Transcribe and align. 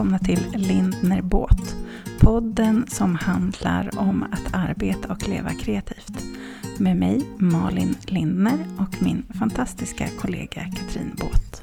välkomna 0.00 0.18
till 0.18 0.46
Lindner 0.56 1.22
Båt. 1.22 1.76
Podden 2.20 2.86
som 2.88 3.14
handlar 3.14 3.98
om 3.98 4.22
att 4.22 4.54
arbeta 4.54 5.12
och 5.12 5.28
leva 5.28 5.50
kreativt. 5.50 6.24
Med 6.78 6.96
mig 6.96 7.22
Malin 7.38 7.96
Lindner 8.06 8.58
och 8.78 9.02
min 9.02 9.22
fantastiska 9.38 10.08
kollega 10.18 10.64
Katrin 10.76 11.16
Båt. 11.16 11.62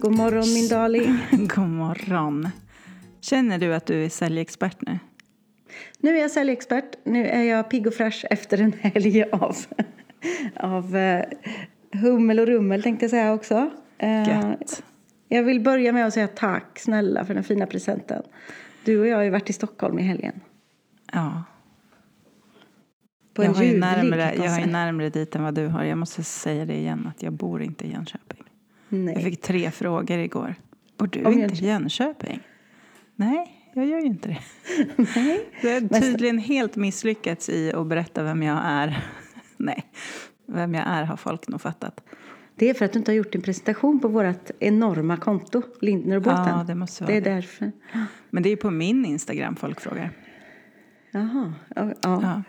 God 0.00 0.16
morgon 0.16 0.54
min 0.54 0.68
darling. 0.68 1.18
God 1.54 1.68
morgon. 1.68 2.48
Känner 3.20 3.58
du 3.58 3.74
att 3.74 3.86
du 3.86 4.04
är 4.04 4.08
säljexpert 4.08 4.76
nu? 4.80 4.98
Nu 5.98 6.16
är 6.16 6.20
jag 6.20 6.30
säljexpert. 6.30 6.96
Nu 7.04 7.26
är 7.26 7.42
jag 7.42 7.70
pigg 7.70 7.86
och 7.86 7.94
fräsch 7.94 8.24
efter 8.30 8.60
en 8.60 8.72
helg 8.72 9.24
av, 9.32 9.56
av 10.56 10.96
uh, 10.96 11.22
hummel 11.92 12.40
och 12.40 12.46
rummel 12.46 12.82
tänkte 12.82 13.04
jag 13.04 13.10
säga 13.10 13.32
också. 13.32 13.70
Uh, 14.02 14.28
Gött. 14.28 14.82
Jag 15.28 15.42
vill 15.42 15.60
börja 15.60 15.92
med 15.92 16.06
att 16.06 16.14
säga 16.14 16.28
tack 16.28 16.78
snälla 16.78 17.24
för 17.24 17.34
den 17.34 17.44
fina 17.44 17.66
presenten. 17.66 18.22
Du 18.84 19.00
och 19.00 19.06
jag 19.06 19.16
har 19.16 19.22
ju 19.22 19.30
varit 19.30 19.50
i 19.50 19.52
Stockholm 19.52 19.98
i 19.98 20.02
helgen. 20.02 20.40
Ja. 21.12 21.44
På 23.34 23.44
jag, 23.44 23.50
har 23.50 23.62
ju 23.62 23.78
närmare, 23.78 24.34
jag 24.36 24.50
har 24.50 24.60
ju 24.60 24.66
närmare 24.66 25.10
dit 25.10 25.36
än 25.36 25.42
vad 25.42 25.54
du 25.54 25.66
har. 25.66 25.84
Jag 25.84 25.98
måste 25.98 26.24
säga 26.24 26.64
det 26.64 26.74
igen 26.74 27.06
att 27.16 27.22
jag 27.22 27.32
bor 27.32 27.62
inte 27.62 27.86
i 27.86 27.92
Jönköping. 27.92 28.42
Jag 28.88 28.98
Nej. 28.98 29.24
fick 29.24 29.40
tre 29.40 29.70
frågor 29.70 30.18
igår. 30.18 30.54
Bor 30.96 31.06
du 31.06 31.24
Om 31.24 31.32
inte 31.32 31.54
i 31.54 31.66
Jönköping? 31.66 32.40
Nej, 33.16 33.53
jag 33.74 33.86
gör 33.86 34.00
ju 34.00 34.06
inte 34.06 34.28
det. 34.28 34.38
Nej. 35.16 35.48
Du 35.62 35.68
har 35.68 36.00
tydligen 36.00 36.38
helt 36.38 36.76
misslyckats 36.76 37.48
i 37.48 37.72
att 37.72 37.86
berätta 37.86 38.22
vem 38.22 38.42
jag 38.42 38.60
är. 38.64 39.04
Nej, 39.56 39.84
vem 40.46 40.74
jag 40.74 40.84
är 40.86 41.04
har 41.04 41.16
folk 41.16 41.48
nog 41.48 41.60
fattat. 41.60 42.00
Det 42.56 42.70
är 42.70 42.74
för 42.74 42.84
att 42.84 42.92
du 42.92 42.98
inte 42.98 43.10
har 43.10 43.16
gjort 43.16 43.32
din 43.32 43.42
presentation 43.42 44.00
på 44.00 44.08
vårt 44.08 44.50
enorma 44.58 45.16
konto, 45.16 45.62
Lindner 45.80 46.16
och 46.16 46.22
båten. 46.22 46.58
Ja, 46.58 46.64
det 46.66 46.74
måste 46.74 47.04
vara 47.04 47.12
det 47.12 47.16
är 47.16 47.20
det. 47.20 47.30
därför. 47.30 47.72
Men 48.30 48.42
det 48.42 48.48
är 48.48 48.56
på 48.56 48.70
min 48.70 49.04
Instagram 49.04 49.56
folk 49.56 49.80
frågar. 49.80 50.10
Jaha. 51.10 51.52
Ja, 51.76 51.92
ja. 52.02 52.20
Ja. 52.22 52.42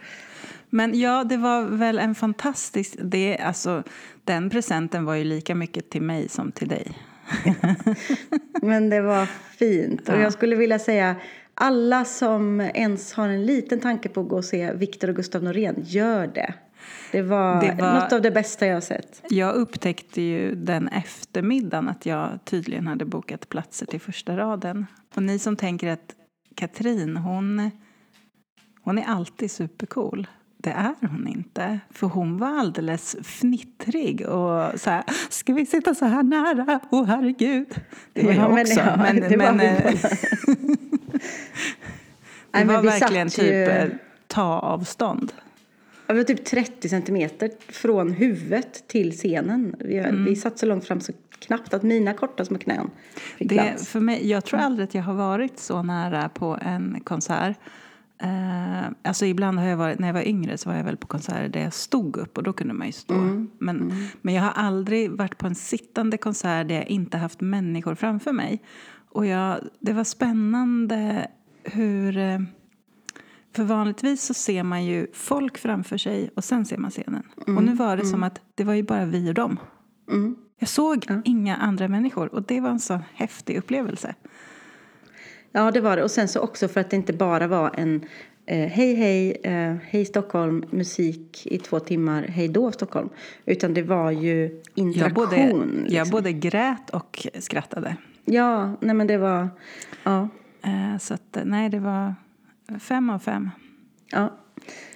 Men 0.69 0.99
ja, 0.99 1.23
det 1.23 1.37
var 1.37 1.63
väl 1.63 1.99
en 1.99 2.15
fantastisk... 2.15 2.95
Det, 3.01 3.37
alltså, 3.37 3.83
den 4.23 4.49
presenten 4.49 5.05
var 5.05 5.15
ju 5.15 5.23
lika 5.23 5.55
mycket 5.55 5.89
till 5.89 6.01
mig 6.01 6.29
som 6.29 6.51
till 6.51 6.67
dig. 6.67 6.91
Men 8.61 8.89
det 8.89 9.01
var 9.01 9.25
fint. 9.57 10.09
Och 10.09 10.15
Ja. 10.15 10.19
jag 10.21 10.33
skulle 10.33 10.55
vilja 10.55 10.79
säga 10.79 11.15
alla 11.53 12.05
som 12.05 12.61
ens 12.61 13.13
har 13.13 13.29
en 13.29 13.45
liten 13.45 13.79
tanke 13.79 14.09
på 14.09 14.21
att 14.21 14.27
gå 14.27 14.35
och 14.37 14.45
se 14.45 14.73
Viktor 14.73 15.07
och 15.09 15.15
Gustav 15.15 15.43
Norén, 15.43 15.75
gör 15.83 16.27
det. 16.27 16.53
Det 17.11 17.21
var, 17.21 17.61
Det 17.61 17.81
var- 17.81 17.93
något 17.93 18.13
av 18.13 18.21
det 18.21 18.31
bästa 18.31 18.67
jag 18.67 18.83
sett. 18.83 19.21
Jag 19.29 19.55
upptäckte 19.55 20.21
ju 20.21 20.55
den 20.55 20.87
eftermiddagen 20.87 21.89
att 21.89 22.05
jag 22.05 22.39
tydligen 22.45 22.87
hade 22.87 23.05
bokat 23.05 23.49
platser 23.49 23.85
till 23.85 24.01
första 24.01 24.37
raden. 24.37 24.85
Och 25.15 25.23
ni 25.23 25.39
som 25.39 25.55
tänker 25.55 25.87
att 25.89 26.15
Katrin, 26.55 27.17
hon, 27.17 27.71
hon 28.81 28.97
är 28.97 29.05
alltid 29.05 29.51
supercool. 29.51 30.27
Det 30.66 30.71
är 30.71 30.94
hon 31.02 31.27
inte. 31.27 31.80
För 31.91 32.08
hon 32.08 32.38
var 32.38 32.59
alldeles 32.59 33.16
fnittrig 33.23 34.21
och 34.21 34.80
så 34.80 34.89
här, 34.89 35.03
ska 35.30 35.53
vi 35.53 35.66
sitta 35.66 35.95
så 35.95 36.05
här 36.05 36.23
nära? 36.23 36.80
Åh 36.89 37.02
oh, 37.02 37.05
herregud. 37.05 37.67
Det 38.13 38.23
var 38.25 38.31
Ja, 38.33 38.38
jag 38.41 38.53
men 38.53 38.61
också. 38.61 38.80
ja, 38.80 38.97
men, 38.97 39.16
det 39.16 39.38
var 39.38 39.52
men, 39.53 39.57
vi 39.57 39.66
eh, 39.66 40.02
det 42.52 42.66
men 42.66 42.67
var 42.67 42.81
vi 42.81 42.88
verkligen 42.88 43.30
typ 43.30 43.45
ju- 43.45 43.63
eh, 43.63 43.88
ta 44.27 44.59
avstånd. 44.59 45.31
Det 46.07 46.13
var 46.13 46.23
typ 46.23 46.45
30 46.45 46.89
centimeter 46.89 47.50
från 47.69 48.12
huvudet 48.12 48.88
till 48.88 49.12
scenen. 49.12 49.75
Vi, 49.79 49.97
Mm. 49.97 50.25
vi 50.25 50.35
satt 50.35 50.59
så 50.59 50.66
långt 50.66 50.85
fram 50.85 51.01
så 51.01 51.13
knappt 51.39 51.73
att 51.73 51.84
mina 51.84 52.13
korta 52.13 52.45
små 52.45 52.57
knän 52.57 52.89
fick 53.38 53.50
Det, 53.50 53.56
plats. 53.56 53.88
för 53.88 54.00
mig, 54.00 54.29
jag 54.29 54.45
tror 54.45 54.59
aldrig 54.59 54.84
att 54.88 54.95
jag 54.95 55.03
har 55.03 55.13
varit 55.13 55.59
så 55.59 55.84
nära 55.84 56.29
på 56.29 56.57
en 56.62 57.00
konsert. 57.03 57.57
Eh, 58.17 58.89
alltså 59.03 59.25
ibland 59.25 59.59
har 59.59 59.65
jag 59.65 59.77
varit, 59.77 59.99
när 59.99 60.07
jag 60.07 60.13
var 60.13 60.27
yngre 60.27 60.57
så 60.57 60.69
var 60.69 60.77
jag 60.77 60.83
väl 60.83 60.97
på 60.97 61.07
konserter 61.07 61.49
där 61.49 61.59
jag 61.63 61.73
stod 61.73 62.17
upp 62.17 62.37
och 62.37 62.43
då 62.43 62.53
kunde 62.53 62.73
man 62.73 62.87
ju 62.87 62.93
stå. 62.93 63.13
Men, 63.59 63.93
men 64.21 64.33
jag 64.33 64.43
har 64.43 64.51
aldrig 64.51 65.11
varit 65.11 65.37
på 65.37 65.47
en 65.47 65.55
sittande 65.55 66.17
konsert 66.17 66.67
där 66.67 66.75
jag 66.75 66.87
inte 66.87 67.17
haft 67.17 67.41
människor 67.41 67.95
framför 67.95 68.31
mig. 68.31 68.61
Och 69.09 69.25
jag, 69.25 69.59
det 69.79 69.93
var 69.93 70.03
spännande 70.03 71.27
hur... 71.63 72.17
eh, 72.17 72.39
För 73.55 73.63
vanligtvis 73.63 74.21
så 74.23 74.33
ser 74.33 74.63
man 74.63 74.85
ju 74.85 75.07
folk 75.13 75.57
framför 75.57 75.97
sig 75.97 76.29
och 76.35 76.43
sen 76.43 76.65
ser 76.65 76.77
man 76.77 76.91
scenen. 76.91 77.23
Och 77.57 77.63
nu 77.63 77.73
var 77.73 77.97
det 77.97 78.05
som 78.05 78.23
att 78.23 78.41
det 78.55 78.63
var 78.63 78.73
ju 78.73 78.83
bara 78.83 79.05
vi 79.05 79.29
och 79.29 79.33
dem. 79.33 79.59
Mm. 80.11 80.35
Jag 80.59 80.69
såg 80.69 81.05
inga 81.25 81.55
andra 81.55 81.87
människor 81.87 82.33
och 82.35 82.43
det 82.43 82.61
var 82.61 82.69
en 82.69 82.79
så 82.79 82.99
häftig 83.13 83.57
upplevelse. 83.57 84.15
Ja, 85.55 85.71
det 85.71 85.81
var 85.81 85.97
det. 85.97 86.03
Och 86.03 86.11
sen 86.11 86.27
så 86.27 86.39
också 86.39 86.67
för 86.67 86.81
att 86.81 86.89
det 86.89 86.95
inte 86.95 87.13
bara 87.13 87.47
var 87.47 87.71
en 87.77 88.05
eh, 88.45 88.67
hej, 88.69 88.95
hej, 88.95 89.31
eh, 89.43 89.75
hej 89.89 90.05
Stockholm, 90.05 90.66
musik 90.69 91.47
i 91.47 91.57
två 91.57 91.79
timmar, 91.79 92.23
hej 92.23 92.47
då 92.47 92.71
Stockholm. 92.71 93.09
Utan 93.45 93.73
det 93.73 93.81
var 93.83 94.11
ju 94.11 94.44
Jag 94.44 94.85
interaktion. 94.85 95.13
både, 95.25 95.38
jag 95.38 95.89
liksom. 95.89 96.09
både 96.11 96.33
grät 96.33 96.89
och 96.89 97.27
skrattade. 97.39 97.95
Ja, 98.25 98.75
nej 98.79 98.95
men 98.95 99.07
det 99.07 99.17
var, 99.17 99.49
ja, 100.03 100.29
Eh, 100.63 100.97
Så 100.99 101.13
att, 101.13 101.38
eh, 101.38 101.45
nej, 101.45 101.69
det 101.69 101.79
var 101.79 102.15
fem 102.79 103.09
av 103.09 103.19
fem. 103.19 103.49
ja, 104.11 104.38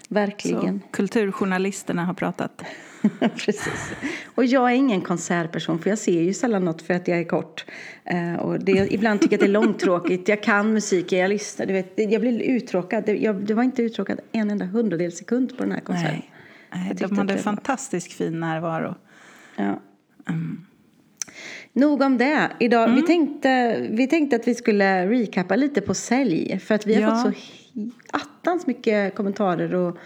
Så 0.07 0.13
verkligen. 0.13 0.81
kulturjournalisterna 0.91 2.05
har 2.05 2.13
pratat. 2.13 2.61
Precis. 3.19 3.91
Och 4.35 4.45
jag 4.45 4.71
är 4.71 4.75
ingen 4.75 5.01
konsertperson 5.01 5.79
för 5.79 5.89
jag 5.89 5.99
ser 5.99 6.21
ju 6.21 6.33
sällan 6.33 6.65
något 6.65 6.81
för 6.81 6.93
att 6.93 7.07
jag 7.07 7.19
är 7.19 7.23
kort. 7.23 7.65
Eh, 8.05 8.33
och 8.33 8.59
det, 8.59 8.93
ibland 8.93 9.21
tycker 9.21 9.33
jag 9.33 9.37
att 9.37 9.45
det 9.45 9.51
är 9.51 9.61
långtråkigt. 9.63 10.27
Jag 10.27 10.43
kan 10.43 10.73
musik, 10.73 11.11
jag 11.11 11.29
lyssnar. 11.29 11.65
Du 11.65 11.73
vet, 11.73 11.93
jag 11.95 12.21
blir 12.21 12.41
uttråkad. 12.41 13.03
Det, 13.05 13.17
jag, 13.17 13.35
det 13.35 13.53
var 13.53 13.63
inte 13.63 13.81
uttråkad 13.83 14.19
en 14.31 14.49
enda 14.49 14.65
hundradels 14.65 15.17
sekund 15.17 15.57
på 15.57 15.63
den 15.63 15.71
här 15.71 15.79
konserten. 15.79 16.11
Nej. 16.13 16.31
Nej, 16.73 16.95
de 16.95 17.03
hade 17.05 17.21
att 17.21 17.27
det 17.27 17.33
var- 17.33 17.41
fantastiskt 17.41 18.13
fin 18.13 18.39
närvaro. 18.39 18.95
Ja. 19.55 19.79
Mm. 20.29 20.65
Nog 21.73 22.01
om 22.01 22.17
det. 22.17 22.49
Idag, 22.59 22.87
vi, 22.95 23.01
tänkte, 23.01 23.77
vi 23.91 24.07
tänkte 24.07 24.35
att 24.35 24.47
vi 24.47 24.55
skulle 24.55 25.09
recappa 25.09 25.55
lite 25.55 25.81
på 25.81 25.93
sälj. 25.93 26.59
För 26.59 26.75
att 26.75 26.87
vi 26.87 26.93
har 26.93 27.01
Ja. 27.01 27.23
fått 27.23 27.35
så 27.35 27.89
attans 28.17 28.67
mycket 28.67 29.15
kommentarer 29.15 29.75
och 29.75 29.97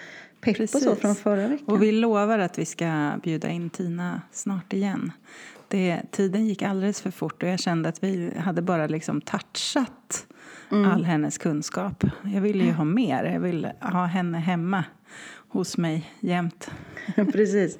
pepp 0.43 0.59
och 0.59 0.69
så 0.69 0.79
Precis. 0.79 0.99
från 1.01 1.15
förra 1.15 1.47
veckan. 1.47 1.65
Och 1.67 1.83
vi 1.83 1.91
lovar 1.91 2.39
att 2.39 2.59
vi 2.59 2.65
ska 2.65 3.11
bjuda 3.23 3.49
in 3.49 3.69
Tina 3.69 4.21
snart 4.31 4.73
igen. 4.73 5.11
Det, 5.67 6.01
tiden 6.11 6.45
gick 6.47 6.61
alldeles 6.61 7.01
för 7.01 7.11
fort 7.11 7.43
och 7.43 7.49
jag 7.49 7.59
kände 7.59 7.89
att 7.89 8.03
vi 8.03 8.31
hade 8.37 8.61
bara 8.61 8.87
liksom 8.87 9.21
touchat 9.21 10.25
Mm. 10.71 10.91
all 10.91 11.03
hennes 11.05 11.37
kunskap. 11.37 12.03
Jag 12.33 12.41
ville 12.41 12.63
ju 12.63 12.71
ha 12.71 12.83
mer. 12.83 13.23
Jag 13.23 13.39
ville 13.39 13.73
ha 13.81 14.05
henne 14.05 14.37
hemma 14.37 14.83
hos 15.47 15.77
mig 15.77 16.11
jämt. 16.19 16.71
Precis. 17.15 17.77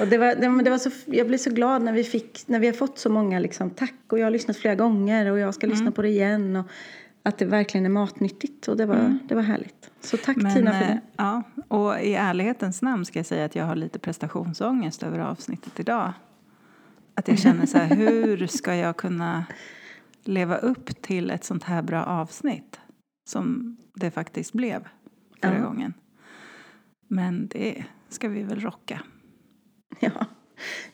Och 0.00 0.06
det 0.06 0.18
var, 0.18 0.34
det, 0.34 0.62
det 0.64 0.70
var 0.70 0.78
så, 0.78 0.90
jag 1.06 1.26
blev 1.26 1.38
så 1.38 1.50
glad 1.50 1.82
när 1.82 1.92
vi, 1.92 2.04
fick, 2.04 2.42
när 2.46 2.58
vi 2.60 2.66
har 2.66 2.74
fått 2.74 2.98
så 2.98 3.10
många 3.10 3.38
liksom, 3.38 3.70
tack 3.70 3.94
och 4.08 4.18
jag 4.18 4.26
har 4.26 4.30
lyssnat 4.30 4.56
flera 4.56 4.74
gånger 4.74 5.30
och 5.32 5.38
jag 5.38 5.54
ska 5.54 5.66
Mm. 5.66 5.76
lyssna 5.78 5.92
på 5.92 6.02
det 6.02 6.08
igen. 6.08 6.56
Och 6.56 6.66
att 7.26 7.38
det 7.38 7.44
verkligen 7.44 7.84
är 7.86 7.90
matnyttigt 7.90 8.68
och 8.68 8.76
det 8.76 8.86
var, 8.86 9.18
det 9.28 9.34
var 9.34 9.42
härligt. 9.42 9.90
Så 10.00 10.16
tack 10.16 10.36
Tina 10.36 10.50
för 10.50 10.60
Mm. 10.60 10.72
eh, 10.72 10.80
det. 10.80 11.00
ja, 11.16 11.42
och 11.68 12.00
i 12.00 12.14
ärlighetens 12.14 12.82
namn 12.82 13.04
ska 13.04 13.18
jag 13.18 13.26
säga 13.26 13.44
att 13.44 13.54
jag 13.56 13.64
har 13.64 13.76
lite 13.76 13.98
prestationsångest 13.98 15.02
över 15.02 15.18
avsnittet 15.18 15.80
idag. 15.80 16.12
Att 17.14 17.28
jag 17.28 17.38
känner 17.38 17.66
så 17.66 17.78
här, 17.78 17.96
hur 17.96 18.46
ska 18.46 18.74
jag 18.74 18.96
kunna 18.96 19.44
leva 20.24 20.56
upp 20.56 21.02
till 21.02 21.30
ett 21.30 21.44
sånt 21.44 21.64
här 21.64 21.82
bra 21.82 22.04
avsnitt 22.04 22.80
som 23.28 23.76
det 23.94 24.10
faktiskt 24.10 24.52
blev 24.52 24.88
förra 25.42 25.58
Ja. 25.58 25.64
gången. 25.64 25.94
Men 27.08 27.46
det 27.48 27.84
ska 28.08 28.28
vi 28.28 28.42
väl 28.42 28.60
rocka. 28.60 29.00
Ja. 30.00 30.10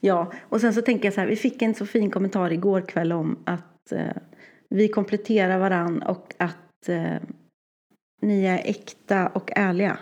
ja, 0.00 0.32
och 0.48 0.60
sen 0.60 0.74
så 0.74 0.82
tänker 0.82 1.04
jag 1.04 1.14
så 1.14 1.20
här, 1.20 1.28
vi 1.28 1.36
fick 1.36 1.62
en 1.62 1.74
så 1.74 1.86
fin 1.86 2.10
kommentar 2.10 2.52
igår 2.52 2.80
kväll 2.80 3.12
om 3.12 3.38
att 3.46 3.92
eh, 3.92 4.06
vi 4.72 4.88
kompletterar 4.88 5.58
varann 5.58 6.02
och 6.02 6.34
att 6.38 6.88
eh, 6.88 7.14
ni 8.22 8.44
är 8.44 8.58
äkta 8.64 9.28
och 9.28 9.50
ärliga. 9.56 9.98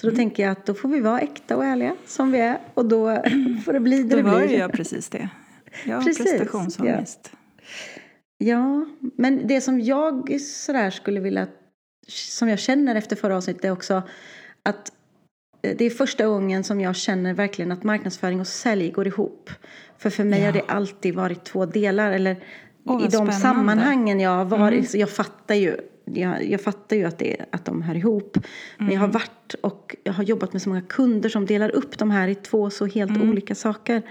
Så 0.00 0.06
Mm. 0.06 0.14
då 0.14 0.18
tänker 0.18 0.42
jag 0.42 0.52
att 0.52 0.66
då 0.66 0.74
får 0.74 0.88
vi 0.88 1.00
vara 1.00 1.20
äkta 1.20 1.56
och 1.56 1.64
ärliga 1.64 1.96
som 2.06 2.32
vi 2.32 2.38
är 2.40 2.58
och 2.74 2.84
då 2.86 3.22
får 3.64 3.72
det 3.72 3.80
bli 3.80 4.02
det 4.02 4.08
Då 4.10 4.16
det 4.16 4.22
var 4.22 4.40
blir. 4.40 4.48
ju 4.50 4.56
jag 4.56 4.72
precis 4.72 5.08
det. 5.08 5.28
Jag 5.84 5.94
har 5.96 6.02
Precis, 6.02 6.24
prestationsångest. 6.30 7.32
Ja, 8.38 8.86
men 9.16 9.46
det 9.46 9.60
som 9.60 9.80
jag 9.80 10.40
sådär 10.40 10.90
skulle 10.90 11.20
vilja, 11.20 11.46
som 12.08 12.48
jag 12.48 12.58
känner 12.58 12.94
efter 12.94 13.16
förra 13.16 13.36
avsnittet 13.36 13.64
är 13.64 13.70
också 13.70 14.02
att 14.62 14.92
eh, 15.62 15.76
det 15.78 15.84
är 15.84 15.90
första 15.90 16.26
gången 16.26 16.64
som 16.64 16.80
jag 16.80 16.96
känner 16.96 17.34
verkligen 17.34 17.72
att 17.72 17.82
marknadsföring 17.84 18.40
och 18.40 18.46
sälj 18.46 18.90
går 18.90 19.06
ihop. 19.06 19.50
För 19.98 20.10
för 20.10 20.24
mig 20.24 20.40
Ja. 20.40 20.46
har 20.46 20.52
det 20.52 20.62
alltid 20.68 21.14
varit 21.14 21.44
två 21.44 21.66
delar. 21.66 22.12
Eller 22.12 22.36
Åh, 22.88 23.04
i 23.04 23.08
de. 23.08 23.22
Mm. 23.22 23.32
sammanhangen 23.32 24.20
jag 24.20 24.30
har 24.30 24.44
varit, 24.44 24.90
så 24.90 24.98
jag 24.98 25.10
fattar 25.10 25.54
ju 25.54 25.76
jag, 26.14 26.50
jag 26.50 26.60
fattar 26.60 26.96
ju 26.96 27.04
att, 27.04 27.18
det, 27.18 27.36
att 27.52 27.64
de 27.64 27.82
hör 27.82 27.94
ihop. 27.94 28.36
Mm. 28.36 28.46
Men 28.76 28.90
jag 28.90 29.00
har 29.00 29.08
varit 29.08 29.54
och 29.62 29.96
jag 30.04 30.12
har 30.12 30.24
jobbat 30.24 30.52
med 30.52 30.62
så 30.62 30.68
många 30.68 30.82
kunder 30.82 31.28
som 31.28 31.46
delar 31.46 31.70
upp 31.70 31.98
de 31.98 32.10
här 32.10 32.28
i 32.28 32.34
två 32.34 32.70
så 32.70 32.86
helt 32.86 33.10
mm. 33.10 33.30
olika 33.30 33.54
saker. 33.54 34.02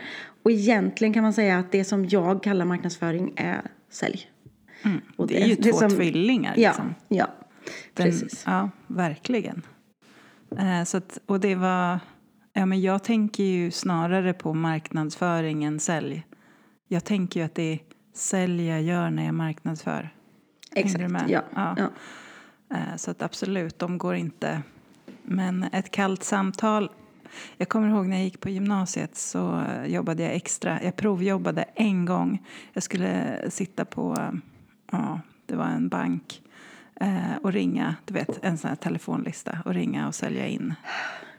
Och 0.43 0.51
egentligen 0.51 1.13
kan 1.13 1.23
man 1.23 1.33
säga 1.33 1.57
att 1.57 1.71
det 1.71 1.83
som 1.83 2.05
jag 2.05 2.43
kallar 2.43 2.65
marknadsföring 2.65 3.33
är 3.35 3.61
sälj. 3.89 4.31
Mm. 4.83 5.01
Och 5.15 5.27
det, 5.27 5.33
det 5.33 5.43
är 5.43 5.47
ju 5.47 5.55
det 5.55 5.71
två 5.71 5.77
som, 5.77 5.89
tvillingar. 5.89 6.55
Liksom. 6.55 6.95
Ja, 7.07 7.17
ja 7.17 7.27
Den, 7.93 8.05
precis. 8.05 8.43
Ja, 8.45 8.69
verkligen. 8.87 9.61
Eh, 10.59 10.83
så 10.83 10.97
att, 10.97 11.19
och 11.25 11.39
det 11.39 11.55
var... 11.55 11.99
Ja, 12.53 12.65
men 12.65 12.81
jag 12.81 13.03
tänker 13.03 13.43
ju 13.43 13.71
snarare 13.71 14.33
på 14.33 14.53
marknadsföring 14.53 15.63
än 15.63 15.79
sälj. 15.79 16.25
Jag 16.87 17.03
tänker 17.03 17.39
ju 17.39 17.45
att 17.45 17.55
det 17.55 17.73
är 17.73 17.79
sälj 18.17 18.67
jag 18.67 18.81
gör 18.81 19.09
när 19.09 19.25
jag 19.25 19.33
marknadsför. 19.33 20.09
Exakt, 20.75 21.03
ja. 21.27 21.41
ja. 21.55 21.75
ja. 21.77 21.89
Eh, 22.77 22.95
så 22.95 23.11
att 23.11 23.21
absolut, 23.21 23.79
de 23.79 23.97
går 23.97 24.15
inte... 24.15 24.61
Men 25.23 25.63
ett 25.63 25.91
kallt 25.91 26.23
samtal... 26.23 26.91
Jag 27.57 27.69
kommer 27.69 27.89
ihåg 27.89 28.07
när 28.07 28.15
jag 28.15 28.23
gick 28.23 28.39
på 28.39 28.49
gymnasiet 28.49 29.15
så 29.15 29.63
jobbade 29.85 30.23
jag 30.23 30.33
extra. 30.33 30.83
Jag 30.83 30.95
provjobbade 30.95 31.65
en 31.75 32.05
gång. 32.05 32.45
Jag 32.73 32.83
skulle 32.83 33.39
sitta 33.49 33.85
på, 33.85 34.31
ja, 34.91 35.19
det 35.45 35.55
var 35.55 35.65
en 35.65 35.89
bank 35.89 36.41
eh, 36.95 37.35
och 37.41 37.53
ringa, 37.53 37.95
du 38.05 38.13
vet, 38.13 38.43
en 38.43 38.57
sån 38.57 38.69
här 38.69 38.75
telefonlista 38.75 39.57
och 39.65 39.73
ringa 39.73 40.07
och 40.07 40.15
sälja 40.15 40.47
in 40.47 40.73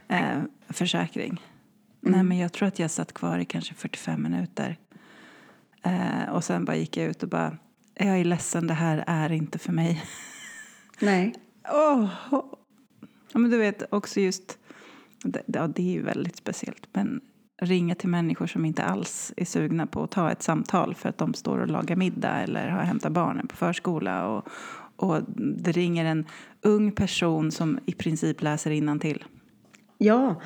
eh, 0.08 0.38
försäkring. 0.68 1.42
Mm. 2.02 2.12
Nej, 2.12 2.22
men 2.22 2.38
jag 2.38 2.52
tror 2.52 2.68
att 2.68 2.78
jag 2.78 2.90
satt 2.90 3.12
kvar 3.14 3.38
i 3.38 3.44
kanske 3.44 3.74
45 3.74 4.22
minuter. 4.22 4.76
Eh, 5.82 6.28
och 6.32 6.44
sen 6.44 6.64
bara 6.64 6.76
gick 6.76 6.96
jag 6.96 7.06
ut 7.06 7.22
och 7.22 7.28
bara, 7.28 7.56
jag 7.94 8.20
är 8.20 8.24
ledsen, 8.24 8.66
det 8.66 8.74
här 8.74 9.04
är 9.06 9.32
inte 9.32 9.58
för 9.58 9.72
mig. 9.72 10.04
Nej. 11.00 11.34
oh, 11.72 12.08
Ja, 13.32 13.38
men 13.38 13.50
du 13.50 13.58
vet 13.58 13.82
också 13.90 14.20
just, 14.20 14.58
det, 15.24 15.42
ja, 15.46 15.66
det 15.66 15.82
är 15.82 15.92
ju 15.92 16.02
väldigt 16.02 16.36
speciellt, 16.36 16.88
men 16.92 17.20
ringa 17.62 17.94
till 17.94 18.08
människor 18.08 18.46
som 18.46 18.64
inte 18.64 18.82
alls 18.82 19.32
är 19.36 19.44
sugna 19.44 19.86
på 19.86 20.02
att 20.02 20.10
ta 20.10 20.30
ett 20.30 20.42
samtal 20.42 20.94
för 20.94 21.08
att 21.08 21.18
de 21.18 21.34
står 21.34 21.58
och 21.58 21.68
lagar 21.68 21.96
middag 21.96 22.40
eller 22.40 22.68
har 22.68 22.82
hämtat 22.82 23.12
barnen 23.12 23.46
på 23.46 23.56
förskola 23.56 24.26
och, 24.28 24.48
och 24.96 25.22
det 25.36 25.72
ringer 25.72 26.04
en 26.04 26.26
ung 26.62 26.92
person 26.92 27.52
som 27.52 27.78
i 27.86 27.92
princip 27.92 28.42
läser 28.42 28.98
till. 28.98 29.24
Ja, 29.98 30.40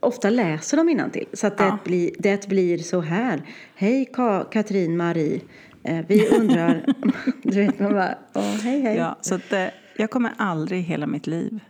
ofta 0.00 0.30
läser 0.30 0.76
de 0.76 1.10
till. 1.10 1.26
Så 1.32 1.46
att 1.46 1.58
det, 1.58 1.64
ja. 1.64 1.78
blir, 1.84 2.10
det 2.18 2.48
blir 2.48 2.78
så 2.78 3.00
här. 3.00 3.42
Hej 3.74 4.04
Ka 4.12 4.44
Katrin 4.44 4.96
Marie. 4.96 5.40
Eh, 5.82 6.04
vi 6.08 6.28
undrar... 6.28 6.86
du 7.42 7.50
vet, 7.50 7.78
man 7.78 7.92
bara, 7.92 8.18
åh, 8.34 8.42
hej 8.42 8.80
hej. 8.80 8.96
Ja, 8.96 9.18
så 9.20 9.34
att, 9.34 9.52
eh, 9.52 9.66
jag 9.96 10.10
kommer 10.10 10.32
aldrig 10.36 10.80
i 10.80 10.82
hela 10.82 11.06
mitt 11.06 11.26
liv 11.26 11.60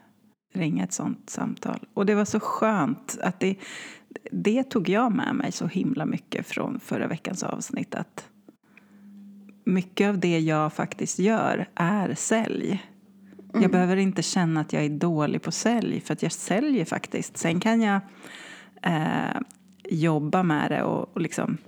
ringa 0.54 0.84
ett 0.84 0.92
sånt 0.92 1.30
samtal. 1.30 1.86
Och 1.94 2.06
det 2.06 2.14
var 2.14 2.24
så 2.24 2.40
skönt 2.40 3.18
att 3.22 3.40
det, 3.40 3.56
det 4.30 4.62
tog 4.62 4.88
jag 4.88 5.12
med 5.12 5.34
mig 5.34 5.52
så 5.52 5.66
himla 5.66 6.06
mycket 6.06 6.46
från 6.46 6.80
förra 6.80 7.06
veckans 7.06 7.42
avsnitt. 7.42 7.94
Att 7.94 8.28
mycket 9.64 10.08
av 10.08 10.18
det 10.18 10.38
jag 10.38 10.72
faktiskt 10.72 11.18
gör 11.18 11.68
är 11.74 12.14
sälj. 12.14 12.82
Mm. 13.50 13.62
Jag 13.62 13.70
behöver 13.70 13.96
inte 13.96 14.22
känna 14.22 14.60
att 14.60 14.72
jag 14.72 14.84
är 14.84 14.88
dålig 14.88 15.42
på 15.42 15.52
sälj, 15.52 16.00
för 16.00 16.12
att 16.12 16.22
jag 16.22 16.32
säljer 16.32 16.84
faktiskt. 16.84 17.36
Sen 17.36 17.60
kan 17.60 17.80
jag 17.80 18.00
eh, 18.82 19.40
jobba 19.84 20.42
med 20.42 20.70
det 20.70 20.82
och, 20.82 21.08
och 21.14 21.20
liksom, 21.20 21.58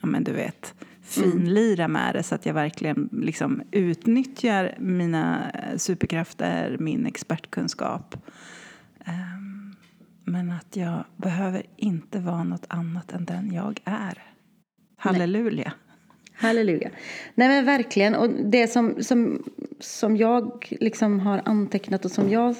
ja 0.00 0.06
men 0.06 0.24
du 0.24 0.32
vet, 0.32 0.74
finlira 1.02 1.88
med 1.88 2.14
det 2.14 2.22
så 2.22 2.34
att 2.34 2.46
jag 2.46 2.54
verkligen 2.54 3.08
liksom 3.12 3.62
utnyttjar 3.70 4.74
mina 4.78 5.52
superkrafter, 5.76 6.76
min 6.80 7.06
expertkunskap. 7.06 8.16
Um, 9.06 9.76
men 10.24 10.50
att 10.50 10.76
jag 10.76 11.04
behöver 11.16 11.62
inte 11.76 12.18
vara 12.18 12.44
något 12.44 12.66
annat 12.68 13.12
än 13.12 13.24
den 13.24 13.52
jag 13.52 13.80
är. 13.84 14.22
Halleluja. 14.96 15.72
Halleluja. 16.42 16.90
Nej 17.34 17.48
men 17.48 17.64
verkligen. 17.64 18.14
Och 18.14 18.30
det 18.30 18.68
som, 18.68 19.02
som, 19.02 19.42
som 19.80 20.16
jag 20.16 20.68
liksom 20.80 21.20
har 21.20 21.42
antecknat 21.44 22.04
och 22.04 22.10
som 22.10 22.30
jag 22.30 22.56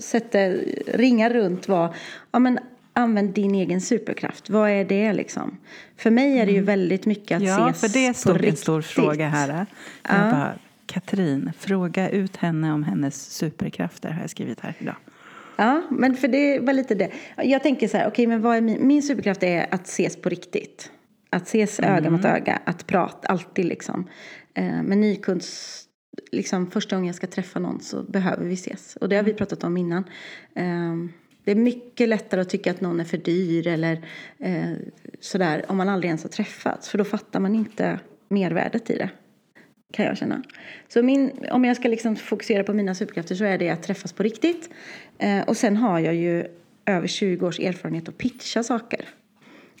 sätter 0.00 0.64
ringar 0.86 1.30
runt 1.30 1.68
var 1.68 1.94
ja, 2.30 2.38
men 2.38 2.58
använd 2.92 3.30
din 3.30 3.54
egen 3.54 3.80
superkraft. 3.80 4.50
Vad 4.50 4.70
är 4.70 4.84
det 4.84 5.12
liksom? 5.12 5.56
För 5.96 6.10
mig 6.10 6.38
är 6.38 6.46
det 6.46 6.52
ju 6.52 6.58
mm. 6.58 6.66
väldigt 6.66 7.06
mycket 7.06 7.36
att 7.36 7.42
ja, 7.42 7.70
ses 7.70 7.80
för 7.80 8.00
det 8.00 8.14
stod 8.16 8.44
en 8.44 8.56
stor 8.56 8.82
fråga 8.82 9.28
här. 9.28 9.48
Jag 9.48 9.66
ja. 10.02 10.30
bara, 10.30 10.52
Katrin, 10.86 11.52
fråga 11.58 12.08
ut 12.08 12.36
henne 12.36 12.72
om 12.72 12.82
hennes 12.82 13.30
superkrafter 13.30 14.10
har 14.10 14.20
jag 14.20 14.30
skrivit 14.30 14.60
här 14.60 14.74
idag. 14.78 14.96
Ja, 15.56 15.82
men 15.90 16.16
för 16.16 16.28
det 16.28 16.58
var 16.58 16.72
lite 16.72 16.94
det. 16.94 17.10
Jag 17.36 17.62
tänker 17.62 17.88
så 17.88 17.96
här, 17.96 18.04
okej, 18.04 18.12
okay, 18.12 18.26
men 18.26 18.42
vad 18.42 18.56
är 18.56 18.60
min, 18.60 18.86
min 18.86 19.02
superkraft 19.02 19.42
är 19.42 19.66
att 19.70 19.86
ses 19.86 20.16
på 20.16 20.28
riktigt. 20.28 20.90
Att 21.36 21.46
ses 21.46 21.78
mm. 21.78 21.94
öga 21.94 22.10
mot 22.10 22.24
öga, 22.24 22.60
att 22.64 22.86
prata, 22.86 23.28
alltid 23.28 23.64
liksom. 23.64 24.08
Eh, 24.54 24.82
med 24.82 24.98
nykunds, 24.98 25.82
liksom 26.32 26.70
första 26.70 26.96
gången 26.96 27.06
jag 27.06 27.16
ska 27.16 27.26
träffa 27.26 27.58
någon 27.58 27.80
så 27.80 28.02
behöver 28.02 28.44
vi 28.44 28.54
ses. 28.54 28.96
Och 28.96 29.08
det 29.08 29.16
har 29.16 29.22
vi 29.22 29.30
mm. 29.30 29.38
pratat 29.38 29.64
om 29.64 29.76
innan. 29.76 30.04
Eh, 30.54 30.94
det 31.44 31.50
är 31.50 31.56
mycket 31.56 32.08
lättare 32.08 32.40
att 32.40 32.48
tycka 32.48 32.70
att 32.70 32.80
någon 32.80 33.00
är 33.00 33.04
för 33.04 33.18
dyr 33.18 33.66
eller 33.66 34.04
eh, 34.38 34.72
sådär 35.20 35.64
om 35.68 35.76
man 35.76 35.88
aldrig 35.88 36.08
ens 36.08 36.22
har 36.22 36.30
träffats. 36.30 36.88
För 36.88 36.98
då 36.98 37.04
fattar 37.04 37.40
man 37.40 37.54
inte 37.54 37.98
mervärdet 38.28 38.90
i 38.90 38.98
det. 38.98 39.10
Kan 39.92 40.04
jag 40.04 40.18
känna. 40.18 40.42
Så 40.88 41.02
min, 41.02 41.30
om 41.50 41.64
jag 41.64 41.76
ska 41.76 41.88
liksom 41.88 42.16
fokusera 42.16 42.64
på 42.64 42.72
mina 42.72 42.94
superkrafter 42.94 43.34
så 43.34 43.44
är 43.44 43.58
det 43.58 43.70
att 43.70 43.82
träffas 43.82 44.12
på 44.12 44.22
riktigt. 44.22 44.70
Eh, 45.18 45.42
och 45.42 45.56
sen 45.56 45.76
har 45.76 45.98
jag 45.98 46.14
ju 46.14 46.44
över 46.86 47.06
20 47.06 47.46
års 47.46 47.60
erfarenhet 47.60 48.08
att 48.08 48.18
pitcha 48.18 48.62
saker. 48.62 49.08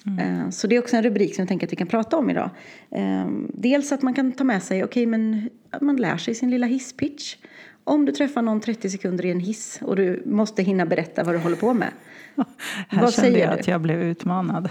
Mm. 0.06 0.40
Eh, 0.40 0.50
så 0.50 0.66
det 0.66 0.76
är 0.76 0.80
också 0.80 0.96
en 0.96 1.02
rubrik 1.02 1.34
som 1.34 1.42
jag 1.42 1.48
tänker 1.48 1.66
att 1.66 1.72
vi 1.72 1.76
kan 1.76 1.86
prata 1.86 2.16
om 2.16 2.30
idag. 2.30 2.50
Eh, 2.90 3.26
dels 3.48 3.92
att 3.92 4.02
man 4.02 4.14
kan 4.14 4.32
ta 4.32 4.44
med 4.44 4.62
sig, 4.62 4.84
okej 4.84 5.02
okay, 5.02 5.06
men 5.06 5.50
man 5.80 5.96
lär 5.96 6.16
sig 6.16 6.34
sin 6.34 6.50
lilla 6.50 6.66
hisspitch. 6.66 7.36
Om 7.84 8.04
du 8.04 8.12
träffar 8.12 8.42
någon 8.42 8.60
30 8.60 8.90
sekunder 8.90 9.26
i 9.26 9.30
en 9.30 9.40
hiss 9.40 9.78
och 9.82 9.96
du 9.96 10.22
måste 10.26 10.62
hinna 10.62 10.86
berätta 10.86 11.24
vad 11.24 11.34
du 11.34 11.38
håller 11.38 11.56
på 11.56 11.74
med. 11.74 11.88
Här 12.88 13.02
vad 13.02 13.14
kände 13.14 13.38
jag 13.38 13.50
du? 13.50 13.60
att 13.60 13.68
jag 13.68 13.80
blev 13.80 14.02
utmanad. 14.02 14.68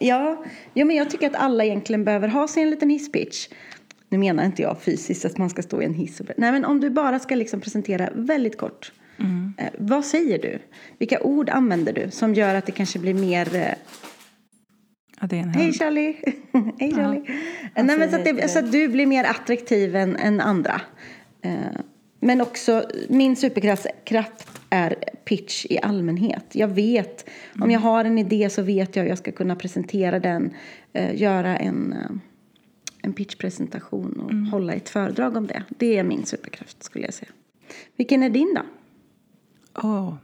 Ja, 0.00 0.44
ja, 0.74 0.84
men 0.84 0.96
jag 0.96 1.10
tycker 1.10 1.26
att 1.26 1.36
alla 1.36 1.64
egentligen 1.64 2.04
behöver 2.04 2.28
ha 2.28 2.48
sin 2.48 2.70
liten 2.70 2.90
hisspitch. 2.90 3.48
Nu 4.08 4.18
menar 4.18 4.44
inte 4.44 4.62
jag 4.62 4.82
fysiskt 4.82 5.24
att 5.24 5.38
man 5.38 5.50
ska 5.50 5.62
stå 5.62 5.82
i 5.82 5.84
en 5.84 5.94
hiss. 5.94 6.20
Och... 6.20 6.26
Nej, 6.36 6.52
men 6.52 6.64
om 6.64 6.80
du 6.80 6.90
bara 6.90 7.18
ska 7.18 7.34
liksom 7.34 7.60
presentera 7.60 8.08
väldigt 8.14 8.58
kort. 8.58 8.92
Mm. 9.18 9.54
Eh, 9.58 9.66
vad 9.78 10.04
säger 10.04 10.38
du? 10.38 10.58
Vilka 10.98 11.20
ord 11.20 11.50
använder 11.50 11.92
du 11.92 12.10
som 12.10 12.34
gör 12.34 12.54
att 12.54 12.66
det 12.66 12.72
kanske 12.72 12.98
blir 12.98 13.14
mer 13.14 13.74
Hej 15.30 15.72
Charlie! 15.72 16.16
Hej 16.78 16.94
Charlie! 16.94 17.22
Ja, 17.74 17.82
Nej, 17.82 17.98
men 17.98 18.10
så, 18.10 18.16
att 18.16 18.24
det, 18.24 18.50
så 18.50 18.58
att 18.58 18.72
du 18.72 18.88
blir 18.88 19.06
mer 19.06 19.24
attraktiv 19.24 19.96
än, 19.96 20.16
än 20.16 20.40
andra. 20.40 20.80
Eh, 21.42 21.52
men 22.20 22.40
också, 22.40 22.84
min 23.08 23.36
superkraft 23.36 24.46
är 24.70 24.96
pitch 25.24 25.66
i 25.70 25.78
allmänhet. 25.82 26.44
Jag 26.52 26.68
vet, 26.68 27.28
mm. 27.54 27.62
om 27.62 27.70
jag 27.70 27.80
har 27.80 28.04
en 28.04 28.18
idé 28.18 28.50
så 28.50 28.62
vet 28.62 28.96
jag 28.96 29.02
att 29.02 29.08
jag 29.08 29.18
ska 29.18 29.32
kunna 29.32 29.56
presentera 29.56 30.18
den, 30.18 30.54
uh, 30.98 31.16
göra 31.16 31.56
en, 31.56 31.92
uh, 31.92 32.16
en 33.02 33.12
pitchpresentation 33.12 34.20
och 34.20 34.30
mm. 34.30 34.46
hålla 34.46 34.72
ett 34.72 34.88
föredrag 34.88 35.36
om 35.36 35.46
det. 35.46 35.62
Det 35.68 35.98
är 35.98 36.02
min 36.02 36.24
superkraft 36.24 36.82
skulle 36.82 37.04
jag 37.04 37.14
säga. 37.14 37.30
Vilken 37.96 38.22
är 38.22 38.30
din 38.30 38.54
då? 38.54 38.62
Oh, 39.88 40.14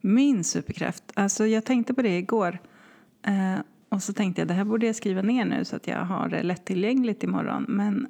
min 0.00 0.44
superkraft? 0.44 1.04
Alltså 1.14 1.46
jag 1.46 1.64
tänkte 1.64 1.94
på 1.94 2.02
det 2.02 2.18
igår. 2.18 2.58
Uh, 3.28 3.60
och 3.88 4.02
så 4.02 4.12
tänkte 4.12 4.40
jag 4.40 4.48
det 4.48 4.54
här 4.54 4.64
borde 4.64 4.86
jag 4.86 4.96
skriva 4.96 5.22
ner 5.22 5.44
nu 5.44 5.64
så 5.64 5.76
att 5.76 5.86
jag 5.86 6.04
har 6.04 6.28
det 6.28 6.42
lättillgängligt 6.42 7.22
imorgon. 7.22 7.64
Men 7.68 8.06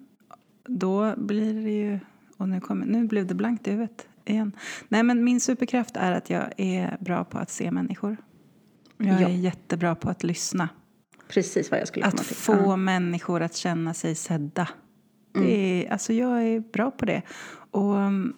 då 0.68 1.14
blir 1.16 1.54
det 1.54 1.70
ju 1.70 1.98
och 2.36 2.48
nu, 2.48 2.60
kom, 2.60 2.78
nu 2.78 3.04
blev 3.06 3.26
det 3.26 3.34
blankt 3.34 3.68
i 3.68 3.70
huvudet 3.70 4.08
igen. 4.24 4.52
Nej, 4.88 5.02
men 5.02 5.24
min 5.24 5.40
superkraft 5.40 5.96
är 5.96 6.12
att 6.12 6.30
jag 6.30 6.52
är 6.56 6.96
bra 7.00 7.24
på 7.24 7.38
att 7.38 7.50
se 7.50 7.70
människor. 7.70 8.16
Jag 8.96 9.20
ja. 9.20 9.28
är 9.28 9.32
jättebra 9.32 9.94
på 9.94 10.10
att 10.10 10.22
lyssna. 10.22 10.68
Precis 11.28 11.70
vad 11.70 11.80
jag 11.80 11.88
skulle 11.88 12.06
Att 12.06 12.20
få 12.20 12.52
ja. 12.52 12.76
människor 12.76 13.42
att 13.42 13.54
känna 13.54 13.94
sig 13.94 14.14
sedda. 14.14 14.68
Mm. 15.36 15.48
Är, 15.48 15.92
alltså 15.92 16.12
jag 16.12 16.42
är 16.42 16.60
bra 16.60 16.90
på 16.90 17.04
det. 17.04 17.22
Och 17.70 17.94
um, 17.94 18.36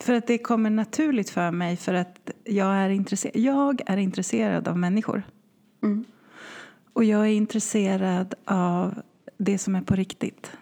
för 0.00 0.14
att 0.14 0.26
det 0.26 0.38
kommer 0.38 0.70
naturligt 0.70 1.30
för 1.30 1.50
mig 1.50 1.76
för 1.76 1.94
att 1.94 2.30
jag 2.44 2.76
är, 2.76 2.90
intresserad, 2.90 3.36
jag 3.36 3.80
är 3.86 3.96
intresserad 3.96 4.68
av 4.68 4.78
människor. 4.78 5.22
Mm. 5.82 6.04
Och 6.92 7.04
jag 7.04 7.20
är 7.20 7.32
intresserad 7.32 8.34
av 8.44 9.02
det 9.38 9.58
som 9.58 9.74
är 9.74 9.82
på 9.82 9.94
riktigt. 9.94 10.52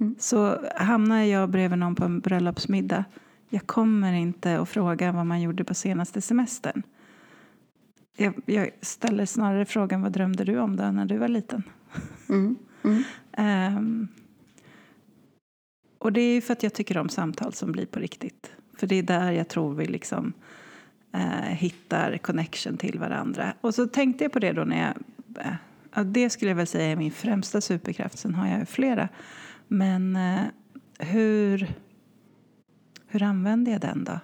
Mm. 0.00 0.14
Så 0.18 0.58
hamnar 0.76 1.22
jag 1.22 1.48
bredvid 1.48 1.78
någon 1.78 1.94
på 1.94 2.04
en 2.04 2.20
bröllopsmiddag 2.20 3.04
jag 3.52 3.66
kommer 3.66 4.12
inte 4.12 4.58
att 4.58 4.68
fråga 4.68 5.12
vad 5.12 5.26
man 5.26 5.40
gjorde 5.40 5.64
på 5.64 5.74
senaste 5.74 6.20
semestern. 6.20 6.82
Jag, 8.16 8.34
jag 8.46 8.70
ställer 8.80 9.26
snarare 9.26 9.64
frågan 9.64 10.02
vad 10.02 10.12
drömde 10.12 10.44
du 10.44 10.58
om 10.58 10.76
då 10.76 10.90
när 10.90 11.04
du 11.04 11.18
var 11.18 11.28
liten? 11.28 11.62
Mm. 12.28 12.56
Mm. 12.84 13.76
um, 13.78 14.08
och 15.98 16.12
det 16.12 16.20
är 16.20 16.40
för 16.40 16.52
att 16.52 16.62
jag 16.62 16.74
tycker 16.74 16.98
om 16.98 17.08
samtal 17.08 17.52
som 17.52 17.72
blir 17.72 17.86
på 17.86 17.98
riktigt. 17.98 18.52
För 18.76 18.86
det 18.86 18.94
är 18.94 19.02
där 19.02 19.32
jag 19.32 19.48
tror 19.48 19.74
vi 19.74 19.86
liksom 19.86 20.32
eh, 21.12 21.54
hittar 21.54 22.18
connection 22.18 22.76
till 22.76 22.98
varandra. 22.98 23.54
Och 23.60 23.74
så 23.74 23.86
tänkte 23.86 24.24
jag 24.24 24.32
på 24.32 24.38
det 24.38 24.52
då 24.52 24.64
när 24.64 24.82
jag... 24.82 24.94
Eh, 25.44 26.04
det 26.04 26.30
skulle 26.30 26.50
jag 26.50 26.56
väl 26.56 26.66
säga 26.66 26.92
är 26.92 26.96
min 26.96 27.10
främsta 27.10 27.60
superkraft. 27.60 28.18
Sen 28.18 28.34
har 28.34 28.48
jag 28.48 28.58
ju 28.58 28.66
flera. 28.66 29.08
Men 29.68 30.16
eh, 30.16 30.42
hur, 30.98 31.74
hur 33.06 33.22
använder 33.22 33.72
jag 33.72 33.80
den 33.80 34.04
då 34.04 34.20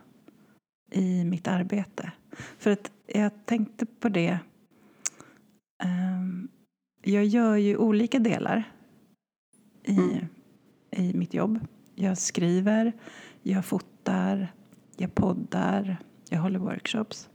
i 0.91 1.25
mitt 1.25 1.49
arbete? 1.49 2.13
För 2.59 2.71
att 2.71 2.91
jag 3.07 3.31
tänkte 3.45 3.87
på 3.87 4.09
det. 4.09 4.39
Um, 5.85 6.49
jag 7.03 7.25
gör 7.25 7.57
ju 7.57 7.77
olika 7.77 8.19
delar 8.19 8.73
i, 9.85 9.97
mm. 9.97 10.27
i 10.91 11.15
mitt 11.15 11.35
jobb. 11.35 11.59
Jag 11.95 12.19
skriver, 12.19 12.93
jag 13.43 13.65
fotar, 13.65 14.53
jag 14.97 15.15
poddar, 15.15 15.97
jag 16.31 16.39
håller 16.39 16.59
workshops. 16.59 17.29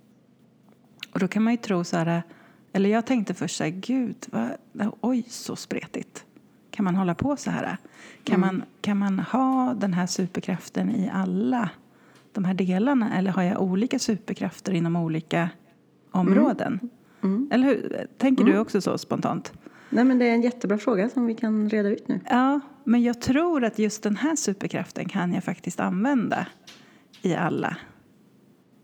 Och 1.14 1.20
då 1.20 1.28
kan 1.28 1.44
man 1.44 1.54
ju 1.54 1.58
tro 1.58 1.84
så 1.84 1.98
här, 1.98 2.24
eller 2.74 2.90
jag 2.90 3.06
tänkte 3.06 3.34
först 3.34 3.58
så 3.58 3.64
här, 3.64 3.72
gud, 3.72 4.16
vad, 4.32 4.92
oj 5.02 5.24
så 5.28 5.56
spretigt. 5.56 6.26
Kan 6.72 6.86
man 6.86 6.96
hålla 6.96 7.16
på 7.16 7.38
så 7.38 7.52
här? 7.52 7.78
Kan, 8.24 8.36
mm. 8.36 8.56
man, 8.56 8.64
kan 8.82 8.98
man 8.98 9.20
ha 9.20 9.74
den 9.74 9.94
här 9.94 10.08
superkraften 10.08 10.92
i 10.96 11.10
alla 11.14 11.70
de 12.32 12.46
här 12.46 12.54
delarna 12.54 13.18
eller 13.18 13.32
har 13.32 13.44
jag 13.44 13.62
olika 13.62 14.00
superkrafter 14.00 14.72
inom 14.72 14.96
olika 14.96 15.50
områden? 16.12 16.80
Mm. 16.82 17.36
Mm. 17.36 17.50
Eller 17.52 17.68
hur? 17.68 18.08
Tänker 18.18 18.44
du 18.44 18.52
mm. 18.52 18.62
också 18.62 18.82
så 18.82 18.98
spontant? 18.98 19.54
Nej, 19.90 20.04
men 20.04 20.20
det 20.20 20.26
är 20.26 20.34
en 20.34 20.42
jättebra 20.42 20.78
fråga 20.78 21.10
som 21.10 21.26
vi 21.26 21.36
kan 21.36 21.70
reda 21.70 21.90
ut 21.90 22.08
nu. 22.08 22.20
Ja, 22.30 22.60
men 22.84 23.04
jag 23.04 23.22
tror 23.22 23.64
att 23.64 23.80
just 23.80 24.04
den 24.04 24.16
här 24.16 24.36
superkraften 24.36 25.10
kan 25.10 25.34
jag 25.34 25.44
faktiskt 25.44 25.80
använda 25.80 26.48
i 27.22 27.36
alla 27.36 27.78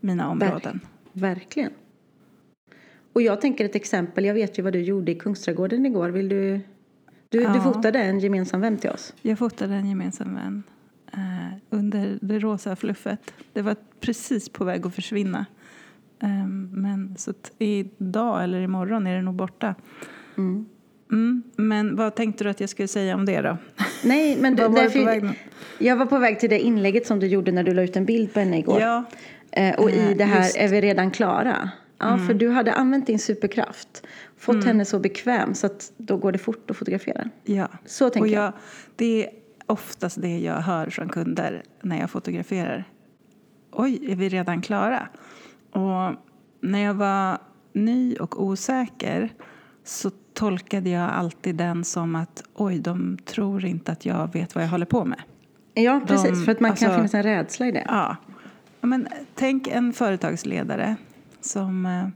mina 0.00 0.28
områden. 0.28 0.80
Ver 1.12 1.28
verkligen. 1.28 1.72
Och 3.12 3.22
jag 3.22 3.40
tänker 3.40 3.64
ett 3.64 3.74
exempel. 3.74 4.24
Jag 4.24 4.34
vet 4.34 4.58
ju 4.58 4.62
vad 4.62 4.72
du 4.72 4.82
gjorde 4.82 5.12
i 5.12 5.14
Kungsträdgården 5.14 5.86
igår. 5.86 6.08
Vill 6.08 6.28
du... 6.28 6.60
Du, 7.28 7.42
ja. 7.42 7.52
du 7.52 7.60
fotade 7.60 7.98
en 7.98 8.20
gemensam 8.20 8.60
vän 8.60 8.78
till 8.78 8.90
oss. 8.90 9.14
Jag 9.22 9.38
fotade 9.38 9.74
en 9.74 9.88
gemensam 9.88 10.34
vän 10.34 10.62
eh, 11.12 11.58
under 11.70 12.18
det 12.20 12.38
rosa 12.38 12.76
fluffet. 12.76 13.34
Det 13.52 13.62
var 13.62 13.76
precis 14.00 14.48
på 14.48 14.64
väg 14.64 14.86
att 14.86 14.94
försvinna. 14.94 15.46
Um, 16.20 16.70
men 16.72 17.16
så 17.18 17.32
idag 17.58 18.44
eller 18.44 18.60
imorgon 18.60 19.06
är 19.06 19.16
det 19.16 19.22
nog 19.22 19.34
borta. 19.34 19.74
Mm. 20.36 20.66
Mm, 21.10 21.42
men 21.56 21.96
vad 21.96 22.14
tänkte 22.14 22.44
du 22.44 22.50
att 22.50 22.60
jag 22.60 22.70
skulle 22.70 22.88
säga 22.88 23.14
om 23.14 23.24
det 23.24 23.40
då? 23.40 23.56
Nej, 24.04 24.38
men 24.40 24.54
du, 24.56 24.68
därför, 24.68 25.34
jag 25.78 25.96
var 25.96 26.06
på 26.06 26.18
väg 26.18 26.40
till 26.40 26.50
det 26.50 26.60
inlägget 26.60 27.06
som 27.06 27.20
du 27.20 27.26
gjorde 27.26 27.52
när 27.52 27.62
du 27.62 27.74
la 27.74 27.82
ut 27.82 27.96
en 27.96 28.04
bild 28.04 28.32
på 28.32 28.40
henne 28.40 28.58
igår. 28.58 28.80
Ja. 28.80 29.04
Eh, 29.58 29.74
och 29.74 29.90
i 29.90 30.14
det 30.14 30.24
här 30.24 30.42
Just. 30.42 30.56
är 30.56 30.68
vi 30.68 30.80
redan 30.80 31.10
klara. 31.10 31.70
Ja, 31.98 32.06
mm. 32.06 32.26
för 32.26 32.34
du 32.34 32.50
hade 32.50 32.72
använt 32.72 33.06
din 33.06 33.18
superkraft. 33.18 34.06
Fått 34.36 34.54
mm. 34.54 34.66
henne 34.66 34.84
så 34.84 34.98
bekväm 34.98 35.54
så 35.54 35.66
att 35.66 35.92
då 35.96 36.16
går 36.16 36.32
det 36.32 36.38
fort 36.38 36.70
att 36.70 36.76
fotografera. 36.76 37.30
Ja. 37.44 37.68
Så 37.84 38.10
tänker 38.10 38.20
och 38.20 38.28
jag, 38.28 38.44
jag. 38.44 38.52
Det 38.96 39.24
är 39.24 39.30
oftast 39.66 40.22
det 40.22 40.38
jag 40.38 40.54
hör 40.54 40.90
från 40.90 41.08
kunder 41.08 41.62
när 41.82 42.00
jag 42.00 42.10
fotograferar. 42.10 42.84
Oj, 43.72 44.12
är 44.12 44.16
vi 44.16 44.28
redan 44.28 44.62
klara? 44.62 45.08
Och 45.70 46.14
när 46.60 46.78
jag 46.78 46.94
var 46.94 47.38
ny 47.72 48.16
och 48.16 48.42
osäker 48.42 49.32
så 49.84 50.10
tolkade 50.34 50.90
jag 50.90 51.10
alltid 51.10 51.54
den 51.54 51.84
som 51.84 52.14
att 52.14 52.44
oj, 52.54 52.78
de 52.78 53.18
tror 53.24 53.64
inte 53.64 53.92
att 53.92 54.06
jag 54.06 54.32
vet 54.32 54.54
vad 54.54 54.64
jag 54.64 54.68
håller 54.68 54.86
på 54.86 55.04
med. 55.04 55.22
Ja, 55.74 56.00
precis. 56.06 56.30
De, 56.30 56.44
för 56.44 56.52
att 56.52 56.60
man 56.60 56.70
alltså, 56.70 56.84
kan 56.84 56.94
finnas 56.94 57.14
en 57.14 57.22
rädsla 57.22 57.66
i 57.66 57.72
det. 57.72 57.84
Ja. 57.86 58.16
Men, 58.80 59.08
tänk 59.34 59.66
en 59.66 59.92
företagsledare 59.92 60.96
som... 61.40 61.86
Eh, 61.86 62.08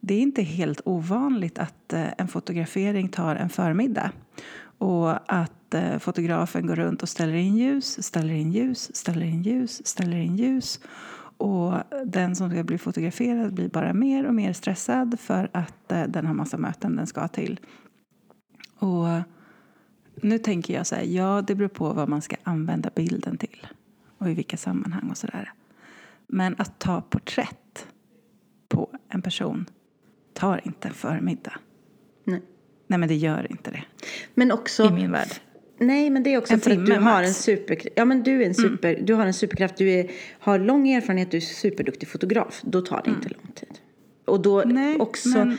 det 0.00 0.14
är 0.14 0.20
inte 0.20 0.42
helt 0.42 0.80
ovanligt 0.84 1.58
att 1.58 1.92
eh, 1.92 2.06
en 2.18 2.28
fotografering 2.28 3.08
tar 3.08 3.36
en 3.36 3.48
förmiddag 3.48 4.10
och 4.78 5.32
att 5.32 5.74
eh, 5.74 5.98
fotografen 5.98 6.66
går 6.66 6.76
runt 6.76 7.02
och 7.02 7.08
ställer 7.08 7.34
in 7.34 7.56
ljus, 7.56 8.04
ställer 8.04 8.34
in 8.34 8.52
ljus, 8.52 8.96
ställer 8.96 9.26
in 9.26 9.42
ljus, 9.42 9.86
ställer 9.86 10.16
in 10.16 10.36
ljus 10.36 10.80
och 11.36 11.74
den 12.04 12.36
som 12.36 12.50
ska 12.50 12.64
bli 12.64 12.78
fotograferad 12.78 13.54
blir 13.54 13.68
bara 13.68 13.92
mer 13.92 14.26
och 14.26 14.34
mer 14.34 14.52
stressad 14.52 15.20
för 15.20 15.50
att 15.52 15.88
den 15.88 16.26
har 16.26 16.34
massa 16.34 16.58
möten 16.58 16.96
den 16.96 17.06
ska 17.06 17.28
till. 17.28 17.60
Och 18.78 19.06
nu 20.22 20.38
tänker 20.38 20.74
jag 20.74 20.86
så 20.86 20.94
här, 20.94 21.02
ja 21.02 21.42
det 21.42 21.54
beror 21.54 21.68
på 21.68 21.92
vad 21.92 22.08
man 22.08 22.22
ska 22.22 22.36
använda 22.42 22.90
bilden 22.94 23.38
till 23.38 23.66
och 24.18 24.30
i 24.30 24.34
vilka 24.34 24.56
sammanhang 24.56 25.10
och 25.10 25.16
sådär. 25.16 25.52
Men 26.28 26.54
att 26.58 26.78
ta 26.78 27.00
porträtt 27.00 27.86
på 28.68 28.90
en 29.08 29.22
person 29.22 29.66
tar 30.32 30.60
inte 30.64 30.88
en 30.88 30.94
förmiddag. 30.94 31.52
Nej. 32.24 32.42
Nej 32.86 32.98
men 32.98 33.08
det 33.08 33.14
gör 33.14 33.46
inte 33.50 33.70
det. 33.70 33.84
Men 34.34 34.52
också, 34.52 34.84
I 34.84 34.90
min 34.90 35.12
värld. 35.12 35.28
Nej, 35.78 36.10
men 36.10 36.22
det 36.22 36.34
är 36.34 36.38
också 36.38 36.54
en 36.54 36.60
för 36.60 36.70
att 36.70 36.86
du 36.86 36.92
max. 36.92 37.04
har 37.04 37.22
en 37.22 37.34
super, 37.34 37.78
ja, 37.96 38.04
men 38.04 38.22
du 38.22 38.30
är 38.30 38.36
en 38.36 38.42
mm. 38.42 38.54
super, 38.54 38.94
mm. 38.94 39.06
du 39.06 39.14
har 39.14 39.26
en 39.26 39.34
superkraft, 39.34 39.76
du 39.76 39.90
är, 39.90 40.10
har 40.38 40.58
lång 40.58 40.88
erfarenhet, 40.88 41.30
du 41.30 41.36
är 41.36 41.40
superduktig 41.40 42.08
fotograf. 42.08 42.60
Då 42.62 42.80
tar 42.80 43.02
det 43.04 43.10
mm. 43.10 43.18
inte 43.18 43.28
lång 43.28 43.52
tid. 43.54 43.78
Och 44.24 44.42
då 44.42 44.62
Nej, 44.66 44.96
också, 44.96 45.28
men, 45.28 45.56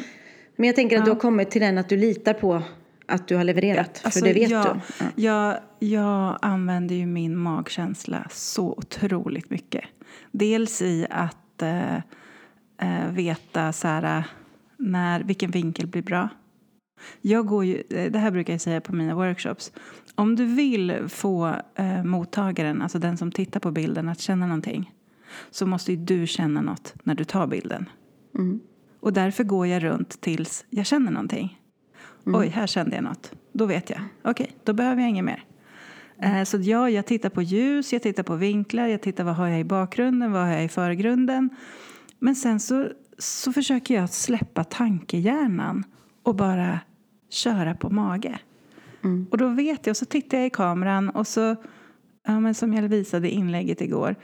men 0.55 0.67
jag 0.67 0.75
tänker 0.75 0.95
att 0.95 1.01
ja. 1.01 1.05
du 1.05 1.11
har 1.11 1.19
kommit 1.19 1.51
till 1.51 1.61
den 1.61 1.77
att 1.77 1.89
du 1.89 1.97
litar 1.97 2.33
på 2.33 2.63
att 3.05 3.27
du 3.27 3.35
har 3.35 3.43
levererat, 3.43 4.01
alltså, 4.03 4.19
för 4.19 4.27
det 4.27 4.33
vet 4.33 4.49
jag, 4.49 4.65
du. 4.65 4.79
Ja. 4.99 5.05
Jag, 5.15 5.57
jag 5.89 6.39
använder 6.41 6.95
ju 6.95 7.05
min 7.05 7.37
magkänsla 7.37 8.27
så 8.31 8.73
otroligt 8.77 9.49
mycket. 9.49 9.83
Dels 10.31 10.81
i 10.81 11.07
att 11.09 11.61
äh, 11.61 11.95
äh, 12.77 13.11
veta 13.11 13.73
så 13.73 13.87
här, 13.87 14.23
när, 14.77 15.23
vilken 15.23 15.51
vinkel 15.51 15.87
blir 15.87 16.01
bra. 16.01 16.29
Jag 17.21 17.47
går 17.47 17.65
ju, 17.65 17.83
det 17.89 18.19
här 18.19 18.31
brukar 18.31 18.53
jag 18.53 18.61
säga 18.61 18.81
på 18.81 18.95
mina 18.95 19.15
workshops. 19.15 19.71
Om 20.15 20.35
du 20.35 20.45
vill 20.45 21.09
få 21.09 21.55
eh, 21.75 22.03
mottagaren, 22.03 22.81
alltså 22.81 22.99
den 22.99 23.17
som 23.17 23.31
tittar 23.31 23.59
på 23.59 23.71
bilden, 23.71 24.09
att 24.09 24.19
känna 24.19 24.47
någonting 24.47 24.93
så 25.51 25.65
måste 25.65 25.91
ju 25.91 25.97
du 25.97 26.27
känna 26.27 26.61
något 26.61 26.93
när 27.03 27.15
du 27.15 27.23
tar 27.23 27.47
bilden. 27.47 27.89
Mm. 28.35 28.59
Och 28.99 29.13
därför 29.13 29.43
går 29.43 29.67
jag 29.67 29.83
runt 29.83 30.21
tills 30.21 30.65
jag 30.69 30.85
känner 30.85 31.11
någonting. 31.11 31.59
Mm. 32.25 32.39
Oj, 32.39 32.47
här 32.47 32.67
kände 32.67 32.95
jag 32.95 33.03
något. 33.03 33.31
Då 33.51 33.65
vet 33.65 33.89
jag. 33.89 33.99
Okej, 34.21 34.31
okay, 34.31 34.55
då 34.63 34.73
behöver 34.73 35.01
jag 35.01 35.09
inget 35.09 35.25
mer. 35.25 35.43
Eh, 36.21 36.43
så 36.43 36.57
ja, 36.57 36.89
jag 36.89 37.05
tittar 37.05 37.29
på 37.29 37.41
ljus, 37.41 37.93
jag 37.93 38.01
tittar 38.01 38.23
på 38.23 38.35
vinklar, 38.35 38.87
jag 38.87 39.01
tittar 39.01 39.23
vad 39.23 39.35
har 39.35 39.47
jag 39.47 39.59
i 39.59 39.63
bakgrunden, 39.63 40.31
vad 40.31 40.41
har 40.41 40.53
jag 40.53 40.63
i 40.63 40.69
förgrunden. 40.69 41.49
Men 42.19 42.35
sen 42.35 42.59
så, 42.59 42.87
så 43.17 43.53
försöker 43.53 43.95
jag 43.95 44.09
släppa 44.09 44.63
tankehjärnan 44.63 45.83
och 46.23 46.35
bara 46.35 46.79
köra 47.29 47.75
på 47.75 47.89
mage. 47.89 48.39
Mm. 49.03 49.27
Och 49.31 49.37
då 49.37 49.47
vet 49.47 49.85
jag, 49.85 49.91
och 49.91 49.97
så 49.97 50.05
tittar 50.05 50.37
jag 50.37 50.47
i 50.47 50.49
kameran 50.49 51.09
och 51.09 51.27
så, 51.27 51.55
ja, 52.27 52.39
men 52.39 52.55
som 52.55 52.73
jag 52.73 52.83
visade 52.83 53.29
i 53.29 53.31
inlägget 53.31 53.81
igår, 53.81 54.15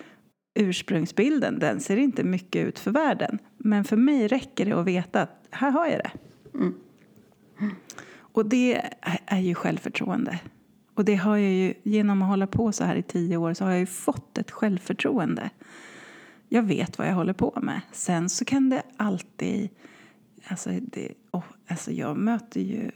ursprungsbilden, 0.59 1.59
den 1.59 1.79
ser 1.79 1.97
inte 1.97 2.23
mycket 2.23 2.67
ut 2.67 2.79
för 2.79 2.91
världen. 2.91 3.39
Men 3.57 3.83
för 3.83 3.97
mig 3.97 4.27
räcker 4.27 4.65
det 4.65 4.71
att 4.71 4.85
veta 4.85 5.21
att 5.21 5.47
här 5.51 5.71
har 5.71 5.87
jag 5.87 5.99
det. 5.99 6.11
Mm. 6.53 6.73
Och 8.17 8.45
det 8.45 8.81
är 9.25 9.39
ju 9.39 9.55
självförtroende. 9.55 10.39
Och 10.95 11.05
det 11.05 11.15
har 11.15 11.37
jag 11.37 11.51
ju, 11.51 11.73
genom 11.83 12.21
att 12.21 12.27
hålla 12.27 12.47
på 12.47 12.71
så 12.71 12.83
här 12.83 12.95
i 12.95 13.03
tio 13.03 13.37
år 13.37 13.53
så 13.53 13.63
har 13.63 13.71
jag 13.71 13.79
ju 13.79 13.85
fått 13.85 14.37
ett 14.37 14.51
självförtroende. 14.51 15.49
Jag 16.49 16.63
vet 16.63 16.97
vad 16.97 17.07
jag 17.07 17.13
håller 17.13 17.33
på 17.33 17.59
med. 17.61 17.81
Sen 17.91 18.29
så 18.29 18.45
kan 18.45 18.69
det 18.69 18.83
alltid, 18.97 19.69
alltså, 20.47 20.69
det, 20.81 21.11
oh, 21.31 21.43
alltså 21.67 21.91
jag 21.91 22.17
möter 22.17 22.61
ju 22.61 22.91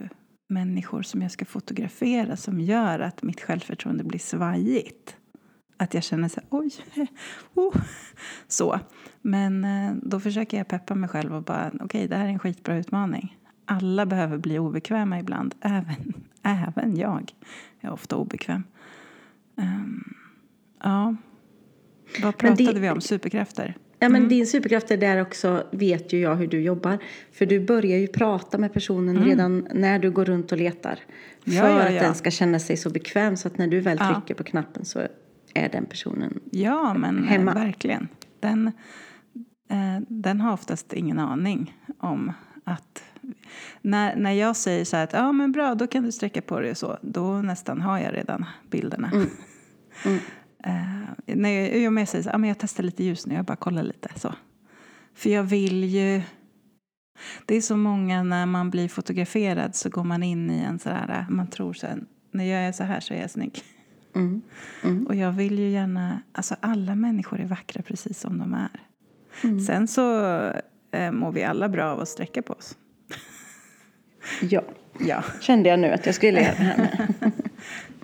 människor 0.49 1.01
som 1.01 1.21
jag 1.21 1.31
ska 1.31 1.45
fotografera 1.45 2.37
som 2.37 2.61
gör 2.61 2.99
att 2.99 3.23
mitt 3.23 3.41
självförtroende 3.41 4.03
blir 4.03 4.19
svajigt. 4.19 5.15
Att 5.77 5.93
jag 5.93 6.03
känner 6.03 6.27
så 6.27 6.39
här, 6.39 6.47
oj, 6.49 6.71
oh. 7.53 7.75
så. 8.47 8.79
Men 9.21 9.65
eh, 9.65 9.93
då 10.03 10.19
försöker 10.19 10.57
jag 10.57 10.67
peppa 10.67 10.95
mig 10.95 11.09
själv 11.09 11.35
och 11.35 11.43
bara, 11.43 11.67
okej, 11.67 11.85
okay, 11.85 12.07
det 12.07 12.15
här 12.15 12.25
är 12.25 12.29
en 12.29 12.39
skitbra 12.39 12.77
utmaning. 12.77 13.37
Alla 13.71 14.05
behöver 14.05 14.37
bli 14.37 14.59
obekväma 14.59 15.19
ibland, 15.19 15.55
även, 15.61 16.13
även 16.43 16.97
jag. 16.97 17.33
Är 17.81 17.91
ofta 17.91 18.15
obekväm. 18.15 18.63
Um, 19.55 20.13
ja. 20.83 21.15
Vad 22.23 22.37
pratade 22.37 22.73
det, 22.73 22.79
vi 22.79 22.89
om? 22.89 23.01
Superkrafter? 23.01 23.77
Ja, 23.99 24.09
men 24.09 24.15
mm. 24.15 24.29
Din 24.29 24.47
superkraft 24.47 24.91
är 24.91 24.97
där 24.97 25.21
också, 25.21 25.63
vet 25.71 26.13
ju 26.13 26.19
jag 26.19 26.35
hur 26.35 26.47
du 26.47 26.61
jobbar. 26.61 26.97
För 27.31 27.45
du 27.45 27.59
börjar 27.59 27.97
ju 27.97 28.07
prata 28.07 28.57
med 28.57 28.73
personen 28.73 29.17
mm. 29.17 29.29
redan 29.29 29.67
när 29.73 29.99
du 29.99 30.11
går 30.11 30.25
runt 30.25 30.51
och 30.51 30.57
letar. 30.57 30.99
För 31.43 31.51
ja, 31.51 31.69
ja, 31.69 31.77
ja. 31.79 31.85
att 31.85 31.99
den 31.99 32.15
ska 32.15 32.31
känna 32.31 32.59
sig 32.59 32.77
så 32.77 32.89
bekväm 32.89 33.37
så 33.37 33.47
att 33.47 33.57
när 33.57 33.67
du 33.67 33.79
väl 33.79 33.97
trycker 33.97 34.33
på 34.33 34.43
knappen 34.43 34.85
så 34.85 34.99
är 35.53 35.69
den 35.69 35.85
personen 35.85 36.39
Ja, 36.51 36.93
men 36.93 37.17
eh, 37.17 37.23
hemma. 37.23 37.53
verkligen. 37.53 38.07
Den, 38.39 38.67
eh, 39.69 40.03
den 40.07 40.41
har 40.41 40.53
oftast 40.53 40.93
ingen 40.93 41.19
aning 41.19 41.77
om 41.97 42.33
att 42.63 43.03
när, 43.81 44.15
när 44.15 44.31
jag 44.31 44.55
säger 44.55 44.85
så 44.85 44.97
här 44.97 45.03
att 45.03 45.13
ja 45.13 45.31
men 45.31 45.51
bra, 45.51 45.75
då 45.75 45.87
kan 45.87 46.03
du 46.03 46.11
sträcka 46.11 46.41
på 46.41 46.59
dig 46.59 46.71
och 46.71 46.77
så, 46.77 46.97
då 47.01 47.41
nästan 47.41 47.81
har 47.81 47.99
jag 47.99 48.13
redan 48.13 48.45
bilderna. 48.69 49.11
Mm. 49.13 49.29
Mm. 50.05 50.19
Uh, 50.67 51.09
när 51.35 51.49
jag, 51.49 51.77
jag 51.77 51.93
med 51.93 52.09
säger 52.09 52.23
så, 52.23 52.29
ah, 52.29 52.37
men 52.37 52.47
jag 52.47 52.57
testar 52.59 52.83
lite 52.83 53.03
ljus 53.03 53.27
nu, 53.27 53.35
jag 53.35 53.45
bara 53.45 53.57
kollar 53.57 53.83
lite. 53.83 54.09
så. 54.15 54.35
För 55.15 55.29
jag 55.29 55.43
vill 55.43 55.83
ju... 55.83 56.21
Det 57.45 57.55
är 57.55 57.61
så 57.61 57.77
många 57.77 58.23
när 58.23 58.45
man 58.45 58.69
blir 58.69 58.87
fotograferad 58.89 59.75
så 59.75 59.89
går 59.89 60.03
man 60.03 60.23
in 60.23 60.51
i 60.51 60.59
en 60.59 60.79
sådär, 60.79 61.25
man 61.29 61.47
tror 61.47 61.73
sen, 61.73 62.05
när 62.31 62.43
jag 62.43 62.61
är 62.61 62.71
så 62.71 62.83
här 62.83 62.99
så 62.99 63.13
är 63.13 63.21
jag 63.21 63.31
snygg. 63.31 63.63
Mm. 64.15 64.41
Mm. 64.83 65.07
Och 65.07 65.15
jag 65.15 65.31
vill 65.31 65.59
ju 65.59 65.69
gärna, 65.69 66.21
alltså 66.31 66.55
alla 66.59 66.95
människor 66.95 67.39
är 67.39 67.45
vackra 67.45 67.83
precis 67.83 68.19
som 68.19 68.37
de 68.37 68.53
är. 68.53 68.81
Mm. 69.43 69.59
Sen 69.59 69.87
så 69.87 70.25
eh, 70.91 71.11
mår 71.11 71.31
vi 71.31 71.43
alla 71.43 71.69
bra 71.69 71.91
av 71.91 71.99
att 71.99 72.09
sträcka 72.09 72.41
på 72.41 72.53
oss. 72.53 72.77
Ja, 74.41 74.63
ja. 74.99 75.23
kände 75.41 75.69
jag 75.69 75.79
nu 75.79 75.87
att 75.87 76.05
jag 76.05 76.15
skulle 76.15 76.41
göra 76.41 76.55
det 76.57 76.63
här 76.63 76.77
med. 76.77 77.31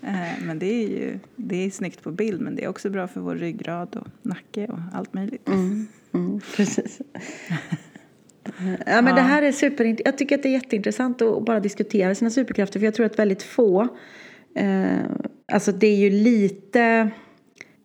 Eh, 0.03 0.43
men 0.45 0.59
det 0.59 0.65
är 0.65 0.87
ju 0.87 1.19
det 1.35 1.65
är 1.65 1.69
snyggt 1.69 2.03
på 2.03 2.11
bild 2.11 2.41
men 2.41 2.55
det 2.55 2.63
är 2.63 2.67
också 2.67 2.89
bra 2.89 3.07
för 3.07 3.21
vår 3.21 3.35
ryggrad 3.35 3.95
och 3.95 4.07
nacke 4.21 4.67
och 4.67 4.79
allt 4.93 5.13
möjligt. 5.13 5.47
Mm, 5.47 5.87
mm, 6.13 6.41
precis. 6.55 7.01
Ja, 8.85 9.01
men 9.01 9.07
ja. 9.07 9.15
Det 9.15 9.21
här 9.21 9.41
är 9.41 9.51
super, 9.51 9.95
jag 10.05 10.17
tycker 10.17 10.35
att 10.35 10.43
det 10.43 10.49
är 10.49 10.53
jätteintressant 10.53 11.21
att 11.21 11.45
bara 11.45 11.59
diskutera 11.59 12.15
sina 12.15 12.29
superkrafter 12.29 12.79
för 12.79 12.85
jag 12.85 12.93
tror 12.93 13.05
att 13.05 13.19
väldigt 13.19 13.43
få 13.43 13.87
eh, 14.55 14.99
Alltså 15.51 15.71
det 15.71 15.87
är 15.87 15.95
ju 15.95 16.09
lite 16.09 17.11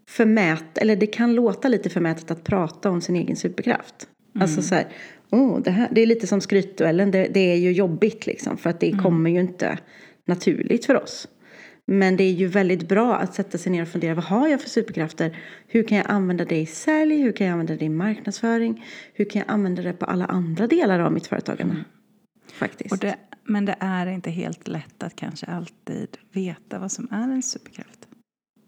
förmätet, 0.08 0.78
eller 0.78 0.96
det 0.96 1.06
kan 1.06 1.34
låta 1.34 1.68
lite 1.68 1.90
förmätet 1.90 2.30
att 2.30 2.44
prata 2.44 2.90
om 2.90 3.00
sin 3.00 3.16
egen 3.16 3.36
superkraft. 3.36 4.08
Mm. 4.34 4.42
Alltså 4.42 4.62
så 4.62 4.74
här, 4.74 4.88
oh, 5.30 5.62
det, 5.62 5.70
här, 5.70 5.88
det 5.92 6.00
är 6.00 6.06
lite 6.06 6.26
som 6.26 6.40
skrytduellen, 6.40 7.10
det, 7.10 7.28
det 7.34 7.52
är 7.52 7.56
ju 7.56 7.72
jobbigt 7.72 8.26
liksom 8.26 8.56
för 8.56 8.70
att 8.70 8.80
det 8.80 8.90
mm. 8.90 9.02
kommer 9.02 9.30
ju 9.30 9.40
inte 9.40 9.78
naturligt 10.26 10.86
för 10.86 11.02
oss. 11.02 11.28
Men 11.86 12.16
det 12.16 12.24
är 12.24 12.32
ju 12.32 12.46
väldigt 12.46 12.88
bra 12.88 13.16
att 13.16 13.34
sätta 13.34 13.58
sig 13.58 13.72
ner 13.72 13.82
och 13.82 13.88
fundera, 13.88 14.14
vad 14.14 14.24
har 14.24 14.48
jag 14.48 14.60
för 14.60 14.68
superkrafter? 14.68 15.38
Hur 15.66 15.82
kan 15.82 15.98
jag 15.98 16.06
använda 16.10 16.44
det 16.44 16.60
i 16.60 16.66
sälj? 16.66 17.22
Hur 17.22 17.32
kan 17.32 17.46
jag 17.46 17.52
använda 17.52 17.76
det 17.76 17.84
i 17.84 17.88
marknadsföring? 17.88 18.84
Hur 19.12 19.24
kan 19.24 19.38
jag 19.38 19.50
använda 19.50 19.82
det 19.82 19.92
på 19.92 20.04
alla 20.04 20.26
andra 20.26 20.66
delar 20.66 21.00
av 21.00 21.12
mitt 21.12 21.26
företagande? 21.26 21.74
Mm. 21.74 21.84
Faktiskt. 22.52 23.00
Det, 23.00 23.16
men 23.44 23.64
det 23.64 23.76
är 23.80 24.06
inte 24.06 24.30
helt 24.30 24.68
lätt 24.68 25.02
att 25.02 25.16
kanske 25.16 25.46
alltid 25.46 26.16
veta 26.32 26.78
vad 26.78 26.92
som 26.92 27.08
är 27.10 27.22
en 27.22 27.42
superkraft. 27.42 28.08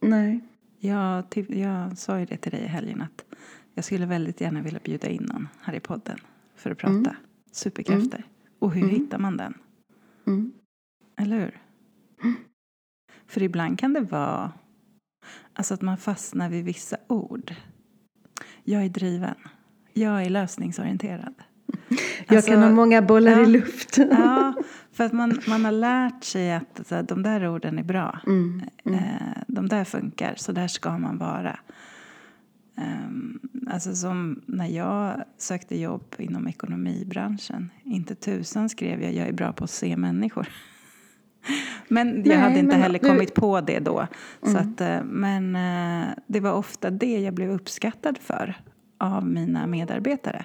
Nej. 0.01 0.41
Jag, 0.79 1.25
jag 1.49 1.99
sa 1.99 2.19
ju 2.19 2.27
det 2.27 2.37
till 2.37 2.53
dig 2.53 2.61
i 2.61 2.67
helgen 2.67 3.03
att 3.03 3.25
jag 3.75 3.85
skulle 3.85 4.07
väldigt 4.07 4.41
gärna 4.41 4.63
vilja 4.63 4.81
bjuda 4.85 5.09
in 5.09 5.23
någon 5.23 5.49
här 5.61 5.75
i 5.75 5.81
podden 5.81 6.19
för 6.63 6.71
att 6.71 6.79
prata 6.79 7.11
mm. 7.11 7.15
superkrafter. 7.53 8.19
Mm. 8.19 8.29
Och 8.59 8.73
hur 8.73 8.83
mm. 8.83 8.95
hittar 8.95 9.19
man 9.19 9.37
den? 9.37 9.55
Mm. 10.27 10.53
Eller 11.17 11.39
hur? 11.39 11.61
Mm. 12.23 12.37
För 13.27 13.43
ibland 13.43 13.79
kan 13.79 13.93
det 13.93 14.01
vara 14.01 14.53
alltså 15.53 15.75
att 15.75 15.83
man 15.83 15.97
fastnar 15.97 16.49
vid 16.49 16.65
vissa 16.65 16.97
ord. 17.07 17.55
Jag 18.65 18.85
är 18.85 18.89
driven. 18.89 19.35
Jag 19.93 20.23
är 20.23 20.31
lösningsorienterad. 20.31 21.35
Jag 22.27 22.37
alltså, 22.37 22.51
kan 22.51 22.59
ha 22.59 22.67
alltså, 22.67 22.77
många 22.77 23.03
bollar 23.03 23.33
ja, 23.33 23.43
i 23.43 23.47
luft. 23.47 23.99
ja, 23.99 24.55
för 24.93 25.05
att 25.05 25.13
man, 25.13 25.41
man 25.49 25.65
har 25.65 25.73
lärt 25.73 26.25
sig 26.25 26.53
att 26.53 26.87
så, 26.87 27.03
de 27.03 27.23
där 27.23 27.49
orden 27.49 27.79
är 27.79 27.83
bra. 27.83 28.21
Mm, 28.27 28.63
mm. 28.85 28.99
Eh, 28.99 29.43
de 29.47 29.69
där 29.69 29.85
funkar, 29.85 30.35
så 30.37 30.53
där 30.53 30.69
ska 30.69 30.99
man 30.99 31.19
vara. 31.19 31.59
Um, 32.77 33.41
alltså 33.67 33.95
som 33.95 34.43
när 34.47 34.67
jag 34.67 35.25
sökte 35.39 35.79
jobb 35.79 36.15
inom 36.19 36.49
ekonomibranschen. 36.49 37.71
Inte 37.85 38.15
tusan 38.15 38.69
skrev 38.69 39.03
jag 39.03 39.13
jag 39.13 39.29
är 39.29 39.33
bra 39.33 39.53
på 39.53 39.65
att 39.65 39.71
se 39.71 39.97
människor. 39.97 40.49
men 41.89 42.17
jag 42.17 42.27
Nej, 42.27 42.37
hade 42.37 42.59
inte 42.59 42.77
heller 42.77 42.99
du... 42.99 43.09
kommit 43.09 43.35
på 43.35 43.61
det 43.61 43.79
då. 43.79 44.07
Mm. 44.43 44.55
Så 44.55 44.59
att, 44.59 44.81
eh, 44.81 45.05
men 45.05 45.57
uh, 45.57 46.15
det 46.27 46.41
var 46.41 46.53
ofta 46.53 46.91
det 46.91 47.21
jag 47.21 47.35
blev 47.35 47.51
uppskattad 47.51 48.19
för 48.19 48.61
av 48.99 49.27
mina 49.27 49.67
medarbetare. 49.67 50.45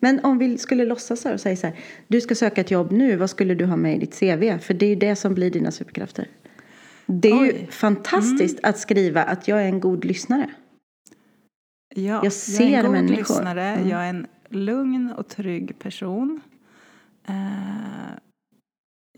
Men 0.00 0.24
om 0.24 0.38
vi 0.38 0.58
skulle 0.58 0.84
låtsas 0.84 1.24
här 1.24 1.34
och 1.34 1.40
säga 1.40 1.56
så 1.56 1.66
här, 1.66 1.76
du 2.08 2.20
ska 2.20 2.34
söka 2.34 2.60
ett 2.60 2.70
jobb 2.70 2.92
nu, 2.92 3.16
vad 3.16 3.30
skulle 3.30 3.54
du 3.54 3.64
ha 3.64 3.76
med 3.76 3.96
i 3.96 3.98
ditt 3.98 4.20
CV? 4.20 4.58
För 4.58 4.74
det 4.74 4.86
är 4.86 4.90
ju 4.90 4.96
det 4.96 5.16
som 5.16 5.34
blir 5.34 5.50
dina 5.50 5.70
superkrafter. 5.70 6.28
Det 7.06 7.28
är 7.28 7.42
Oj. 7.42 7.46
ju 7.46 7.66
fantastiskt 7.66 8.58
mm. 8.58 8.70
att 8.70 8.78
skriva 8.78 9.22
att 9.22 9.48
jag 9.48 9.62
är 9.62 9.66
en 9.66 9.80
god 9.80 10.04
lyssnare. 10.04 10.50
Ja, 11.96 12.20
jag 12.24 12.32
ser 12.32 12.64
jag 12.64 12.72
är 12.72 12.78
en 12.78 12.84
god 12.84 12.92
människor. 12.92 13.16
lyssnare, 13.16 13.64
mm. 13.64 13.88
jag 13.88 14.04
är 14.04 14.10
en 14.10 14.26
lugn 14.48 15.12
och 15.12 15.28
trygg 15.28 15.78
person. 15.78 16.40
Uh, 17.28 18.10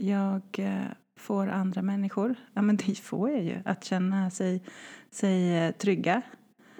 jag 0.00 0.42
uh, 0.58 0.84
får 1.18 1.48
andra 1.48 1.82
människor, 1.82 2.34
ja 2.52 2.62
men 2.62 2.76
det 2.76 2.98
får 2.98 3.30
jag 3.30 3.42
ju, 3.42 3.56
att 3.64 3.84
känna 3.84 4.30
sig, 4.30 4.62
sig 5.10 5.66
uh, 5.66 5.72
trygga. 5.72 6.22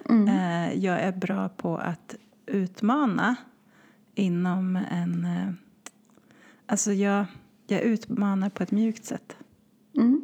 Mm. 0.09 0.81
jag 0.81 0.99
är 0.99 1.11
bra 1.11 1.49
på 1.49 1.77
att 1.77 2.15
utmana 2.45 3.35
inom 4.19 4.75
en... 4.75 5.25
Eh, 5.25 5.53
alltså 6.65 6.93
jag, 6.93 7.25
jag 7.67 7.81
utmanar 7.81 8.49
på 8.49 8.63
ett 8.63 8.71
mjukt 8.71 9.05
sätt. 9.05 9.37
Mm. 9.95 10.21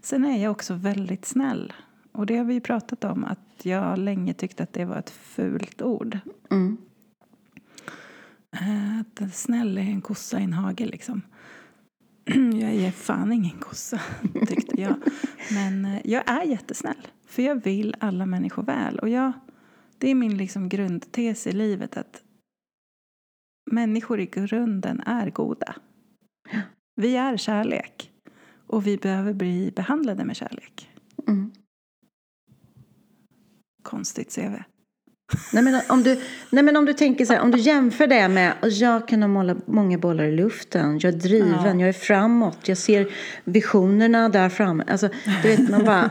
Sen 0.00 0.24
är 0.24 0.42
jag 0.42 0.52
också 0.52 0.74
väldigt 0.74 1.24
snäll. 1.24 1.72
Och 2.14 2.26
det 2.26 2.36
har 2.36 2.44
vi 2.44 2.60
pratat 2.60 3.04
om, 3.04 3.24
att 3.24 3.38
jag 3.62 3.98
länge 3.98 4.34
tyckte 4.34 4.62
att 4.62 4.72
det 4.72 4.84
var 4.84 4.96
ett 4.96 5.10
fult 5.10 5.82
ord. 5.82 6.18
Mm. 6.50 6.76
Eh, 8.52 9.00
att 9.00 9.34
snäll 9.34 9.78
är 9.78 9.82
en 9.82 10.00
kossa 10.00 10.40
i 10.40 10.44
en 10.44 10.52
hage 10.52 10.86
liksom. 10.86 11.22
Jag 12.60 12.74
är 12.74 12.90
fan 12.90 13.32
ingen 13.32 13.58
kossa, 13.58 14.00
tyckte 14.48 14.80
jag. 14.80 14.94
Men 15.52 15.84
eh, 15.84 16.00
jag 16.04 16.30
är 16.30 16.42
jättesnäll, 16.42 17.08
för 17.26 17.42
jag 17.42 17.64
vill 17.64 17.96
alla 18.00 18.26
människor 18.26 18.62
väl. 18.62 18.98
Och 18.98 19.08
jag, 19.08 19.32
det 19.98 20.10
är 20.10 20.14
min 20.14 20.36
liksom 20.36 20.68
grundtes 20.68 21.46
i 21.46 21.52
livet 21.52 21.96
att 21.96 22.22
människor 23.70 24.20
i 24.20 24.26
grunden 24.26 25.00
är 25.00 25.30
goda. 25.30 25.74
Vi 26.96 27.16
är 27.16 27.36
kärlek 27.36 28.10
och 28.66 28.86
vi 28.86 28.96
behöver 28.96 29.32
bli 29.32 29.72
behandlade 29.76 30.24
med 30.24 30.36
kärlek. 30.36 30.90
Mm. 31.28 31.52
Konstigt 33.84 34.34
CV. 34.34 34.62
Nej 35.52 35.62
men, 35.62 35.80
om 35.88 36.02
du, 36.02 36.20
nej 36.50 36.64
men 36.64 36.76
om 36.76 36.84
du 36.84 36.92
tänker 36.92 37.24
så 37.24 37.32
här, 37.32 37.40
om 37.40 37.50
du 37.50 37.58
jämför 37.58 38.06
det 38.06 38.28
med 38.28 38.52
jag 38.62 39.08
kan 39.08 39.22
ha 39.22 39.28
måla 39.28 39.56
många 39.66 39.98
bollar 39.98 40.24
i 40.24 40.36
luften, 40.36 40.98
jag 40.98 41.14
är 41.14 41.18
driven, 41.18 41.78
ja. 41.78 41.80
jag 41.80 41.88
är 41.88 41.92
framåt, 41.92 42.68
jag 42.68 42.78
ser 42.78 43.08
visionerna 43.44 44.28
där 44.28 44.48
framme. 44.48 44.84
Alltså, 44.88 45.08
du 45.42 45.48
vet, 45.48 45.70
man 45.70 45.84
bara... 45.84 46.04
Uh. 46.04 46.10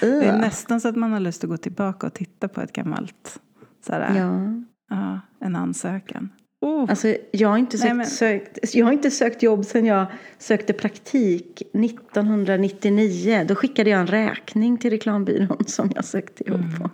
Det 0.00 0.26
är 0.26 0.38
nästan 0.38 0.80
så 0.80 0.88
att 0.88 0.96
man 0.96 1.12
har 1.12 1.20
lust 1.20 1.44
att 1.44 1.50
gå 1.50 1.56
tillbaka 1.56 2.06
och 2.06 2.14
titta 2.14 2.48
på 2.48 2.60
ett 2.60 2.72
gammalt, 2.72 3.40
så 3.86 3.92
här, 3.92 4.16
ja. 4.16 4.62
Ja, 4.90 5.20
en 5.40 5.56
ansökan. 5.56 6.28
Oh. 6.60 6.90
Alltså, 6.90 7.16
jag, 7.30 7.48
har 7.48 7.58
inte 7.58 7.78
sökt, 7.78 7.88
Nej, 7.88 7.96
men... 7.96 8.06
sökt, 8.06 8.74
jag 8.74 8.86
har 8.86 8.92
inte 8.92 9.10
sökt 9.10 9.42
jobb 9.42 9.64
sedan 9.64 9.86
jag 9.86 10.06
sökte 10.38 10.72
praktik 10.72 11.62
1999. 11.62 13.44
Då 13.48 13.54
skickade 13.54 13.90
jag 13.90 14.00
en 14.00 14.06
räkning 14.06 14.78
till 14.78 14.90
reklambyrån 14.90 15.64
som 15.66 15.92
jag 15.94 16.04
sökte 16.04 16.48
jobb 16.48 16.60
mm. 16.60 16.90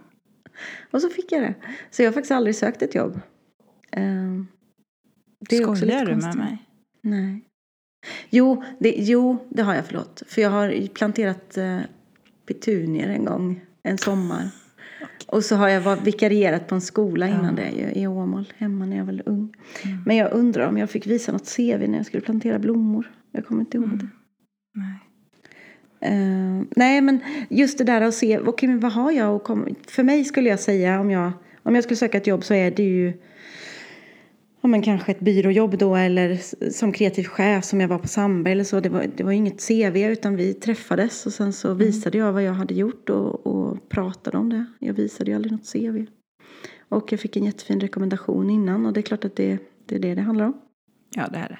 Och 0.97 1.03
så 1.03 1.09
fick 1.09 1.33
jag 1.33 1.43
det. 1.43 1.55
Så 1.91 2.03
jag 2.03 2.09
har 2.09 2.13
faktiskt 2.13 2.33
aldrig 2.33 2.57
sökt 2.57 2.83
ett 2.83 2.95
jobb. 2.95 3.21
Uh, 3.97 4.45
det 5.49 5.57
är 5.57 5.61
Skojar 5.61 5.71
också 5.71 5.85
lite 5.85 6.05
du 6.05 6.17
med 6.17 6.37
mig? 6.37 6.59
Nej. 7.03 7.45
Jo 8.31 8.65
det, 8.79 8.95
jo, 8.99 9.47
det 9.49 9.63
har 9.63 9.75
jag, 9.75 9.87
förlåt. 9.87 10.23
För 10.27 10.43
jag 10.43 10.51
har 10.51 10.87
planterat 10.87 11.59
uh, 11.59 11.81
petunier 12.47 13.09
en 13.09 13.25
gång, 13.25 13.61
en 13.83 13.99
sommar. 13.99 14.51
Och 15.27 15.45
så 15.45 15.57
har 15.57 15.69
jag 15.69 15.97
vikarierat 15.97 16.69
på 16.69 16.75
en 16.75 16.81
skola 16.81 17.29
innan 17.29 17.59
ja. 17.59 17.63
det 17.63 17.99
i 17.99 18.07
Åmål, 18.07 18.53
hemma 18.57 18.87
när 18.87 18.97
jag 18.97 19.05
var 19.05 19.23
ung. 19.27 19.55
Mm. 19.85 20.03
Men 20.07 20.17
jag 20.17 20.33
undrar 20.33 20.69
om 20.69 20.79
jag 20.79 20.91
fick 20.91 21.07
visa 21.07 21.33
något 21.33 21.57
CV 21.57 21.89
när 21.89 21.97
jag 21.97 22.07
skulle 22.07 22.21
plantera 22.21 22.59
blommor. 22.59 23.13
Jag 23.33 23.47
kommer 23.47 23.61
inte 23.61 23.77
ihåg 23.77 23.87
mm. 23.87 23.99
det. 23.99 24.09
Nej. 24.75 25.06
Uh, 26.07 26.63
nej 26.77 27.01
men 27.01 27.21
just 27.49 27.79
det 27.79 27.85
där 27.85 28.01
att 28.01 28.15
se, 28.15 28.39
okay, 28.39 28.69
men 28.69 28.81
vad 28.81 28.93
har 28.93 29.13
jag 29.13 29.37
och 29.37 29.43
kom, 29.43 29.77
För 29.89 30.03
mig 30.03 30.25
skulle 30.25 30.49
jag 30.49 30.61
säga 30.61 31.01
om 31.01 31.11
jag, 31.11 31.33
om 31.63 31.75
jag 31.75 31.85
skulle 31.85 31.97
söka 31.97 32.19
ett 32.19 32.27
jobb 32.27 32.45
så 32.45 32.55
är 32.55 32.71
det 32.71 32.83
ju 32.83 33.13
ja, 34.67 34.69
men 34.69 34.83
kanske 34.83 35.13
ett 35.13 35.21
byråjobb 35.21 35.79
då 35.79 35.97
eller 35.97 36.39
som 36.71 36.93
kreativ 36.93 37.25
chef 37.25 37.65
som 37.65 37.81
jag 37.81 37.89
var 37.89 37.99
på 37.99 38.09
Sandberg 38.09 38.53
eller 38.53 38.65
så. 38.65 38.81
Det 38.81 38.89
var, 38.89 39.07
det 39.17 39.25
var 39.25 39.33
inget 39.33 39.69
CV 39.69 39.97
utan 39.97 40.37
vi 40.37 40.55
träffades 40.55 41.27
och 41.27 41.33
sen 41.33 41.53
så 41.53 41.69
mm. 41.69 41.79
visade 41.79 42.19
jag 42.19 42.33
vad 42.33 42.43
jag 42.43 42.53
hade 42.53 42.75
gjort 42.75 43.11
och, 43.11 43.47
och 43.47 43.89
pratade 43.89 44.39
om 44.39 44.51
det. 44.51 44.65
Jag 44.79 44.95
visade 44.95 45.31
ju 45.31 45.35
aldrig 45.35 45.53
något 45.53 45.73
CV. 45.73 46.07
Och 46.89 47.13
jag 47.13 47.21
fick 47.21 47.37
en 47.37 47.45
jättefin 47.45 47.81
rekommendation 47.81 48.51
innan 48.51 48.87
och 48.87 48.93
det 48.93 49.01
är 49.01 49.03
klart 49.03 49.25
att 49.25 49.37
det, 49.37 49.59
det 49.87 49.95
är 49.95 49.99
det 49.99 50.15
det 50.15 50.21
handlar 50.21 50.47
om. 50.47 50.55
Ja, 51.15 51.29
det 51.33 51.39
är 51.39 51.49
det. 51.49 51.59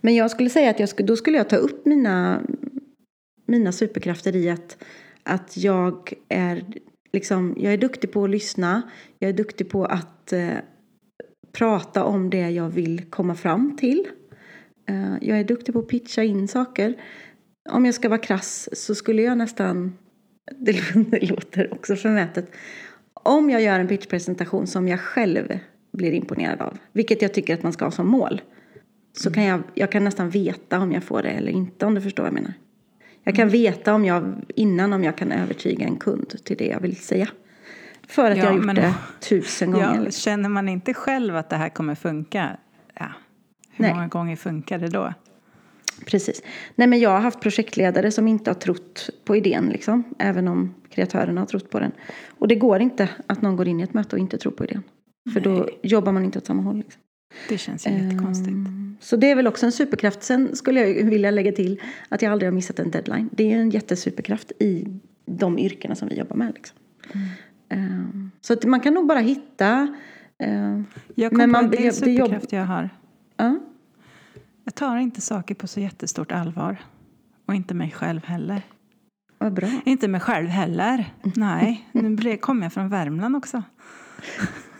Men 0.00 0.14
jag 0.14 0.30
skulle 0.30 0.50
säga 0.50 0.70
att 0.70 0.80
jag 0.80 0.88
då 1.06 1.16
skulle 1.16 1.36
jag 1.36 1.48
ta 1.48 1.56
upp 1.56 1.86
mina, 1.86 2.42
mina 3.46 3.72
superkrafter 3.72 4.36
i 4.36 4.50
att, 4.50 4.84
att 5.22 5.56
jag 5.56 6.12
är 6.28 6.64
liksom, 7.12 7.54
jag 7.58 7.72
är 7.72 7.78
duktig 7.78 8.12
på 8.12 8.24
att 8.24 8.30
lyssna. 8.30 8.82
Jag 9.18 9.28
är 9.28 9.34
duktig 9.34 9.70
på 9.70 9.84
att 9.84 10.32
eh, 10.32 10.48
prata 11.52 12.04
om 12.04 12.30
det 12.30 12.50
jag 12.50 12.68
vill 12.68 13.04
komma 13.10 13.34
fram 13.34 13.76
till. 13.76 14.06
Eh, 14.88 15.14
jag 15.20 15.40
är 15.40 15.44
duktig 15.44 15.74
på 15.74 15.80
att 15.80 15.88
pitcha 15.88 16.22
in 16.22 16.48
saker. 16.48 16.94
om 17.70 17.84
jag 17.84 17.94
ska 17.94 18.08
vara 18.08 18.18
krass 18.18 18.68
så 18.72 18.94
skulle 18.94 19.22
jag 19.22 19.38
nästan, 19.38 19.98
det 20.58 21.30
låter 21.30 21.72
också 21.72 21.96
förmätet, 21.96 22.50
om 23.14 23.50
jag 23.50 23.62
gör 23.62 23.80
en 23.80 23.88
pitchpresentation 23.88 24.66
som 24.66 24.88
jag 24.88 25.00
själv 25.00 25.58
blir 25.92 26.12
imponerad 26.12 26.60
av, 26.60 26.78
vilket 26.92 27.22
jag 27.22 27.34
tycker 27.34 27.54
att 27.54 27.62
man 27.62 27.72
ska 27.72 27.84
ha 27.84 27.90
som 27.90 28.08
mål, 28.08 28.40
så 29.12 29.32
kan 29.32 29.44
jag, 29.44 29.62
jag 29.74 29.92
kan 29.92 30.04
nästan 30.04 30.30
veta 30.30 30.80
om 30.80 30.92
jag 30.92 31.04
får 31.04 31.22
det 31.22 31.28
eller 31.28 31.52
inte, 31.52 31.86
om 31.86 31.94
du 31.94 32.00
förstår 32.00 32.22
vad 32.22 32.28
jag 32.28 32.34
menar. 32.34 32.54
Jag 33.24 33.34
kan 33.34 33.48
veta 33.48 33.94
om 33.94 34.04
jag, 34.04 34.34
innan 34.48 34.92
om 34.92 35.04
jag 35.04 35.16
kan 35.16 35.32
övertyga 35.32 35.86
en 35.86 35.96
kund 35.96 36.34
till 36.44 36.56
det 36.56 36.66
jag 36.66 36.80
vill 36.80 36.96
säga. 36.96 37.28
För 38.08 38.30
att 38.30 38.36
Ja, 38.36 38.44
jag 38.44 38.50
har 38.50 38.56
gjort 38.56 38.64
men- 38.64 38.76
det 38.76 38.94
tusen 39.20 39.70
gånger. 39.70 39.86
Ja, 39.86 40.00
liksom. 40.00 40.12
känner 40.20 40.48
man 40.48 40.68
inte 40.68 40.94
själv 40.94 41.36
att 41.36 41.50
det 41.50 41.56
här 41.56 41.68
kommer 41.68 41.94
funka, 41.94 42.56
ja, 42.94 43.06
hur 43.70 43.82
Nej. 43.84 43.94
många 43.94 44.08
gånger 44.08 44.36
funkar 44.36 44.78
det 44.78 44.88
då? 44.88 45.14
Precis. 46.06 46.42
Nej, 46.74 46.88
men 46.88 46.98
jag 47.00 47.10
har 47.10 47.20
haft 47.20 47.40
projektledare 47.40 48.10
som 48.10 48.28
inte 48.28 48.50
har 48.50 48.54
trott 48.54 49.10
på 49.24 49.36
idén, 49.36 49.66
liksom, 49.66 50.04
även 50.18 50.48
om 50.48 50.74
kreatörerna 50.90 51.40
har 51.40 51.46
trott 51.46 51.70
på 51.70 51.80
den. 51.80 51.92
Och 52.38 52.48
det 52.48 52.54
går 52.54 52.80
inte 52.80 53.08
att 53.26 53.42
någon 53.42 53.56
går 53.56 53.68
in 53.68 53.80
i 53.80 53.82
ett 53.82 53.94
möte 53.94 54.16
och 54.16 54.20
inte 54.20 54.38
tror 54.38 54.52
på 54.52 54.64
idén. 54.64 54.82
För 55.32 55.40
då 55.40 55.68
jobbar 55.82 56.12
man 56.12 56.24
inte 56.24 56.38
åt 56.38 56.46
samma 56.46 56.62
håll. 56.62 56.76
Liksom. 56.76 57.01
Det 57.48 57.58
känns 57.58 57.86
ju 57.86 57.90
jättekonstigt. 57.90 58.48
Ehm, 58.48 58.96
Så 59.00 59.16
det 59.16 59.30
är 59.30 59.34
väl 59.36 59.46
också 59.46 59.66
en 59.66 59.72
superkraft. 59.72 60.22
Sen 60.22 60.56
skulle 60.56 60.80
jag 60.88 61.04
vilja 61.04 61.30
lägga 61.30 61.52
till 61.52 61.80
att 62.08 62.22
jag 62.22 62.32
aldrig 62.32 62.46
har 62.50 62.54
missat 62.54 62.78
en 62.78 62.90
deadline. 62.90 63.28
Det 63.32 63.52
är 63.52 63.58
en 63.58 63.70
jättesuperkraft 63.70 64.52
i 64.58 65.00
de 65.26 65.58
yrkena 65.58 65.94
som 65.94 66.08
vi 66.08 66.14
jobbar 66.18 66.36
med. 66.36 66.54
Liksom. 66.54 66.76
Ehm, 67.68 68.30
Så 68.40 68.52
att 68.52 68.64
man 68.64 68.80
kan 68.80 68.94
nog 68.94 69.06
bara 69.06 69.18
hitta... 69.20 69.94
ehm, 70.38 70.84
Jag 71.14 71.30
kom 71.30 71.38
Men 71.38 71.52
på 71.52 71.58
en 71.58 71.70
till 71.70 71.80
det 71.80 71.86
jobb- 71.86 71.94
superkraft 71.94 72.52
jag 72.52 72.64
har. 72.64 72.90
ja. 73.36 73.58
Jag 74.64 74.74
tar 74.74 74.96
inte 74.96 75.20
saker 75.20 75.54
på 75.54 75.66
så 75.66 75.80
jättestort 75.80 76.32
allvar. 76.32 76.76
Och 77.46 77.54
inte 77.54 77.74
mig 77.74 77.90
själv 77.90 78.24
heller. 78.24 78.62
Vad 79.38 79.52
bra. 79.52 79.68
Inte 79.84 80.08
mig 80.08 80.20
själv 80.20 80.48
heller. 80.48 81.12
Nej, 81.36 81.88
nu 81.92 82.08
ble- 82.16 82.36
kom 82.36 82.62
jag 82.62 82.72
från 82.72 82.88
Värmland 82.88 83.36
också. 83.36 83.62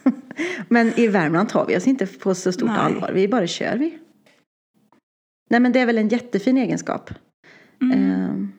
Men 0.69 0.93
i 1.01 1.07
Värmland 1.09 1.49
tar 1.49 1.67
vi 1.67 1.77
oss 1.77 1.87
inte 1.87 2.07
på 2.07 2.35
så 2.35 2.53
stort 2.53 2.69
Nej. 2.69 2.79
allvar. 2.79 3.11
Vi 3.15 3.29
bara 3.29 3.47
kör 3.47 3.77
vi. 3.77 3.99
Nej 5.51 5.61
men 5.61 5.73
det 5.73 5.81
är 5.81 5.87
väl 5.87 5.99
en 5.99 6.09
jättefin 6.09 6.59
egenskap. 6.59 7.11
Mm. 7.83 7.99
Ehm, 8.11 8.53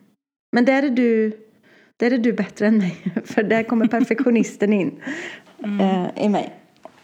Men 0.51 0.65
där 0.65 0.83
är 0.83 0.89
du, 0.89 1.31
där 1.97 2.11
är 2.11 2.17
du 2.17 2.33
bättre 2.33 2.67
än 2.67 2.77
mig. 2.77 2.97
För 3.25 3.43
där 3.43 3.63
kommer 3.63 3.87
perfektionisten 3.87 4.73
in 4.73 5.01
Mm. 5.63 5.79
eh, 5.79 6.25
i 6.25 6.29
mig. 6.29 6.53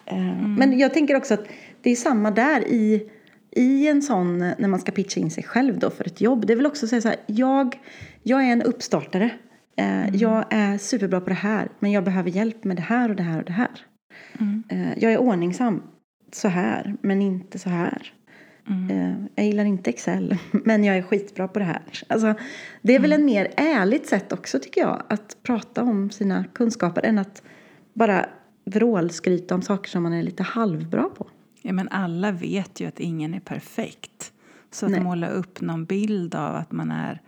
Ehm, 0.06 0.56
Men 0.56 0.80
jag 0.80 0.93
tänker 0.93 1.15
också 1.15 1.34
att 1.34 1.47
det 1.82 1.89
är 1.91 1.95
samma 1.95 2.32
där 2.32 2.67
i, 2.67 3.10
i 3.52 3.88
en 3.88 4.02
sån, 4.02 4.38
när 4.38 4.67
man 4.67 4.80
ska 4.80 4.91
pitcha 4.91 5.19
in 5.19 5.32
sig 5.32 5.43
själv 5.43 5.80
då 5.80 5.89
för 5.89 6.06
ett 6.08 6.21
jobb. 6.21 6.45
Det 6.45 6.54
är 6.54 6.58
väl 6.58 6.65
också 6.65 6.86
att 6.86 6.89
säga 6.89 7.02
så 7.02 7.08
här, 7.08 7.17
jag, 7.25 7.80
jag 8.23 8.43
är 8.43 8.52
en 8.54 8.62
uppstartare. 8.62 9.30
Eh, 9.78 10.15
Jag 10.15 10.45
är 10.49 10.78
superbra 10.78 11.21
på 11.21 11.30
det 11.30 11.36
här, 11.36 11.69
men 11.80 11.91
jag 11.91 12.04
behöver 12.04 12.30
hjälp 12.30 12.63
med 12.63 12.75
det 12.75 12.82
här 12.82 13.10
och 13.10 13.15
det 13.15 13.23
här 13.23 13.38
och 13.39 13.45
det 13.45 13.54
här. 13.54 13.69
Mm. 14.39 14.63
Eh, 14.69 14.93
Jag 15.03 15.13
är 15.13 15.17
ordningsam 15.17 15.82
så 16.32 16.47
här, 16.47 16.95
men 17.01 17.21
inte 17.21 17.60
så 17.60 17.69
här. 17.69 18.13
Mm. 18.67 18.89
Eh, 18.89 19.25
Jag 19.36 19.45
gillar 19.45 19.65
inte 19.65 19.89
Excel, 19.89 20.38
men 20.51 20.84
jag 20.84 20.97
är 20.97 21.01
skitbra 21.01 21.47
på 21.47 21.60
det 21.60 21.65
här. 21.65 21.82
Alltså, 22.08 22.34
det 22.82 22.95
är 22.95 22.99
väl 22.99 23.12
Mm. 23.12 23.21
en 23.21 23.25
mer 23.25 23.47
ärligt 23.58 24.08
sätt 24.08 24.34
också 24.34 24.60
tycker 24.60 24.82
jag, 24.82 25.03
att 25.10 25.38
prata 25.43 25.84
om 25.84 26.10
sina 26.10 26.45
kunskaper 26.53 27.05
än 27.05 27.17
att 27.19 27.43
bara 27.93 28.25
vrålskryta 28.65 29.55
om 29.55 29.62
saker 29.62 29.89
som 29.89 30.03
man 30.03 30.13
är 30.13 30.23
lite 30.23 30.43
halvbra 30.43 31.03
på. 31.17 31.27
Ja, 31.62 31.73
men 31.73 31.89
alla 31.89 32.32
vet 32.32 32.79
ju 32.79 32.86
att 32.88 32.99
ingen 32.99 33.34
är 33.34 33.39
perfekt. 33.39 34.34
Så 34.71 34.86
att 34.86 34.91
Nej. 34.91 35.01
måla 35.03 35.29
upp 35.29 35.62
någon 35.62 35.86
bild 35.86 36.36
av 36.36 36.55
att 36.55 36.71
man 36.71 36.91
är 36.91 37.21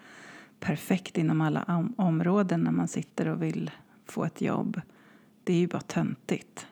perfekt 0.59 1.17
inom 1.17 1.41
alla 1.41 1.63
om- 1.67 1.93
områden 1.97 2.61
när 2.61 2.71
man 2.71 2.87
sitter 2.87 3.27
och 3.27 3.43
vill 3.43 3.71
få 4.07 4.25
ett 4.25 4.41
jobb, 4.41 4.81
det 5.43 5.53
är 5.53 5.57
ju 5.57 5.67
bara 5.67 5.81
töntigt. 5.81 6.67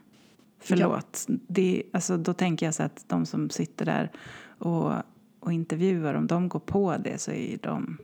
Förlåt. 0.60 1.26
Det, 1.48 1.84
alltså, 1.94 2.18
då 2.18 2.34
tänker 2.34 2.66
jag 2.66 2.76
så 2.76 2.84
att 2.84 3.06
de 3.08 3.26
som 3.26 3.50
sitter 3.50 3.86
där 3.86 4.12
och, 4.60 4.94
och 5.40 5.54
intervjuar, 5.54 6.14
om 6.14 6.28
de 6.28 6.50
går 6.50 6.60
på 6.60 6.98
det 6.98 7.18
så 7.22 7.32
är 7.32 7.58
de... 7.62 7.98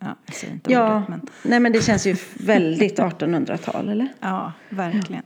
Ja, 0.00 0.16
jag 0.26 0.34
säger 0.34 0.54
inte 0.54 0.72
Ja, 0.72 0.96
ordet, 0.96 1.08
men... 1.08 1.20
nej 1.44 1.60
men 1.60 1.72
det 1.72 1.82
känns 1.84 2.06
ju 2.06 2.16
väldigt 2.38 2.98
1800-tal, 2.98 3.88
eller? 3.88 4.08
Ja, 4.20 4.52
verkligen. 4.70 5.22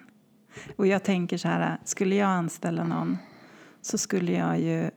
Och 0.77 0.87
jag 0.87 1.03
tänker 1.03 1.37
så 1.39 1.49
här, 1.49 1.79
skulle 1.85 2.15
jag 2.15 2.29
anställa 2.29 2.85
någon 2.85 3.19
så 3.81 3.99
skulle 3.99 4.33
jag 4.33 4.61
ju, 4.61 4.91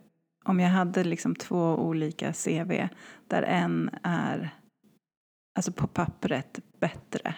om 0.46 0.60
jag 0.60 0.70
hade 0.70 1.04
liksom 1.04 1.36
två 1.36 1.76
olika 1.76 2.34
CV 2.34 2.88
där 3.28 3.44
en 3.44 3.90
är, 4.04 4.50
alltså 5.58 5.72
på 5.72 5.88
pappret, 5.88 6.60
bättre 6.80 7.36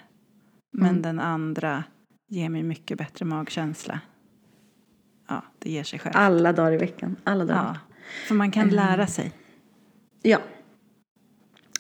men 0.77 0.89
Mm. 0.89 1.01
den 1.01 1.19
andra 1.19 1.83
ger 2.27 2.49
mig 2.49 2.63
mycket 2.63 2.97
bättre 2.97 3.25
magkänsla. 3.25 3.99
Ja, 5.29 5.43
det 5.59 5.71
ger 5.71 5.83
sig 5.83 5.99
själv. 5.99 6.13
Alla 6.15 6.53
dagar 6.53 6.71
i 6.73 6.77
veckan. 6.77 7.15
Alla 7.23 7.45
dagar. 7.45 7.63
Ja, 7.63 7.77
för 8.27 8.35
man 8.35 8.51
kan 8.51 8.69
lära 8.69 9.07
sig. 9.07 9.31
Ja. 10.21 10.39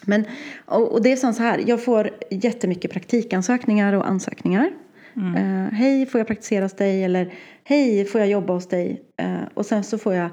Men, 0.05 0.25
och, 0.65 1.03
det 1.03 1.11
är 1.11 1.15
så 1.15 1.43
här, 1.43 1.63
jag 1.67 1.83
får 1.83 2.09
jättemycket 2.31 2.91
praktikansökningar 2.91 3.93
och 3.93 4.07
ansökningar. 4.07 4.71
Eh, 5.17 5.73
hej, 5.73 6.05
får 6.05 6.19
jag 6.19 6.27
praktisera 6.27 6.65
hos 6.65 6.73
dig? 6.73 7.03
Eller 7.03 7.33
hej, 7.63 8.05
får 8.05 8.21
jag 8.21 8.29
jobba 8.29 8.53
hos 8.53 8.67
dig? 8.67 9.01
Eh, 9.17 9.41
och 9.53 9.65
sen 9.65 9.83
så 9.83 9.97
får 9.97 10.13
jag, 10.13 10.29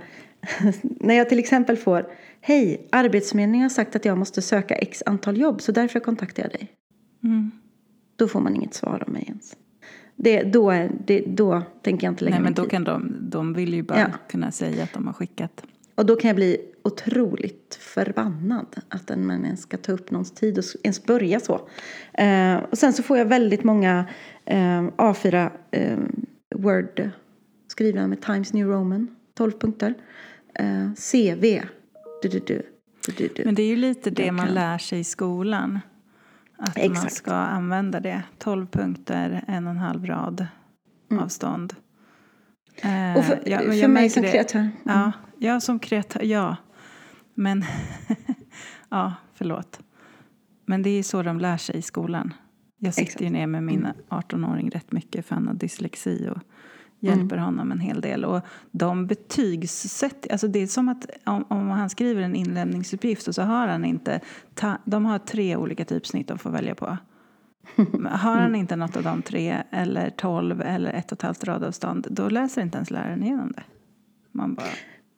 när 0.83 1.15
jag 1.15 1.29
till 1.29 1.39
exempel 1.39 1.77
får, 1.77 2.07
hej, 2.41 2.89
Arbetsförmedlingen 2.93 3.63
har 3.63 3.71
sagt 3.71 3.97
att 3.97 4.05
jag 4.05 4.19
måste 4.19 4.43
söka 4.43 4.75
x 4.75 5.03
antal 5.07 5.41
jobb 5.41 5.63
så 5.63 5.73
därför 5.73 6.01
kontaktar 6.01 6.43
jag 6.43 6.53
dig. 6.53 6.69
Mm. 7.25 7.51
Då 8.17 8.29
får 8.29 8.41
man 8.41 8.57
inget 8.57 8.75
svar 8.75 9.03
av 9.07 9.13
mig 9.13 9.25
ens. 9.29 9.57
Det, 10.17 10.43
då, 10.43 10.71
är, 10.71 10.91
det, 11.07 11.25
då 11.27 11.63
tänker 11.83 12.07
jag 12.07 12.13
inte 12.13 12.25
lägga 12.25 12.37
Nej, 12.37 12.45
men 12.45 12.55
då 12.55 12.63
tid. 12.63 12.71
kan 12.71 12.85
de, 12.85 13.17
de 13.21 13.53
vill 13.55 13.75
ju 13.75 13.83
bara 13.83 13.99
Ja. 13.99 14.07
kunna 14.29 14.51
säga 14.51 14.83
att 14.83 14.93
de 14.93 15.07
har 15.07 15.13
skickat. 15.15 15.63
Och 15.95 16.07
då 16.07 16.17
kan 16.17 16.29
jag 16.29 16.37
bli 16.37 16.57
otroligt 16.85 17.79
förbannad 17.81 18.67
att 18.89 19.11
en 19.11 19.27
människa 19.27 19.57
ska 19.57 19.77
ta 19.77 19.93
upp 19.93 20.11
någons 20.11 20.31
tid 20.35 20.59
och 20.59 20.65
ens 20.83 21.05
börja 21.05 21.41
så. 21.41 21.69
Eh, 22.13 22.57
och 22.57 22.79
sen 22.79 22.93
så 22.93 23.03
får 23.03 23.19
jag 23.19 23.27
väldigt 23.27 23.65
många 23.65 24.05
eh, 24.45 24.83
A4 24.83 25.51
eh, 25.71 25.99
Word 26.55 27.11
skrivna 27.69 28.07
med 28.07 28.21
Times 28.23 28.53
New 28.53 28.67
Roman, 28.67 29.17
12 29.35 29.51
punkter. 29.53 29.95
Eh, 30.55 30.91
CV. 31.13 31.61
Du, 32.23 32.29
du, 32.29 32.39
du. 32.39 32.63
Du, 33.07 33.13
du, 33.19 33.29
du. 33.37 33.45
Men 33.45 33.55
det 33.55 33.63
är 33.63 33.67
ju 33.69 33.77
lite 33.77 34.11
det 34.11 34.33
man 34.33 34.49
lär 34.49 34.79
sig 34.79 35.01
i 35.01 35.05
skolan. 35.05 35.79
Att 36.69 36.77
man 36.77 36.85
Exakt. 36.93 37.15
ska 37.15 37.33
använda 37.35 38.01
det. 38.01 38.23
12 38.39 38.67
punkter, 38.67 39.45
en 39.49 39.67
och 39.67 39.71
en 39.71 39.77
halv 39.79 40.07
rad 40.07 40.47
avstånd. 41.21 41.73
Eh, 41.73 42.91
Mm. 42.91 43.17
Och 43.17 43.25
för, 43.25 43.43
ja, 43.47 43.57
men 43.59 43.67
för 43.67 43.75
jag 43.75 43.91
mig 43.91 44.11
som 44.11 44.23
det. 44.23 44.31
kreatör. 44.31 44.71
Ja, 44.85 45.13
ja, 45.39 45.61
som 45.61 45.79
kreatör, 45.79 46.23
ja. 46.23 46.57
Men, 47.35 47.65
ja, 48.89 49.15
förlåt. 49.35 49.81
Men 50.67 50.83
det 50.83 50.91
är 50.91 51.03
så 51.03 51.23
de 51.23 51.39
lär 51.41 51.57
sig 51.57 51.77
i 51.77 51.83
skolan. 51.83 52.35
Jag 52.79 52.95
sitter 52.95 53.07
Exakt. 53.07 53.23
ju 53.23 53.31
ner 53.31 53.47
med 53.47 53.63
min 53.63 53.87
18-åring 54.09 54.71
rätt 54.71 54.93
mycket 54.93 55.27
för 55.27 55.35
han 55.35 55.47
har 55.47 55.55
dyslexi 55.55 56.29
och 56.29 56.39
hjälper 57.05 57.37
honom 57.37 57.73
en 57.73 57.81
hel 57.81 58.01
del. 58.01 58.25
Och 58.25 58.41
de 58.71 59.07
betygssätter, 59.07 60.33
alltså 60.33 60.49
det 60.49 60.59
är 60.59 60.67
som 60.67 60.89
att 60.89 61.07
om, 61.25 61.45
om 61.49 61.69
han 61.69 61.91
skriver 61.91 62.23
en 62.23 62.35
inlämningsuppgift 62.35 63.29
och 63.29 63.35
så 63.35 63.43
har 63.43 63.67
han 63.67 63.85
inte, 63.85 64.21
ta, 64.55 64.79
de 64.85 65.05
har 65.05 65.19
tre 65.19 65.57
olika 65.57 65.85
typsnitt 65.85 66.29
de 66.29 66.39
får 66.39 66.51
välja 66.51 66.75
på. 66.75 66.97
Har 68.11 68.37
han 68.37 68.55
inte 68.55 68.77
något 68.77 68.97
av 68.97 69.03
de 69.03 69.23
tre, 69.23 69.63
eller 69.71 70.11
tolv 70.11 70.63
eller 70.63 70.93
ett 70.93 71.13
och 71.13 71.19
ett 71.19 71.23
halvt 71.23 71.45
radavstånd, 71.45 72.07
då 72.11 72.29
läser 72.29 72.63
inte 72.63 72.77
ens 72.79 72.91
läraren 72.91 73.23
igenom 73.23 73.53
det. 73.53 73.63
Man 74.33 74.55
bara, 74.55 74.67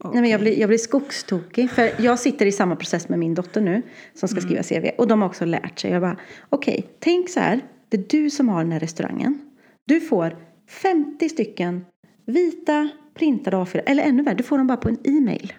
Nej, 0.04 0.20
men 0.20 0.30
jag, 0.30 0.40
blir, 0.40 0.60
jag 0.60 0.68
blir 0.68 0.78
skogstokig. 0.78 1.70
För 1.70 1.90
jag 1.98 2.18
sitter 2.18 2.46
i 2.46 2.52
samma 2.52 2.76
process 2.76 3.08
med 3.08 3.18
min 3.18 3.34
dotter 3.34 3.60
nu 3.60 3.82
som 4.14 4.28
ska 4.28 4.40
skriva 4.40 4.62
CV. 4.62 4.90
Och 4.98 5.08
de 5.08 5.22
har 5.22 5.28
också 5.28 5.44
lärt 5.44 5.78
sig. 5.78 5.90
Jag 5.90 6.02
bara, 6.02 6.16
okej, 6.48 6.86
tänk 6.98 7.30
så 7.30 7.40
här. 7.40 7.60
Det 7.88 7.96
är 7.96 8.04
du 8.08 8.30
som 8.30 8.48
har 8.48 8.62
den 8.62 8.72
här 8.72 8.80
restaurangen. 8.80 9.38
Du 9.84 10.00
får 10.00 10.36
50 10.68 11.28
stycken 11.28 11.84
vita 12.24 12.88
printade 13.14 13.56
A4. 13.56 13.82
Eller 13.86 14.02
ännu 14.02 14.22
värre, 14.22 14.34
du 14.34 14.42
får 14.42 14.58
dem 14.58 14.66
bara 14.66 14.76
på 14.76 14.88
en 14.88 14.98
e-mail. 15.04 15.52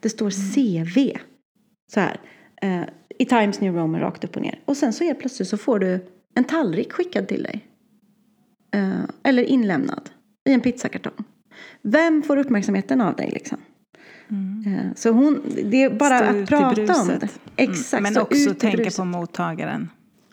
Det 0.00 0.08
står 0.08 0.30
CV. 0.30 1.18
Så 1.92 2.00
här. 2.00 2.20
Eh, 2.62 2.82
I 3.18 3.24
Times 3.24 3.60
New 3.60 3.74
Roman 3.74 4.00
rakt 4.00 4.24
upp 4.24 4.36
och 4.36 4.42
ner. 4.42 4.60
Och 4.64 4.76
sen 4.76 4.92
så 4.92 5.04
helt 5.04 5.18
plötsligt 5.18 5.48
så 5.48 5.56
får 5.56 5.78
du 5.78 6.06
en 6.34 6.44
tallrik 6.44 6.92
skickad 6.92 7.28
till 7.28 7.42
dig. 7.42 7.68
Eh, 8.74 9.00
eller 9.22 9.42
inlämnad 9.42 10.10
i 10.48 10.52
en 10.52 10.60
pizzakartong. 10.60 11.24
Vem 11.82 12.22
får 12.22 12.36
uppmärksamheten 12.36 13.00
av 13.00 13.16
dig 13.16 13.30
liksom? 13.30 13.58
Eh, 14.66 14.94
Så 14.96 15.10
hon, 15.10 15.42
det 15.64 15.82
är 15.82 15.90
bara 15.90 16.18
att 16.18 16.48
prata 16.48 17.00
om 17.00 17.08
det. 17.08 17.28
Exakt, 17.56 18.00
Mm. 18.00 18.12
Men 18.12 18.22
också 18.22 18.54
tänka 18.54 18.90
på 18.90 19.04
mottagaren. 19.04 19.90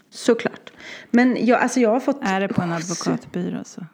Såklart. 0.09 0.71
Men 1.11 1.45
jag, 1.45 1.59
alltså 1.59 1.79
jag 1.79 1.89
har 1.89 1.99
fått... 1.99 2.19
Är 2.21 2.39
det 2.39 2.47
på 2.47 2.61
en 2.61 2.71
advokatbyrå 2.71 3.63
så. 3.63 3.85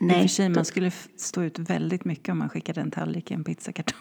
I 0.00 0.04
och 0.04 0.06
Nej. 0.06 0.20
för 0.20 0.28
sig, 0.28 0.48
man 0.48 0.64
skulle 0.64 0.90
stå 1.16 1.42
ut 1.42 1.58
väldigt 1.58 2.04
mycket 2.04 2.28
om 2.28 2.38
man 2.38 2.48
skickade 2.48 2.80
en 2.80 2.90
tallrik 2.90 3.30
i 3.30 3.34
en 3.34 3.44
pizzakartong. 3.44 4.00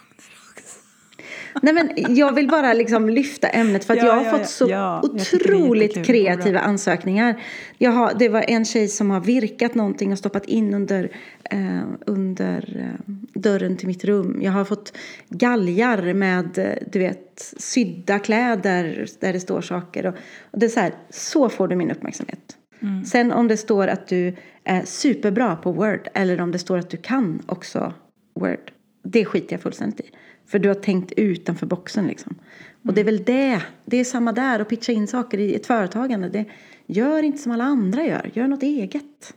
Nej, 1.61 1.73
men 1.73 2.15
jag 2.15 2.35
vill 2.35 2.47
bara 2.47 2.73
liksom 2.73 3.09
lyfta 3.09 3.47
ämnet 3.47 3.85
för 3.85 3.93
att 3.93 3.99
Ja, 3.99 4.05
jag 4.05 4.13
har 4.13 4.23
ja, 4.23 4.37
fått 4.37 4.49
så 4.49 4.69
Ja, 4.69 5.01
otroligt 5.03 6.05
kreativa 6.05 6.59
ansökningar. 6.59 7.43
Jag 7.77 7.91
har, 7.91 8.13
det 8.19 8.29
var 8.29 8.45
en 8.47 8.65
tjej 8.65 8.87
som 8.87 9.09
har 9.09 9.21
virkat 9.21 9.75
någonting 9.75 10.11
och 10.11 10.17
stoppat 10.17 10.45
in 10.45 10.73
under, 10.73 11.11
eh, 11.43 11.81
under 12.05 12.77
eh, 12.79 13.13
dörren 13.33 13.77
till 13.77 13.87
mitt 13.87 14.03
rum. 14.03 14.39
Jag 14.41 14.51
har 14.51 14.65
fått 14.65 14.97
galgar 15.29 16.13
med 16.13 16.57
eh, 16.57 16.73
du 16.91 16.99
vet, 16.99 17.53
sydda 17.57 18.19
kläder 18.19 19.07
där 19.19 19.33
det 19.33 19.39
står 19.39 19.61
saker. 19.61 20.05
Och, 20.05 20.15
och 20.51 20.59
det 20.59 20.65
är 20.65 20.69
så 20.69 20.79
här, 20.79 20.93
så 21.09 21.49
får 21.49 21.67
du 21.67 21.75
min 21.75 21.91
uppmärksamhet. 21.91 22.57
Mm. 22.79 23.05
Sen 23.05 23.31
om 23.31 23.47
det 23.47 23.57
står 23.57 23.87
att 23.87 24.07
du 24.07 24.35
är 24.63 24.85
superbra 24.85 25.55
på 25.55 25.71
Word 25.71 26.07
eller 26.13 26.41
om 26.41 26.51
det 26.51 26.59
står 26.59 26.77
att 26.77 26.89
du 26.89 26.97
kan 26.97 27.41
också 27.45 27.93
Word. 28.35 28.71
Det 29.03 29.25
skiter 29.25 29.53
jag 29.53 29.61
fullständigt 29.61 29.99
i. 29.99 30.09
För 30.47 30.59
du 30.59 30.67
har 30.67 30.75
tänkt 30.75 31.11
utanför 31.11 31.65
boxen 31.65 32.07
liksom. 32.07 32.35
Och 32.83 32.93
det 32.93 33.01
är 33.01 33.05
väl 33.05 33.23
det. 33.23 33.61
Det 33.85 33.97
är 33.97 34.03
samma 34.03 34.31
där 34.31 34.59
att 34.59 34.69
pitcha 34.69 34.91
in 34.91 35.07
saker 35.07 35.37
i 35.37 35.55
ett 35.55 35.65
företagande. 35.65 36.29
Det, 36.29 36.45
gör 36.87 37.23
inte 37.23 37.37
som 37.37 37.51
alla 37.51 37.63
andra 37.63 38.05
gör. 38.05 38.31
Gör 38.33 38.47
något 38.47 38.63
eget. 38.63 39.33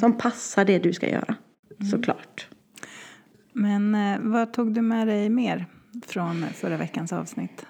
Som 0.00 0.18
passar 0.18 0.64
det 0.64 0.78
du 0.78 0.92
ska 0.92 1.10
göra. 1.10 1.34
Såklart. 1.90 2.48
Men 3.52 3.94
eh, 3.94 4.18
vad 4.20 4.52
tog 4.52 4.74
du 4.74 4.82
med 4.82 5.06
dig 5.06 5.28
mer 5.28 5.66
från 6.06 6.44
förra 6.54 6.76
veckans 6.76 7.12
avsnitt? 7.12 7.66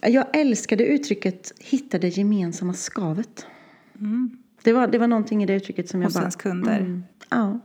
Jag 0.00 0.36
älskade 0.36 0.86
uttrycket 0.86 1.52
hitta 1.58 1.98
det 1.98 2.08
gemensamma 2.08 2.74
skavet. 2.74 3.46
Det, 4.62 4.72
var, 4.72 4.86
det 4.86 4.98
var 4.98 5.08
någonting 5.08 5.42
i 5.42 5.46
det 5.46 5.54
uttrycket 5.54 5.88
som 5.88 6.02
jag 6.02 6.08
Hos 6.08 6.14
bara... 6.14 6.20
ens 6.20 6.36
kunder? 6.36 6.80
Mm, 6.80 7.04
ja. 7.30 7.60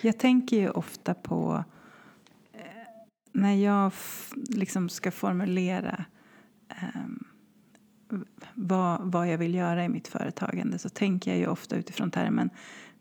Jag 0.00 0.18
tänker 0.18 0.56
ju 0.56 0.68
ofta 0.68 1.14
på 1.14 1.64
eh, 2.52 2.60
när 3.32 3.54
jag 3.54 3.92
liksom 4.48 4.88
ska 4.88 5.10
formulera 5.10 6.04
ehm, 6.68 7.24
vad, 8.54 9.12
vad 9.12 9.28
jag 9.32 9.38
vill 9.38 9.54
göra 9.54 9.84
i 9.84 9.88
mitt 9.88 10.08
företagande 10.08 10.78
så 10.78 10.88
tänker 10.88 11.30
jag 11.30 11.40
ju 11.40 11.46
ofta 11.46 11.76
utifrån 11.76 12.10
termen 12.10 12.50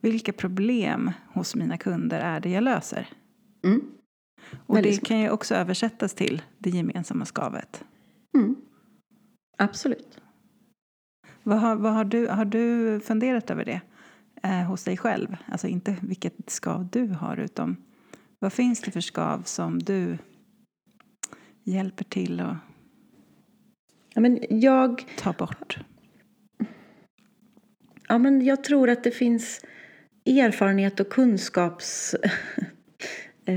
vilka 0.04 0.34
problem 0.34 1.12
hos 1.34 1.56
mina 1.56 1.78
kunder 1.78 2.20
är 2.20 2.40
det 2.40 2.50
jag 2.50 2.64
löser? 2.64 3.10
Mm. 3.64 3.82
Och 4.66 4.78
Väldigt 4.78 5.00
det 5.00 5.08
kan 5.08 5.20
ju 5.20 5.30
också 5.30 5.56
översättas 5.56 6.14
till 6.14 6.42
det 6.58 6.70
gemensamma 6.70 7.26
skavet. 7.26 7.84
Mm. 8.36 8.56
Absolut. 9.58 10.13
Vad 11.44 11.60
har, 11.60 11.76
vad 11.76 11.94
har, 11.94 12.06
du, 12.06 12.28
har 12.28 12.46
du 12.46 13.00
funderat 13.00 13.52
över 13.52 13.66
det 13.66 13.82
eh, 14.44 14.64
hos 14.64 14.84
dig 14.84 14.98
själv? 14.98 15.38
Alltså 15.46 15.68
inte 15.68 15.96
vilket 16.02 16.36
skav 16.48 16.88
du 16.92 17.08
har 17.08 17.38
utan 17.38 17.78
vad 18.40 18.54
finns 18.54 18.82
det 18.82 18.92
för 18.92 19.02
skav 19.02 19.42
som 19.46 19.80
du 19.80 20.18
hjälper 21.64 22.04
till 22.04 22.40
att 22.40 22.56
Ja, 24.14 24.22
men 24.22 24.40
jag... 24.50 25.06
ta 25.18 25.34
bort? 25.34 25.78
Ja, 28.08 28.18
men 28.18 28.46
jag 28.46 28.64
tror 28.64 28.90
att 28.90 29.04
det 29.04 29.12
finns 29.12 29.66
erfarenhet 30.26 31.00
och 31.00 31.10
kunskapshjälp 31.10 32.24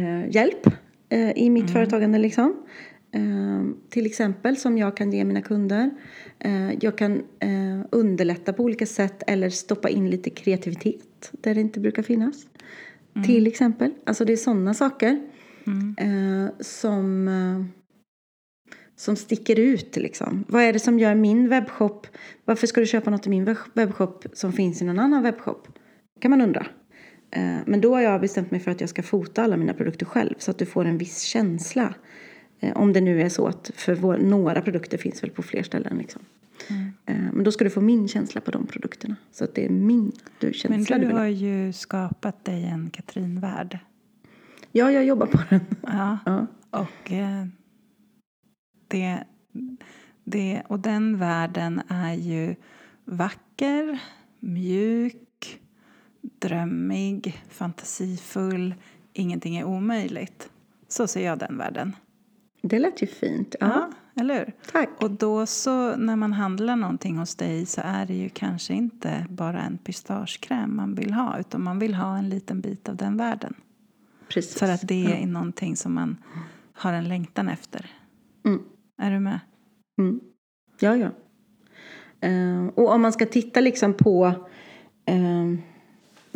eh, 1.09 1.21
eh, 1.21 1.31
i 1.31 1.51
mitt 1.51 1.71
företagande. 1.71 2.19
Liksom. 2.19 2.67
Eh, 3.13 3.65
till 3.89 4.07
exempel 4.07 4.57
som 4.57 4.79
jag 4.79 4.97
kan 4.97 5.13
ge 5.13 5.25
mina 5.25 5.43
kunder. 5.43 5.91
Eh, 6.39 6.73
jag 6.81 6.99
kan 6.99 7.13
eh, 7.39 7.87
underlätta 7.91 8.53
på 8.53 8.63
olika 8.63 8.87
sätt 8.87 9.23
eller 9.27 9.51
stoppa 9.51 9.89
in 9.89 10.11
lite 10.11 10.31
kreativitet 10.31 11.31
där 11.31 11.55
det 11.55 11.61
inte 11.61 11.81
brukar 11.81 12.03
finnas. 12.03 12.47
Till 13.27 13.47
exempel. 13.47 13.93
Alltså 14.05 14.25
det 14.25 14.33
är 14.33 14.37
sådana 14.37 14.75
saker 14.75 15.21
eh, 15.99 16.47
som, 16.61 17.29
som 18.97 19.17
sticker 19.17 19.59
ut. 19.59 19.97
Liksom. 19.97 20.45
Vad 20.49 20.63
är 20.63 20.73
det 20.73 20.79
som 20.79 20.99
gör 20.99 21.15
min 21.15 21.49
webbshop? 21.49 22.07
Varför 22.45 22.67
ska 22.67 22.81
du 22.81 22.87
köpa 22.87 23.11
något 23.11 23.27
i 23.27 23.31
min 23.31 23.45
web- 23.45 23.57
webbshop 23.75 24.27
som 24.33 24.53
finns 24.53 24.83
i 24.83 24.85
någon 24.85 24.99
annan 24.99 25.23
webbshop? 25.23 25.69
kan 26.21 26.31
man 26.31 26.41
undra. 26.41 26.67
Men 27.67 27.81
då 27.81 27.95
har 27.95 28.01
jag 28.01 28.21
bestämt 28.21 28.51
mig 28.51 28.61
för 28.61 28.71
att 28.71 28.81
jag 28.81 28.91
ska 28.91 29.03
fota 29.03 29.43
alla 29.43 29.57
mina 29.57 29.75
produkter 29.75 30.07
själv 30.07 30.35
så 30.39 30.51
att 30.51 30.59
du 30.59 30.67
får 30.67 30.85
en 30.85 30.99
viss 30.99 31.21
känsla. 31.21 31.95
Eh, 32.61 32.77
Om 32.77 32.93
det 32.93 33.01
nu 33.01 33.23
är 33.23 33.29
så 33.29 33.47
att 33.47 33.71
för 33.75 33.95
vår, 33.95 34.19
några 34.19 34.63
produkter 34.63 34.99
finns 34.99 35.23
väl 35.23 35.31
på 35.31 35.43
fler 35.43 35.63
ställen. 35.63 35.99
Liksom. 35.99 36.23
Eh, 37.07 37.17
Men 37.33 37.45
då 37.45 37.53
ska 37.53 37.65
du 37.65 37.71
få 37.71 37.81
min 37.81 38.09
känsla 38.09 38.41
på 38.41 38.51
de 38.51 38.67
produkterna. 38.67 39.17
Så 39.33 39.45
att 39.45 39.55
det 39.55 39.65
är 39.67 39.71
min 39.71 40.13
du, 40.39 40.47
Men 40.47 40.55
känsla 40.55 40.97
du 40.97 41.01
du 41.03 41.07
vill 41.07 41.17
ha. 41.17 41.23
har 41.23 41.29
ju 41.29 41.73
skapat 41.73 42.45
dig 42.45 42.65
en 42.65 42.91
Katrin-värld. 42.91 43.79
Ja, 44.73 44.91
jag 44.93 45.05
jobbar 45.05 45.27
på 45.27 45.39
den. 45.51 45.61
Ja. 45.83 46.19
Ja. 46.27 46.47
Och, 46.71 47.13
eh, 47.13 47.47
det, 48.89 49.25
det, 50.25 50.63
och 50.69 50.81
den 50.81 51.19
världen 51.19 51.83
är 51.89 52.15
ju 52.15 52.55
vacker, 53.05 53.99
mjuk, 54.41 55.61
drömmig, 56.41 57.43
fantasifull. 57.49 58.75
Ingenting 59.13 59.57
är 59.57 59.65
omöjligt. 59.65 60.51
Så 60.89 61.07
ser 61.07 61.25
jag 61.27 61.39
den 61.39 61.59
världen. 61.59 61.97
Det 62.69 62.79
lät 62.79 63.03
ju 63.03 63.07
fint. 63.07 63.57
Ja, 63.61 63.67
Ja, 63.67 63.91
eller 64.23 64.39
hur? 64.39 64.53
tack. 64.73 64.89
Och 65.03 65.11
då 65.11 65.47
så 65.47 65.97
när 65.97 66.17
man 66.17 66.33
handlar 66.33 66.77
någonting 66.77 67.17
hos 67.19 67.35
dig 67.35 67.67
så 67.67 67.81
är 67.85 68.07
det 68.07 68.15
ju 68.15 68.29
kanske 68.29 68.75
inte 68.75 69.27
bara 69.31 69.63
en 69.63 69.79
pistagekräm 69.79 70.77
man 70.77 70.95
vill 70.95 71.13
ha 71.13 71.39
utan 71.39 71.63
man 71.63 71.79
vill 71.79 71.95
ha 71.95 72.19
en 72.19 72.29
liten 72.29 72.61
bit 72.61 72.89
av 72.89 72.97
den 72.97 73.17
världen. 73.17 73.55
Precis. 74.29 74.59
För 74.59 74.71
att 74.71 74.89
det 74.89 75.23
är 75.23 75.27
någonting 75.27 75.77
som 75.77 75.95
man 75.95 76.17
har 76.73 76.93
en 76.93 77.09
längtan 77.09 77.49
efter. 77.49 77.91
Mm. 78.45 78.63
Är 79.03 79.11
du 79.11 79.21
med? 79.21 79.41
Mm. 79.99 80.21
Ja, 80.81 80.97
ja. 80.97 81.11
Eh, 82.29 82.67
och 82.67 82.91
om 82.93 83.03
man 83.03 83.13
ska 83.13 83.27
titta 83.27 83.61
liksom 83.61 83.95
på 83.95 84.27
eh, 85.07 85.45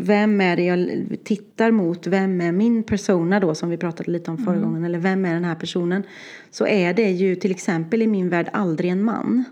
vem 0.01 0.41
är 0.41 0.57
det 0.57 0.65
jag 0.65 1.07
tittar 1.25 1.71
mot, 1.71 2.07
vem 2.07 2.41
är 2.41 2.53
min 2.53 2.83
persona 2.83 3.41
då 3.41 3.55
som 3.55 3.71
vi 3.71 3.77
pratade 3.77 4.11
lite 4.11 4.31
om 4.31 4.39
förra 4.39 4.59
gången, 4.59 4.85
eller 4.85 4.99
vem 4.99 5.25
är 5.25 5.35
den 5.35 5.45
här 5.45 5.55
personen? 5.55 6.03
Så 6.51 6.67
är 6.67 6.95
det 6.95 7.11
ju 7.11 7.37
till 7.37 7.51
exempel 7.51 8.03
i 8.03 8.07
min 8.07 8.29
värld 8.29 8.51
aldrig 8.53 8.91
en 8.91 9.05
man. 9.05 9.45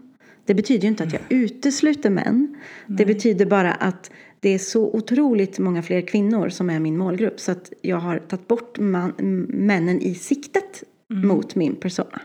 Det 0.44 0.54
betyder 0.54 0.82
ju 0.82 0.88
inte 0.88 1.04
att 1.04 1.12
jag 1.12 1.22
utesluter 1.28 2.10
män. 2.10 2.56
Det 2.86 3.06
betyder 3.06 3.46
bara 3.46 3.72
att 3.72 4.10
det 4.40 4.48
är 4.48 4.58
så 4.58 4.90
otroligt 4.94 5.58
många 5.58 5.82
fler 5.82 6.00
kvinnor 6.00 6.48
som 6.48 6.70
är 6.70 6.80
min 6.80 6.98
målgrupp 6.98 7.40
så 7.40 7.52
att 7.52 7.72
jag 7.82 7.96
har 7.96 8.18
tagit 8.18 8.48
bort 8.48 8.78
man, 8.78 9.12
männen 9.48 10.00
i 10.00 10.14
siktet 10.14 10.82
mot 11.08 11.54
min 11.54 11.76
persona. 11.76 12.20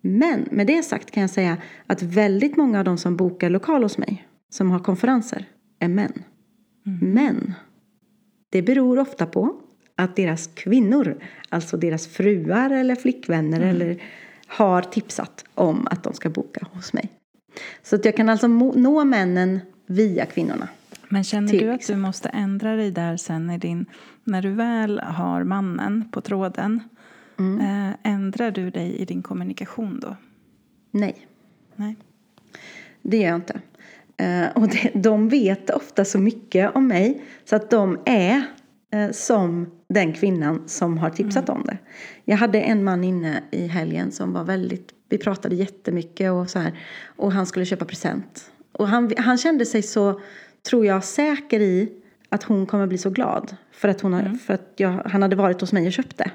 Men 0.00 0.48
med 0.50 0.66
det 0.66 0.82
sagt 0.82 1.10
kan 1.10 1.20
jag 1.20 1.30
säga 1.30 1.56
att 1.86 2.02
väldigt 2.02 2.56
många 2.56 2.78
av 2.78 2.84
de 2.84 2.98
som 2.98 3.16
bokar 3.16 3.50
lokal 3.50 3.82
hos 3.82 3.98
mig, 3.98 4.28
som 4.50 4.70
har 4.70 4.78
konferenser, 4.78 5.48
är 5.78 5.88
män. 5.88 6.12
Men 7.00 7.54
det 8.50 8.62
beror 8.62 8.98
ofta 8.98 9.26
på 9.26 9.60
att 9.96 10.16
deras 10.16 10.46
kvinnor, 10.54 11.16
alltså 11.48 11.76
deras 11.76 12.06
fruar 12.06 12.70
eller 12.70 12.94
flickvänner 12.94 13.60
eller 13.60 14.02
har 14.46 14.82
tipsat 14.82 15.44
om 15.54 15.86
att 15.90 16.02
de 16.02 16.12
ska 16.12 16.30
boka 16.30 16.66
hos 16.72 16.92
mig. 16.92 17.10
Så 17.82 17.96
att 17.96 18.04
jag 18.04 18.16
kan 18.16 18.28
alltså 18.28 18.46
nå 18.48 19.04
männen 19.04 19.60
via 19.86 20.26
kvinnorna. 20.26 20.68
Men 21.08 21.24
känner 21.24 21.52
du 21.52 21.70
att 21.72 21.86
du 21.86 21.96
måste 21.96 22.28
ändra 22.28 22.76
dig 22.76 22.90
där 22.90 23.16
sen 23.16 23.50
i 23.50 23.58
din, 23.58 23.86
när 24.24 24.42
du 24.42 24.50
väl 24.50 25.00
har 25.00 25.44
mannen 25.44 26.08
på 26.12 26.20
tråden, 26.20 26.82
Mm. 27.38 27.60
eh, 27.60 27.94
ändrar 28.02 28.50
du 28.50 28.70
dig 28.70 28.96
i 28.96 29.04
din 29.04 29.22
kommunikation 29.22 30.00
då? 30.00 30.16
Nej. 30.90 31.26
Nej. 31.76 31.96
Det 33.02 33.16
gör 33.16 33.28
jag 33.28 33.34
inte. 33.36 33.60
Eh, 34.16 34.46
och 34.54 34.68
de 34.94 35.28
vet 35.28 35.70
ofta 35.70 36.04
så 36.04 36.18
mycket 36.18 36.76
om 36.76 36.86
mig 36.86 37.22
så 37.44 37.56
att 37.56 37.70
de 37.70 37.98
är 38.04 38.42
eh, 38.92 39.10
som 39.10 39.70
den 39.88 40.12
kvinnan 40.12 40.62
som 40.66 40.98
har 40.98 41.10
tipsat 41.10 41.48
om 41.48 41.62
det. 41.64 41.78
Jag 42.24 42.36
hade 42.36 42.60
en 42.60 42.84
man 42.84 43.04
inne 43.04 43.42
i 43.50 43.66
helgen 43.66 44.12
som 44.12 44.32
var 44.32 44.44
väldigt, 44.44 44.92
vi 45.08 45.18
pratade 45.18 45.54
jättemycket 45.54 46.32
och 46.32 46.50
så 46.50 46.58
här. 46.58 46.78
Och 47.16 47.32
han 47.32 47.46
skulle 47.46 47.64
köpa 47.64 47.84
present. 47.84 48.50
Och 48.72 48.88
han, 48.88 49.12
han 49.18 49.38
kände 49.38 49.66
sig 49.66 49.82
så, 49.82 50.20
tror 50.68 50.86
jag, 50.86 51.04
säker 51.04 51.60
i 51.60 51.92
att 52.28 52.42
hon 52.42 52.66
kommer 52.66 52.86
bli 52.86 52.98
så 52.98 53.10
glad. 53.10 53.56
För 53.72 53.88
att, 53.88 54.00
hon 54.00 54.12
har, 54.12 54.38
för 54.38 54.54
att 54.54 54.72
jag, 54.76 55.02
han 55.06 55.22
hade 55.22 55.36
varit 55.36 55.60
hos 55.60 55.72
mig 55.72 55.86
och 55.86 55.92
köpt 55.92 56.18
det. 56.18 56.30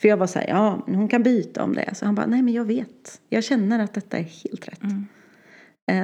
För 0.00 0.08
jag 0.08 0.16
var 0.16 0.26
så 0.26 0.38
här, 0.38 0.48
ja, 0.48 0.84
hon 0.86 1.08
kan 1.08 1.22
byta 1.22 1.62
om 1.64 1.74
det. 1.74 1.94
Så 1.94 2.04
han 2.04 2.14
bara, 2.14 2.26
nej 2.26 2.42
men 2.42 2.54
jag 2.54 2.64
vet. 2.64 3.20
Jag 3.28 3.44
känner 3.44 3.78
att 3.78 3.94
detta 3.94 4.18
är 4.18 4.22
helt 4.22 4.68
rätt. 4.68 4.82
Eh, 4.82 5.19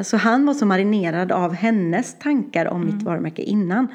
Så 0.05 0.17
han 0.17 0.47
var 0.47 0.55
så 0.55 0.67
marinerad 0.67 1.33
av 1.33 1.55
hennes 1.55 2.19
tankar 2.19 2.67
om 2.67 2.87
mitt 2.87 3.03
varumärke 3.03 3.43
innan. 3.43 3.89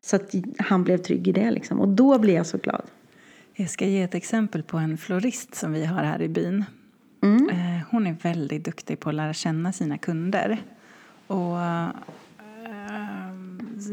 Så 0.00 0.16
att 0.16 0.34
han 0.58 0.84
blev 0.84 0.98
trygg 0.98 1.28
i 1.28 1.32
det 1.32 1.50
liksom. 1.50 1.80
Och 1.80 1.88
då 1.88 2.18
blev 2.18 2.34
jag 2.34 2.46
så 2.46 2.58
glad. 2.58 2.82
Jag 3.54 3.70
ska 3.70 3.86
ge 3.86 4.02
ett 4.02 4.14
exempel 4.14 4.62
på 4.62 4.76
en 4.76 4.98
florist 4.98 5.54
som 5.54 5.72
vi 5.72 5.84
har 5.84 6.04
här 6.04 6.22
i 6.22 6.28
byn. 6.28 6.64
Mm. 7.22 7.48
Eh, 7.48 7.82
Hon 7.90 8.06
är 8.06 8.12
väldigt 8.12 8.64
duktig 8.64 9.00
på 9.00 9.08
att 9.08 9.14
lära 9.14 9.32
känna 9.32 9.72
sina 9.72 9.98
kunder. 9.98 10.62
Och 11.26 11.60
eh, 11.60 11.88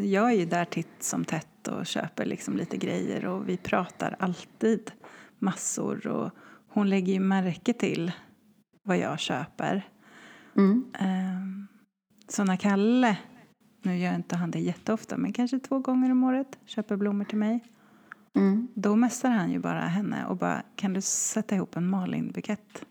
jag 0.04 0.32
är 0.32 0.36
ju 0.36 0.46
där 0.46 0.66
titt 0.66 1.04
som 1.04 1.26
tätt 1.26 1.68
och 1.68 1.86
köper 1.86 2.26
liksom 2.26 2.58
lite 2.58 2.78
grejer 2.78 3.26
och 3.26 3.50
vi 3.50 3.58
pratar 3.58 4.16
alltid 4.20 4.92
massor. 5.40 6.08
Och 6.08 6.32
hon 6.70 6.90
lägger 6.90 7.14
ju 7.14 7.20
märke 7.20 7.74
till 7.74 8.12
vad 8.84 8.98
jag 8.98 9.20
köper. 9.20 9.84
Mm. 10.58 10.86
Ehm, 11.00 11.68
så 12.28 12.44
när 12.44 12.56
Kalle, 12.56 13.18
nu 13.82 13.98
gör 13.98 14.16
inte 14.16 14.36
han 14.36 14.52
det 14.52 14.60
jätteofta, 14.60 15.18
men 15.18 15.34
kanske 15.34 15.60
två 15.60 15.80
gånger 15.80 16.12
om 16.12 16.24
året, 16.24 16.60
köper 16.66 16.96
blommor 16.96 17.26
till 17.26 17.38
mig. 17.38 17.64
Mm. 18.36 18.68
Då 18.76 18.96
mässar 18.96 19.30
han 19.30 19.52
ju 19.52 19.60
bara 19.60 19.80
henne 19.80 20.26
och 20.26 20.38
bara, 20.38 20.64
kan 20.76 20.94
du 20.94 21.02
sätta 21.02 21.56
ihop 21.56 21.76
en 21.76 21.88
Malin-bukett? 21.90 22.86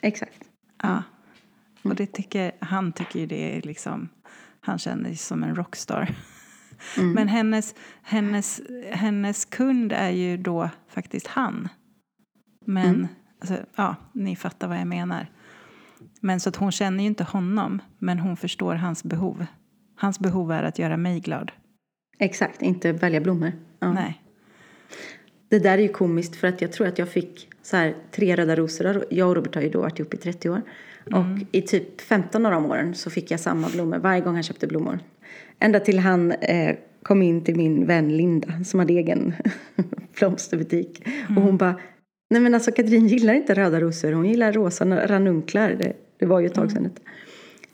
Exakt. 0.00 0.44
Ja. 0.82 1.02
Och 1.82 1.94
det 1.94 2.06
tycker, 2.06 2.52
han 2.60 2.92
tycker 2.92 3.20
ju 3.20 3.26
det 3.26 3.56
är 3.58 3.62
liksom, 3.62 4.08
han 4.60 4.78
känner 4.78 5.04
sig 5.08 5.16
som 5.16 5.42
en 5.44 5.54
rockstar. 5.56 6.14
Mm. 6.98 7.12
Men 7.12 7.28
hennes, 7.28 7.74
hennes, 8.02 8.60
hennes 8.92 9.44
kund 9.44 9.92
är 9.92 10.10
ju 10.10 10.36
då 10.36 10.70
faktiskt 10.88 11.26
han. 11.26 11.68
Men, 12.66 12.94
Mm. 12.94 13.08
alltså, 13.40 13.58
ja, 13.76 13.96
ni 14.12 14.36
fattar 14.36 14.68
vad 14.68 14.78
jag 14.78 14.86
menar. 14.86 15.30
Men 16.24 16.40
så 16.40 16.48
att 16.48 16.56
hon 16.56 16.72
känner 16.72 17.00
ju 17.00 17.06
inte 17.06 17.24
honom, 17.24 17.82
men 17.98 18.18
hon 18.18 18.36
förstår 18.36 18.74
hans 18.74 19.04
behov. 19.04 19.46
Hans 19.96 20.20
behov 20.20 20.52
är 20.52 20.62
att 20.62 20.78
göra 20.78 20.96
mig 20.96 21.20
glad. 21.20 21.52
Exakt, 22.18 22.62
inte 22.62 22.92
välja 22.92 23.20
blommor. 23.20 23.52
Ja. 23.78 23.92
Nej. 23.92 24.22
Det 25.48 25.58
där 25.58 25.78
är 25.78 25.82
ju 25.82 25.88
komiskt 25.88 26.36
för 26.36 26.48
att 26.48 26.60
jag 26.60 26.72
tror 26.72 26.86
att 26.86 26.98
jag 26.98 27.08
fick 27.08 27.48
så 27.62 27.76
här, 27.76 27.94
tre 28.10 28.36
röda 28.36 28.56
rosor. 28.56 29.04
Jag 29.10 29.28
och 29.28 29.34
Robert 29.34 29.54
har 29.54 29.62
ju 29.62 29.68
då 29.70 29.80
varit 29.80 29.98
ihop 29.98 30.14
i 30.14 30.16
30 30.16 30.50
år. 30.50 30.62
Och 31.04 31.24
i 31.52 31.62
typ 31.62 32.00
15 32.00 32.46
av 32.46 32.52
de 32.52 32.66
åren 32.66 32.94
så 32.94 33.10
fick 33.10 33.30
jag 33.30 33.40
samma 33.40 33.68
blommor 33.68 33.98
varje 33.98 34.20
gång 34.20 34.34
han 34.34 34.42
köpte 34.42 34.66
blommor. 34.66 34.98
Ända 35.58 35.80
till 35.80 35.98
han 35.98 36.32
eh, 36.32 36.76
kom 37.02 37.22
in 37.22 37.44
till 37.44 37.56
min 37.56 37.86
vän 37.86 38.16
Linda 38.16 38.64
som 38.64 38.80
hade 38.80 38.92
egen 38.92 39.34
blomsterbutik. 40.18 41.08
Och 41.36 41.42
hon 41.42 41.56
bara, 41.56 41.80
nej 42.30 42.40
men 42.40 42.54
alltså 42.54 42.72
Katrin 42.72 43.08
gillar 43.08 43.34
inte 43.34 43.54
röda 43.54 43.80
rosor, 43.80 44.12
hon 44.12 44.28
gillar 44.28 44.52
rosa 44.52 45.06
ranunklar. 45.06 45.70
Det, 45.70 45.96
det 46.24 46.28
var 46.28 46.40
ju 46.40 46.46
ett 46.46 46.54
tag 46.54 46.72
sedan. 46.72 46.90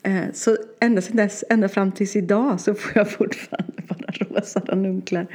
Eh, 0.03 0.31
så 0.33 0.57
ända 0.79 1.01
sedan 1.01 1.15
dess, 1.15 1.43
ända 1.49 1.69
fram 1.69 1.91
tills 1.91 2.15
idag 2.15 2.59
så 2.59 2.73
får 2.73 2.91
jag 2.95 3.11
fortfarande 3.17 3.81
bara 3.87 4.39
rosa 4.39 4.59
ranunklar. 4.59 5.27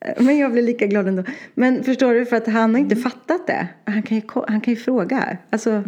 Eh, 0.00 0.22
Men 0.24 0.38
jag 0.38 0.52
blir 0.52 0.62
lika 0.62 0.86
glad 0.86 1.08
ändå. 1.08 1.22
Men 1.54 1.84
förstår 1.84 2.14
du, 2.14 2.26
för 2.26 2.36
att 2.36 2.46
han 2.46 2.74
har 2.74 2.80
inte 2.80 2.96
fattat 2.96 3.46
det. 3.46 3.68
Han 3.84 4.02
kan 4.02 4.16
ju, 4.16 4.22
han 4.48 4.60
kan 4.60 4.74
ju 4.74 4.80
fråga. 4.80 5.38
Alltså, 5.50 5.82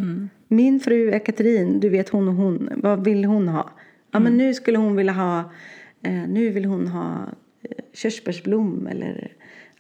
min 0.49 0.81
fru 0.81 1.11
är 1.11 1.19
Katrin, 1.19 1.81
du 1.81 1.89
vet 1.89 2.09
hon 2.09 2.29
och 2.29 2.35
hon. 2.35 2.69
Vad 2.77 3.05
vill 3.05 3.25
hon 3.25 3.49
ha? 3.49 3.71
Ja, 4.13 4.19
men 4.19 4.37
nu 4.37 4.55
skulle 4.55 4.79
hon 4.79 4.97
vilja 4.97 5.13
ha, 5.13 5.39
eh, 6.03 6.29
nu 6.29 6.51
vill 6.51 6.65
hon 6.65 6.87
ha 6.87 7.29
körsbärsblom 7.93 8.87
eller 8.87 9.33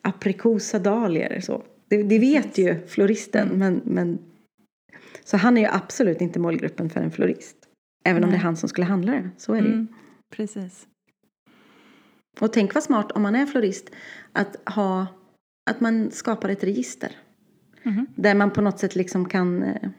aprikosadalier. 0.03 1.41
Så. 1.41 1.63
Det, 1.89 2.03
det 2.03 2.19
vet 2.19 2.59
ju 2.59 2.77
floristen. 2.87 3.49
Men, 3.49 3.81
men, 3.85 4.19
så 5.25 5.37
han 5.37 5.57
är 5.57 5.61
ju 5.61 5.67
absolut 5.67 6.21
inte 6.21 6.39
målgruppen 6.39 6.91
för 6.91 7.01
en 7.01 7.11
florist. 7.11 7.57
Även 8.05 8.25
om 8.25 8.31
det 8.31 8.37
är 8.37 8.41
han 8.41 8.57
som 8.57 8.69
skulle 8.69 8.87
handla 8.87 9.13
det. 9.13 9.31
Så 9.37 9.55
är 9.55 9.63
det 9.63 9.69
ju. 9.69 9.75
Mm, 9.75 9.89
precis. 10.31 10.87
Och 12.41 12.53
tänk 12.53 12.75
vad 12.75 12.83
smart 12.83 13.13
om 13.13 13.23
man 13.23 13.35
är 13.35 13.47
florist 13.47 13.91
att 14.33 14.57
ha 14.69 15.07
att 15.71 15.81
man 15.81 16.11
skapar 16.11 16.49
ett 16.49 16.65
register. 16.65 17.13
Mhm. 17.83 18.07
Där 18.15 18.35
man 18.35 18.51
på 18.51 18.61
något 18.61 18.79
sätt 18.79 18.97
liksom 18.97 19.29
kan 19.29 19.63
eh, 19.63 19.91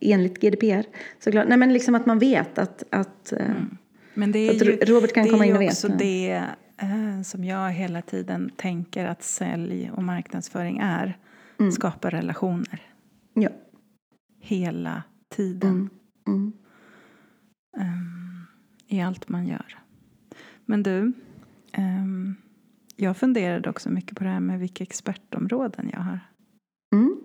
enligt 0.00 0.40
GDPR 0.40 0.84
såklart, 1.18 1.48
nej 1.48 1.58
men 1.58 1.72
liksom 1.72 1.94
att 1.94 2.06
man 2.06 2.18
vet 2.18 2.58
att, 2.58 2.82
att 2.90 3.32
eh, 3.32 3.54
Men 4.14 4.32
det 4.32 4.38
är 4.38 4.64
ju, 4.64 4.76
Robert 4.76 5.12
kan 5.12 5.24
det 5.24 5.30
komma 5.30 5.46
är 5.46 5.48
in 5.48 5.56
och 5.56 5.62
ju 5.62 5.68
veta. 5.68 5.72
också 5.72 5.88
det 5.88 6.44
som 7.24 7.44
jag 7.44 7.70
hela 7.70 8.02
tiden 8.02 8.50
tänker 8.56 9.04
att 9.04 9.22
sälj 9.22 9.90
och 9.94 10.04
marknadsföring 10.04 10.78
är. 10.78 11.18
Mm. 11.58 11.72
Skapa 11.72 12.10
relationer. 12.10 12.82
ja. 13.34 13.50
Hela 14.40 15.02
tiden. 15.34 15.70
Mm. 15.70 15.90
Mm. 16.28 16.52
ehm, 17.78 18.44
I 18.86 19.00
allt 19.00 19.28
man 19.28 19.46
gör. 19.46 19.78
Men 20.64 20.82
du, 20.82 21.12
ehm, 21.72 22.34
jag 22.96 23.16
funderade 23.16 23.70
också 23.70 23.90
mycket 23.90 24.16
på 24.18 24.24
det 24.24 24.30
här 24.30 24.40
med 24.40 24.58
vilka 24.60 24.84
expertområden 24.84 25.90
jag 25.92 26.00
har. 26.00 26.20
Mm. 26.94 27.16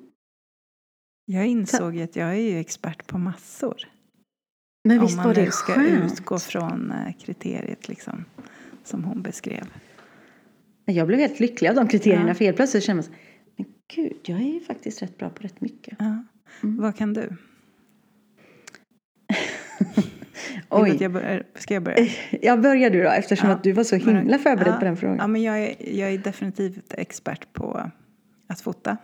Jag 1.26 1.48
insåg 1.48 2.00
att 2.00 2.16
jag 2.16 2.30
är 2.30 2.52
ju 2.52 2.58
expert 2.60 3.08
på 3.08 3.18
massor. 3.18 3.76
Men 4.84 5.00
om 5.00 5.06
visst 5.06 5.18
man 5.18 5.26
var 5.26 5.34
det 5.34 5.46
nu 5.46 5.52
ska 5.52 5.74
skönt? 5.74 6.12
utgå 6.14 6.40
från 6.40 6.92
eh, 6.92 7.14
kriteriet 7.14 7.88
liksom, 7.88 8.26
som 8.84 9.04
hon 9.04 9.22
beskrev. 9.22 9.64
Jag 10.86 11.08
blev 11.08 11.20
helt 11.20 11.40
lycklig 11.40 11.70
av 11.70 11.76
de 11.76 11.88
kriterierna 11.88 12.28
Ja. 12.28 12.34
för 12.34 12.46
helt 12.46 12.58
plötsligt 12.58 12.84
kände 12.84 13.04
jag 13.04 13.16
men 13.58 13.66
gud, 13.96 14.18
jag 14.24 14.40
är 14.42 14.54
ju 14.54 14.60
faktiskt 14.60 15.02
rätt 15.02 15.18
bra 15.18 15.30
på 15.30 15.44
rätt 15.44 15.62
mycket. 15.62 15.96
Ja. 16.00 16.24
Mm. 16.64 16.82
Vad 16.82 16.96
kan 16.96 17.14
du? 17.14 17.30
Oj. 20.70 20.98
Jag 21.00 21.12
börjar, 21.12 21.44
ska 21.56 21.74
jag 21.74 21.84
börja? 21.84 22.08
Jag 22.42 22.62
börjar 22.62 22.90
du 22.90 23.04
då 23.04 23.10
eftersom 23.10 23.50
Ja. 23.50 23.56
att 23.56 23.64
du 23.64 23.72
var 23.72 23.84
så 23.84 23.96
himla 23.96 24.40
förberedd 24.40 24.74
ja, 24.74 24.80
på 24.80 24.86
den 24.86 24.98
frågan. 24.98 25.18
Ja, 25.18 25.28
men 25.28 25.42
jag, 25.42 25.60
är, 25.64 25.98
jag 26.00 26.14
är 26.14 26.18
definitivt 26.18 26.94
expert 26.94 27.54
på 27.54 27.92
att 28.48 28.62
fota. 28.62 28.98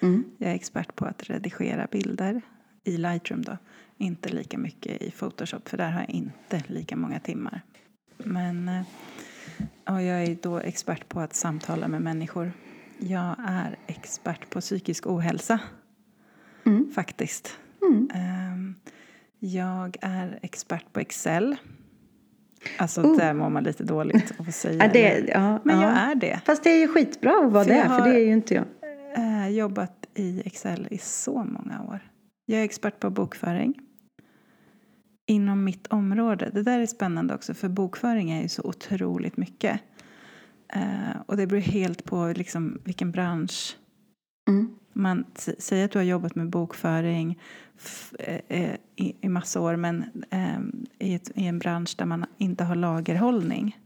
Mm. 0.00 0.24
Jag 0.38 0.50
är 0.50 0.54
expert 0.54 0.94
på 0.94 1.04
att 1.04 1.30
redigera 1.30 1.88
bilder 1.90 2.40
i 2.84 2.96
Lightroom 2.96 3.42
då. 3.42 3.56
Inte 3.98 4.28
lika 4.28 4.58
mycket 4.58 5.02
i 5.02 5.10
Photoshop 5.10 5.68
för 5.68 5.76
där 5.76 5.90
har 5.90 6.00
jag 6.00 6.10
inte 6.10 6.62
lika 6.66 6.96
många 6.96 7.20
timmar. 7.20 7.60
Men 8.16 8.68
eh, 8.68 8.82
ja, 9.84 10.02
jag 10.02 10.22
är 10.22 10.36
då 10.42 10.58
expert 10.58 11.08
på 11.08 11.20
att 11.20 11.34
samtala 11.34 11.88
med 11.88 12.02
människor. 12.02 12.52
Jag 12.98 13.36
är 13.46 13.76
expert 13.86 14.50
på 14.50 14.60
psykisk 14.60 15.06
ohälsa 15.06 15.58
Mm. 16.66 16.90
faktiskt. 16.94 17.58
Mm. 17.82 18.10
Ehm, 18.14 18.74
Jag 19.38 19.96
är 20.00 20.38
expert 20.42 20.92
på 20.92 21.00
Excel. 21.00 21.56
Alltså 22.78 23.02
Oh. 23.02 23.16
där 23.18 23.34
mår 23.34 23.50
man 23.50 23.64
lite 23.64 23.84
dåligt 23.84 24.32
av 24.40 24.48
att 24.48 24.54
säga 24.54 24.84
Ja, 24.86 24.92
det, 24.92 25.24
ja, 25.28 25.60
Men 25.64 25.80
jag 25.80 25.90
ja. 25.92 25.96
är 25.96 26.14
det. 26.14 26.40
Fast 26.46 26.64
det 26.64 26.70
är 26.70 26.78
ju 26.80 26.88
skitbra 26.88 27.30
att 27.46 27.52
vara 27.52 27.64
För 27.64 27.70
det, 27.70 27.76
jag 27.78 27.86
för 27.86 27.92
har- 27.98 28.08
det 28.08 28.14
är 28.14 28.24
ju 28.26 28.32
inte 28.32 28.54
jag. 28.54 28.64
Eh, 29.16 29.48
jobbat 29.48 30.06
i 30.14 30.42
Excel 30.44 30.88
i 30.90 30.98
så 30.98 31.44
många 31.44 31.82
år. 31.88 32.00
Jag 32.46 32.60
är 32.60 32.64
expert 32.64 33.00
på 33.00 33.10
bokföring. 33.10 33.74
Inom 35.26 35.64
mitt 35.64 35.86
område. 35.86 36.50
Det 36.54 36.62
där 36.62 36.80
är 36.80 36.86
spännande 36.86 37.34
också 37.34 37.54
för 37.54 37.68
bokföring 37.68 38.30
är 38.30 38.42
ju 38.42 38.48
så 38.48 38.62
otroligt 38.62 39.36
mycket. 39.36 39.80
Eh, 40.74 41.20
och 41.26 41.36
det 41.36 41.46
beror 41.46 41.60
helt 41.60 42.04
på 42.04 42.32
liksom 42.36 42.78
vilken 42.84 43.10
bransch 43.12 43.76
Mm. 44.48 44.68
Man 44.96 45.24
säger 45.58 45.84
att 45.84 45.90
du 45.90 45.98
har 45.98 46.04
jobbat 46.04 46.34
med 46.34 46.50
bokföring 46.50 47.38
eh, 48.18 48.40
eh, 48.48 48.76
i, 48.96 49.16
i 49.20 49.28
massa 49.28 49.60
år 49.60 49.76
men 49.76 50.04
eh, 50.30 50.58
i, 50.98 51.14
ett, 51.14 51.30
i 51.34 51.46
en 51.46 51.58
bransch 51.58 51.94
där 51.98 52.06
man 52.06 52.26
inte 52.38 52.64
har 52.64 52.74
lagerhållning. 52.74 53.78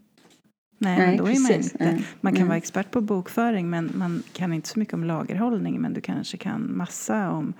Nej, 0.78 0.98
Nej, 0.98 1.06
men 1.06 1.16
då 1.16 1.24
är 1.24 1.40
man 1.40 1.46
precis. 1.46 1.72
inte. 1.72 1.84
Nej. 1.84 2.06
Man 2.20 2.32
kan 2.32 2.40
Nej. 2.40 2.48
vara 2.48 2.58
expert 2.58 2.90
på 2.90 3.00
bokföring 3.00 3.70
men 3.70 3.90
man 3.94 4.22
kan 4.32 4.52
inte 4.52 4.68
så 4.68 4.78
mycket 4.78 4.94
om 4.94 5.04
lagerhållning 5.04 5.80
men 5.80 5.92
du 5.92 6.00
kanske 6.00 6.36
kan 6.36 6.76
massa 6.76 7.30
om 7.30 7.52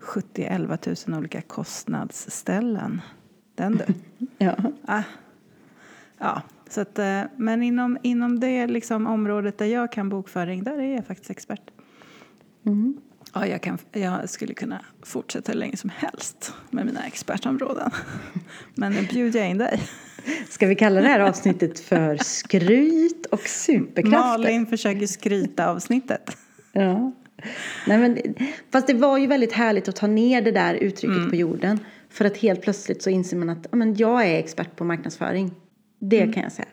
70-11 0.00 1.08
000 1.10 1.18
olika 1.18 1.42
kostnadsställen. 1.42 3.00
Den 3.54 3.72
du. 3.86 3.94
Ja. 4.38 4.56
Ah. 4.86 5.02
Ja, 6.18 6.42
så 6.68 6.80
att, 6.80 6.98
eh, 6.98 7.22
men 7.36 7.62
inom, 7.62 7.98
inom 8.02 8.40
det 8.40 8.66
liksom 8.66 9.06
området 9.06 9.58
där 9.58 9.66
jag 9.66 9.92
kan 9.92 10.08
bokföring, 10.08 10.64
där 10.64 10.78
är 10.78 10.94
jag 10.94 11.06
faktiskt 11.06 11.30
expert. 11.30 11.70
Mm. 12.66 12.96
Ja, 13.34 13.46
jag, 13.46 13.62
kan, 13.62 13.78
jag 13.92 14.30
skulle 14.30 14.54
kunna 14.54 14.84
fortsätta 15.02 15.52
hur 15.52 15.58
länge 15.58 15.76
som 15.76 15.90
helst 15.96 16.54
med 16.70 16.86
mina 16.86 17.06
expertområden. 17.06 17.90
Men 18.74 18.92
nu 18.92 19.06
bjuder 19.06 19.40
jag 19.40 19.50
in 19.50 19.58
dig. 19.58 19.82
Ska 20.48 20.66
vi 20.66 20.74
kalla 20.74 21.00
det 21.00 21.08
här 21.08 21.20
avsnittet 21.20 21.80
för 21.80 22.16
skryt 22.16 23.26
och 23.26 23.40
superkrafter? 23.40 24.18
Malin 24.38 24.66
försöker 24.66 25.06
skryta 25.06 25.70
avsnittet. 25.70 26.36
Ja. 26.72 27.12
Nej, 27.86 27.98
men, 27.98 28.18
fast 28.72 28.86
det 28.86 28.94
var 28.94 29.18
ju 29.18 29.26
väldigt 29.26 29.52
härligt 29.52 29.88
att 29.88 29.96
ta 29.96 30.06
ner 30.06 30.42
det 30.42 30.50
där 30.50 30.74
uttrycket 30.74 31.16
Mm. 31.16 31.30
på 31.30 31.36
jorden. 31.36 31.78
För 32.10 32.24
att 32.24 32.36
helt 32.36 32.62
plötsligt 32.62 33.02
så 33.02 33.10
inser 33.10 33.36
man 33.36 33.50
att 33.50 33.66
men 33.72 33.94
jag 33.94 34.26
är 34.26 34.38
expert 34.38 34.76
på 34.76 34.84
marknadsföring. 34.84 35.50
Det 36.00 36.20
Mm. 36.20 36.32
kan 36.32 36.42
jag 36.42 36.52
säga. 36.52 36.68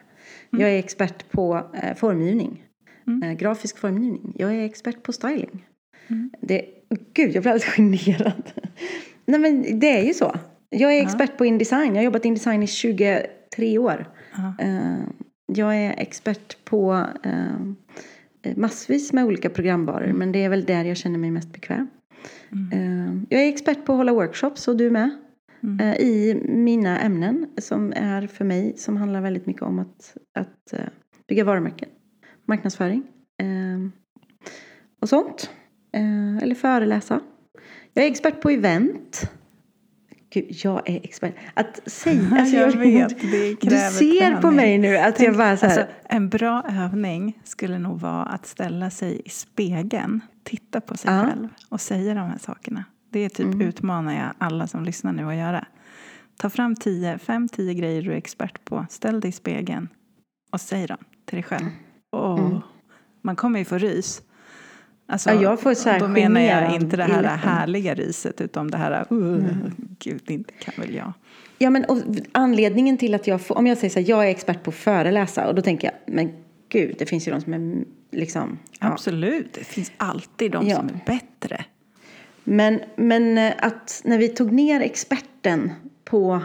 Jag 0.50 0.70
är 0.70 0.80
expert 0.80 1.30
på 1.32 1.70
eh, 1.84 1.96
formgivning. 1.96 2.64
Mm. 3.08 3.24
Eh, 3.24 3.34
grafisk 3.38 3.78
formgivning. 3.78 4.34
Jag 4.38 4.56
är 4.56 4.66
expert 4.66 5.04
på 5.04 5.14
styling. 5.14 5.66
Det, 6.42 6.66
gud, 7.14 7.36
jag 7.36 7.44
blir 7.44 7.52
alldeles 7.52 7.76
generad. 7.76 8.52
Nej 9.26 9.40
men 9.40 9.80
det 9.80 10.00
är 10.00 10.04
ju 10.04 10.14
så. 10.14 10.36
Jag 10.70 10.98
är 10.98 11.02
expert 11.02 11.38
på 11.38 11.46
Indesign. 11.46 11.96
Jag 11.96 12.02
har 12.02 12.06
jobbat 12.06 12.26
Indesign 12.26 12.64
i 12.64 12.68
23 12.68 13.78
år. 13.78 14.10
Ja. 14.36 14.66
Eh, 14.66 15.00
jag 15.46 15.76
är 15.76 15.94
expert 15.98 16.66
på 16.66 17.06
eh, 17.24 18.56
massvis 18.56 19.14
med 19.14 19.26
olika 19.26 19.50
programvaror. 19.50 20.14
Men 20.14 20.32
det 20.32 20.44
är 20.44 20.50
väl 20.50 20.66
där 20.66 20.86
jag 20.86 20.98
känner 20.98 21.20
mig 21.20 21.32
mest 21.32 21.54
bekväm. 21.54 21.88
Eh, 22.74 23.14
jag 23.30 23.42
är 23.42 23.50
expert 23.50 23.86
på 23.86 23.92
att 23.92 23.98
hålla 23.98 24.14
workshops 24.14 24.68
och 24.68 24.78
du 24.78 24.90
med. 24.90 25.10
Mm. 25.64 25.96
I 26.00 26.42
mina 26.46 27.00
ämnen 27.00 27.48
som 27.58 27.94
är 27.96 28.28
för 28.28 28.46
mig 28.46 28.74
som 28.78 28.98
handlar 28.98 29.22
väldigt 29.22 29.46
mycket 29.46 29.62
om 29.62 29.80
att, 29.80 30.18
att 30.40 30.74
bygga 31.28 31.44
varumärken. 31.44 31.90
Marknadsföring. 32.46 33.04
och 35.02 35.10
sånt. 35.10 35.50
Eh, 35.92 36.38
eller 36.38 36.56
föreläsa. 36.56 37.20
Jag 37.94 38.06
är 38.06 38.10
expert 38.10 38.42
på 38.42 38.50
event. 38.50 39.32
Gud, 40.30 40.46
jag 40.50 40.90
är 40.90 41.00
expert. 41.04 41.36
Att 41.54 41.92
säga... 41.92 42.30
Alltså 42.40 42.56
jag, 42.56 42.74
jag 42.74 42.78
vet, 42.78 43.22
det 43.22 43.56
Du 43.62 43.70
ser 43.70 44.20
träning. 44.20 44.42
på 44.42 44.52
mig 44.52 44.78
nu 44.78 44.98
att 44.98 45.16
Tänk, 45.16 45.30
jag 45.30 45.38
bara 45.38 45.58
så 45.58 45.66
här... 45.66 45.80
Alltså, 45.80 45.96
en 46.10 46.30
bra 46.30 46.64
övning 46.70 47.40
skulle 47.44 47.80
nog 47.80 48.00
vara 48.00 48.24
att 48.24 48.46
ställa 48.46 48.90
sig 48.90 49.22
i 49.26 49.30
spegeln, 49.30 50.22
titta 50.44 50.82
på 50.82 50.98
sig 50.98 51.12
ja. 51.12 51.26
själv 51.26 51.48
och 51.70 51.82
säga 51.82 52.14
de 52.14 52.30
här 52.30 52.38
sakerna. 52.38 52.84
Det 53.10 53.30
typ 53.30 53.46
mm. 53.46 53.62
utmanar 53.62 54.14
jag 54.14 54.34
alla 54.38 54.68
som 54.68 54.84
lyssnar 54.84 55.14
nu 55.14 55.30
att 55.30 55.36
göra. 55.36 55.66
Ta 56.38 56.50
fram 56.50 56.76
tio, 56.76 57.18
fem, 57.18 57.50
tio 57.50 57.74
grejer 57.74 58.02
du 58.02 58.12
är 58.12 58.18
expert 58.18 58.66
på. 58.66 58.86
Ställ 58.90 59.20
dig 59.20 59.30
i 59.30 59.32
spegeln 59.32 59.90
och 60.52 60.62
säg 60.62 60.88
dem 60.88 60.98
till 61.26 61.36
dig 61.36 61.44
själv. 61.44 61.66
Oh, 62.12 62.40
mm. 62.40 62.60
Man 63.22 63.36
kommer 63.36 63.60
ju 63.60 63.66
få 63.66 63.78
rys. 63.78 64.22
Alltså, 65.10 65.30
ja, 65.30 65.42
jag 65.42 65.62
får 65.62 65.74
så 65.74 65.90
här 65.90 66.00
då 66.00 66.08
menar 66.08 66.42
jag 66.42 66.76
inte 66.76 66.98
det 66.98 67.04
här 67.04 67.24
härliga 67.24 67.94
riset 67.94 68.42
utan 68.42 68.68
det 68.68 68.78
här, 68.78 69.08
uh, 69.12 69.18
mm. 69.18 69.46
gud, 70.00 70.32
inte 70.32 70.54
kan 70.54 70.74
väl 70.78 70.96
jag. 70.96 71.14
Ja, 71.58 71.70
men 71.70 71.86
anledningen 72.32 72.98
till 72.98 73.16
att 73.16 73.28
jag 73.28 73.42
får, 73.42 73.58
om 73.58 73.68
jag 73.68 73.78
säger 73.78 73.90
så 73.90 74.00
här, 74.00 74.10
jag 74.10 74.26
är 74.26 74.30
expert 74.30 74.64
på 74.64 74.70
att 74.70 74.76
föreläsa 74.76 75.48
och 75.48 75.56
då 75.56 75.62
tänker 75.62 75.88
jag, 75.88 76.16
men 76.16 76.32
gud, 76.70 76.96
det 77.00 77.06
finns 77.06 77.28
ju 77.28 77.32
de 77.32 77.42
som 77.42 77.54
är 77.54 77.84
liksom. 78.12 78.60
Ja. 78.80 78.88
Absolut, 78.88 79.54
det 79.54 79.64
finns 79.64 79.92
alltid 79.98 80.52
de 80.52 80.68
ja. 80.68 80.76
som 80.76 80.88
är 80.88 81.00
bättre. 81.06 81.66
Men, 82.44 82.80
men 82.96 83.38
eh, 83.38 83.54
att 83.58 84.02
när 84.06 84.18
vi 84.18 84.28
tog 84.28 84.52
ner 84.52 84.82
experten 84.82 85.72
på, 86.04 86.42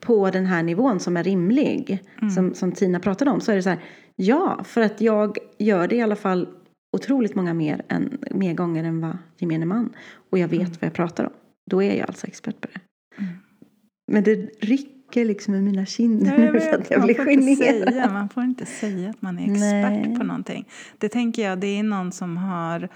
på 0.00 0.30
den 0.30 0.46
här 0.46 0.62
nivån 0.62 1.00
som 1.00 1.16
är 1.16 1.24
rimlig, 1.24 2.04
mm. 2.18 2.30
som, 2.30 2.54
som 2.54 2.72
Tina 2.72 3.00
pratade 3.00 3.30
om, 3.30 3.40
så 3.40 3.52
är 3.52 3.56
det 3.56 3.62
så 3.62 3.68
här, 3.68 3.78
ja, 4.16 4.64
för 4.64 4.80
att 4.80 5.00
jag 5.00 5.38
gör 5.58 5.88
det 5.88 5.96
i 5.96 6.02
alla 6.02 6.16
fall 6.16 6.48
otroligt 6.92 7.34
många 7.34 7.54
mer, 7.54 7.82
än, 7.88 8.18
mer 8.30 8.54
gånger 8.54 8.84
än 8.84 9.00
vad 9.00 9.18
gemene 9.38 9.66
man. 9.66 9.96
Och 10.30 10.38
jag 10.38 10.48
vet 10.48 10.60
mm. 10.60 10.72
vad 10.72 10.86
jag 10.86 10.94
pratar 10.94 11.24
om. 11.24 11.32
Då 11.70 11.82
är 11.82 11.94
jag 11.94 12.08
alltså 12.08 12.26
expert 12.26 12.60
på 12.60 12.68
det. 12.72 12.80
Mm. 13.22 13.34
Men 14.12 14.24
det 14.24 14.34
rycker 14.60 15.24
liksom 15.24 15.54
i 15.54 15.62
mina 15.62 15.86
kinder 15.86 16.38
nu 16.38 16.60
för 16.60 16.78
att 16.78 16.90
jag 16.90 17.02
blir 17.02 17.14
generad. 17.14 17.94
Säga, 17.94 18.12
man 18.12 18.28
får 18.28 18.42
inte 18.42 18.66
säga 18.66 19.10
att 19.10 19.22
man 19.22 19.38
är 19.38 19.42
expert 19.42 20.06
Nej. 20.06 20.18
på 20.18 20.24
någonting. 20.24 20.68
Det 20.98 21.08
tänker 21.08 21.42
jag, 21.42 21.58
det 21.58 21.66
är 21.66 21.82
någon 21.82 22.12
som 22.12 22.36
har 22.36 22.88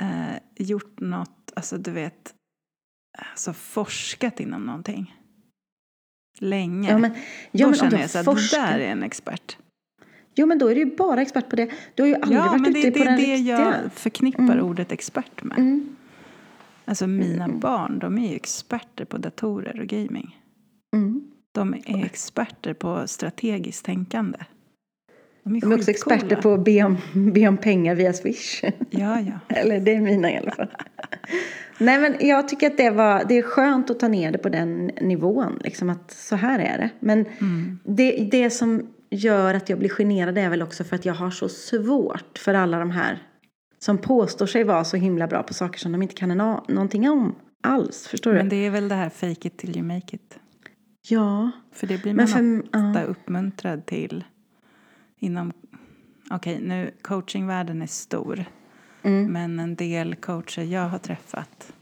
eh, 0.00 0.36
gjort 0.56 1.00
något, 1.00 1.52
alltså 1.54 1.78
du 1.78 1.90
vet, 1.90 2.34
alltså 3.18 3.52
forskat 3.52 4.40
inom 4.40 4.62
någonting. 4.62 5.14
Länge. 6.38 6.90
Ja, 6.90 6.98
men, 6.98 7.14
ja, 7.50 7.66
Då 7.66 7.70
men 7.70 7.78
känner 7.78 8.00
jag 8.00 8.10
så 8.10 8.18
att 8.18 8.24
forskar... 8.24 8.58
där 8.58 8.78
är 8.78 8.88
en 8.88 9.02
expert. 9.02 9.58
Jo, 10.38 10.46
men 10.46 10.58
då 10.58 10.68
är 10.68 10.74
du 10.74 10.80
ju 10.80 10.96
bara 10.96 11.22
expert 11.22 11.48
på 11.48 11.56
det. 11.56 11.70
Du 11.94 12.02
har 12.02 12.08
ju 12.08 12.14
aldrig 12.14 12.38
ja, 12.38 12.46
varit 12.46 12.60
men 12.60 12.76
ute 12.76 12.90
det, 12.90 12.90
på 12.90 12.98
det 12.98 13.04
den 13.04 13.18
riktiga. 13.18 13.56
Det 13.56 13.62
det 13.62 13.78
jag 13.82 13.92
förknippar 13.92 14.42
mm. 14.42 14.64
ordet 14.64 14.92
expert 14.92 15.42
med. 15.42 15.58
Mm. 15.58 15.96
Alltså 16.84 17.06
mina 17.06 17.44
mm. 17.44 17.60
barn, 17.60 17.98
de 17.98 18.18
är 18.18 18.30
ju 18.30 18.36
experter 18.36 19.04
på 19.04 19.18
datorer 19.18 19.80
och 19.80 19.86
gaming. 19.86 20.40
Mm. 20.94 21.22
De 21.52 21.74
är 21.74 22.04
experter 22.04 22.74
på 22.74 23.02
strategiskt 23.06 23.84
tänkande. 23.84 24.38
De 25.44 25.56
är, 25.56 25.60
de 25.60 25.72
är 25.72 25.76
också 25.76 25.90
experter 25.90 26.36
på 26.36 26.54
att 26.54 26.64
be 26.64 26.84
om, 26.84 26.96
be 27.32 27.48
om 27.48 27.56
pengar 27.56 27.94
via 27.94 28.12
Swish. 28.12 28.64
Ja, 28.90 29.20
ja. 29.20 29.38
Eller 29.48 29.80
det 29.80 29.94
är 29.94 30.00
mina 30.00 30.32
i 30.32 30.36
alla 30.36 30.50
fall. 30.50 30.68
Nej, 31.78 31.98
men 31.98 32.28
jag 32.28 32.48
tycker 32.48 32.66
att 32.66 32.76
det, 32.76 32.90
var, 32.90 33.24
det 33.28 33.38
är 33.38 33.42
skönt 33.42 33.90
att 33.90 34.00
ta 34.00 34.08
ner 34.08 34.32
det 34.32 34.38
på 34.38 34.48
den 34.48 34.86
nivån. 34.86 35.60
Liksom 35.64 35.90
att 35.90 36.10
så 36.10 36.36
här 36.36 36.58
är 36.58 36.78
det. 36.78 36.90
Men 37.00 37.26
mm. 37.40 37.78
det, 37.84 38.28
det 38.30 38.50
som 38.50 38.86
gör 39.10 39.54
att 39.54 39.68
jag 39.68 39.78
blir 39.78 39.88
generad 39.88 40.38
är 40.38 40.50
väl 40.50 40.62
också 40.62 40.84
för 40.84 40.96
att 40.96 41.04
jag 41.04 41.14
har 41.14 41.30
så 41.30 41.48
svårt 41.48 42.38
för 42.38 42.54
alla 42.54 42.78
de 42.78 42.90
här 42.90 43.22
som 43.78 43.98
påstår 43.98 44.46
sig 44.46 44.64
vara 44.64 44.84
så 44.84 44.96
himla 44.96 45.26
bra 45.26 45.42
på 45.42 45.54
saker 45.54 45.78
som 45.78 45.92
de 45.92 46.02
inte 46.02 46.14
kan 46.14 46.30
någonting 46.68 47.10
om 47.10 47.34
alls. 47.62 48.06
Förstår 48.06 48.32
du? 48.32 48.38
Men 48.38 48.48
det 48.48 48.56
är 48.56 48.70
väl 48.70 48.88
det 48.88 48.94
här 48.94 49.08
fake 49.08 49.48
it 49.48 49.56
till 49.56 49.76
you 49.76 49.86
make 49.86 50.16
it. 50.16 50.38
Ja. 51.08 51.50
För 51.72 51.86
det 51.86 52.02
blir 52.02 52.14
man 52.14 52.28
för, 52.28 52.60
ofta 52.60 53.04
uh. 53.04 53.10
uppmuntrad 53.10 53.86
till 53.86 54.24
inom... 55.18 55.52
Okej, 56.30 56.54
okay, 56.54 56.68
nu 56.68 56.90
coachingvärlden 57.02 57.82
är 57.82 57.86
stor. 57.86 58.44
Mm. 59.02 59.32
Men 59.32 59.60
en 59.60 59.74
del 59.74 60.14
coacher 60.14 60.62
jag 60.62 60.88
har 60.88 60.98
träffat 60.98 61.72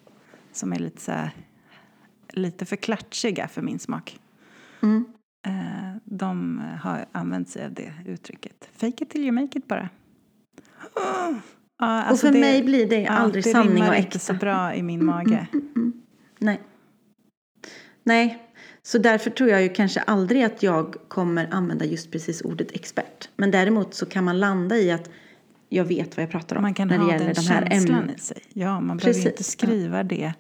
som 0.52 0.72
är 0.72 0.78
lite 0.78 1.00
så 1.00 1.12
här, 1.12 1.30
lite 2.32 2.66
för 2.66 2.76
klatschiga 2.76 3.48
för 3.48 3.62
min 3.62 3.78
smak. 3.78 4.20
Mm. 4.82 5.04
Eh, 5.46 5.52
de 6.04 6.62
har 6.82 7.06
använt 7.12 7.48
sig 7.48 7.64
av 7.64 7.72
det 7.72 7.92
uttrycket. 8.06 8.68
Fake 8.76 9.04
it 9.04 9.10
till 9.10 9.22
you 9.22 9.32
make 9.32 9.58
it 9.58 9.68
bara. 9.68 9.88
Oh. 10.94 11.36
Ja, 11.78 11.86
alltså 11.86 12.26
och 12.26 12.32
för 12.32 12.40
det, 12.40 12.40
mig 12.40 12.62
blir 12.62 12.88
det 12.88 13.06
aldrig 13.06 13.46
ja, 13.46 13.48
det 13.48 13.52
sanning 13.52 13.82
och 13.82 13.88
äkta. 13.88 13.92
Det 13.92 13.98
inte 13.98 14.18
så 14.18 14.34
bra 14.34 14.74
i 14.74 14.82
min 14.82 15.00
mm, 15.00 15.14
mage. 15.14 15.46
Mm, 15.52 15.64
mm, 15.64 15.72
mm, 15.76 15.92
Nej. 16.38 16.60
Nej, 18.02 18.42
så 18.82 18.98
därför 18.98 19.30
tror 19.30 19.50
jag 19.50 19.62
ju 19.62 19.68
kanske 19.68 20.00
aldrig 20.00 20.42
att 20.42 20.62
jag 20.62 20.96
kommer 21.08 21.48
använda 21.50 21.84
just 21.84 22.10
precis 22.10 22.42
ordet 22.42 22.72
expert. 22.72 23.28
Men 23.36 23.50
däremot 23.50 23.94
så 23.94 24.06
kan 24.06 24.24
man 24.24 24.40
landa 24.40 24.76
i 24.76 24.90
att 24.90 25.10
jag 25.68 25.84
vet 25.84 26.16
vad 26.16 26.22
jag 26.22 26.30
pratar 26.30 26.56
om. 26.56 26.62
Man 26.62 26.74
kan 26.74 26.88
när 26.88 26.98
ha 26.98 27.06
det 27.06 27.12
gäller 27.12 27.34
den 27.34 27.34
de 27.34 27.50
här 27.50 27.66
känslan 27.66 28.10
i 28.10 28.18
sig. 28.18 28.42
Ja, 28.52 28.80
man 28.80 28.98
precis. 28.98 29.16
behöver 29.16 29.30
inte 29.30 29.44
skriva 29.44 30.02
det 30.02 30.32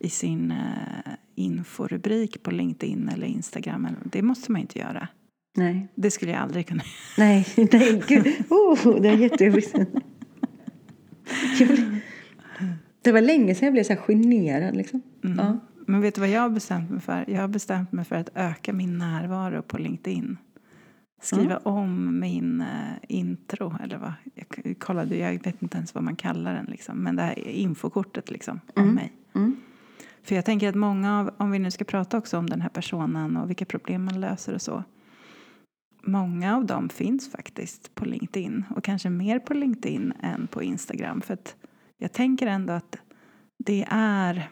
i 0.00 0.08
sin 0.08 0.50
uh, 0.50 1.14
inforubrik 1.34 2.42
på 2.42 2.50
LinkedIn 2.50 3.08
eller 3.08 3.26
Instagram. 3.26 3.88
Det 4.04 4.22
måste 4.22 4.52
man 4.52 4.60
inte 4.60 4.78
göra. 4.78 5.08
Nej. 5.56 5.88
Det 5.94 6.10
skulle 6.10 6.32
jag 6.32 6.40
aldrig 6.40 6.66
kunna 6.66 6.82
Nej, 7.18 7.46
nej 7.56 8.02
gud. 8.08 8.26
Oh, 8.50 9.00
det 9.00 9.08
är 9.08 9.16
jättejobbigt. 9.16 9.74
Det 13.02 13.12
var 13.12 13.20
länge 13.20 13.54
sedan 13.54 13.66
jag 13.66 13.72
blev 13.72 13.84
så 13.84 13.92
här 13.92 14.00
generad. 14.00 14.76
Liksom. 14.76 15.02
Mm. 15.24 15.38
Ja. 15.38 15.60
Men 15.86 16.00
vet 16.00 16.14
du 16.14 16.20
vad 16.20 16.30
jag 16.30 16.40
har 16.40 16.50
bestämt 16.50 16.90
mig 16.90 17.00
för? 17.00 17.24
Jag 17.28 17.40
har 17.40 17.48
bestämt 17.48 17.92
mig 17.92 18.04
för 18.04 18.16
att 18.16 18.28
öka 18.34 18.72
min 18.72 18.98
närvaro 18.98 19.62
på 19.62 19.78
LinkedIn. 19.78 20.36
Skriva 21.22 21.56
mm. 21.56 21.62
om 21.62 22.20
min 22.20 22.60
uh, 22.60 22.66
intro, 23.08 23.76
eller 23.84 23.98
vad? 23.98 24.12
Jag 24.34 24.78
kollade, 24.78 25.16
jag 25.16 25.32
vet 25.32 25.62
inte 25.62 25.76
ens 25.76 25.94
vad 25.94 26.04
man 26.04 26.16
kallar 26.16 26.54
den, 26.54 26.64
liksom. 26.64 27.02
men 27.02 27.16
det 27.16 27.22
här 27.22 27.48
infokortet 27.48 28.30
liksom, 28.30 28.60
om 28.74 28.82
mm. 28.82 28.94
mig. 28.94 29.12
För 30.22 30.34
jag 30.34 30.44
tänker 30.44 30.68
att 30.68 30.74
många 30.74 31.20
av, 31.20 31.30
om 31.36 31.50
vi 31.50 31.58
nu 31.58 31.70
ska 31.70 31.84
prata 31.84 32.18
också 32.18 32.38
om 32.38 32.50
den 32.50 32.60
här 32.60 32.68
personen 32.68 33.36
och 33.36 33.50
vilka 33.50 33.64
problem 33.64 34.04
man 34.04 34.20
löser 34.20 34.54
och 34.54 34.62
så. 34.62 34.84
Många 36.02 36.56
av 36.56 36.66
dem 36.66 36.88
finns 36.88 37.32
faktiskt 37.32 37.94
på 37.94 38.04
LinkedIn 38.04 38.64
och 38.76 38.84
kanske 38.84 39.10
mer 39.10 39.38
på 39.38 39.54
LinkedIn 39.54 40.12
än 40.22 40.46
på 40.46 40.62
Instagram. 40.62 41.20
För 41.20 41.34
att 41.34 41.56
jag 41.98 42.12
tänker 42.12 42.46
ändå 42.46 42.72
att 42.72 42.96
det 43.58 43.86
är 43.90 44.50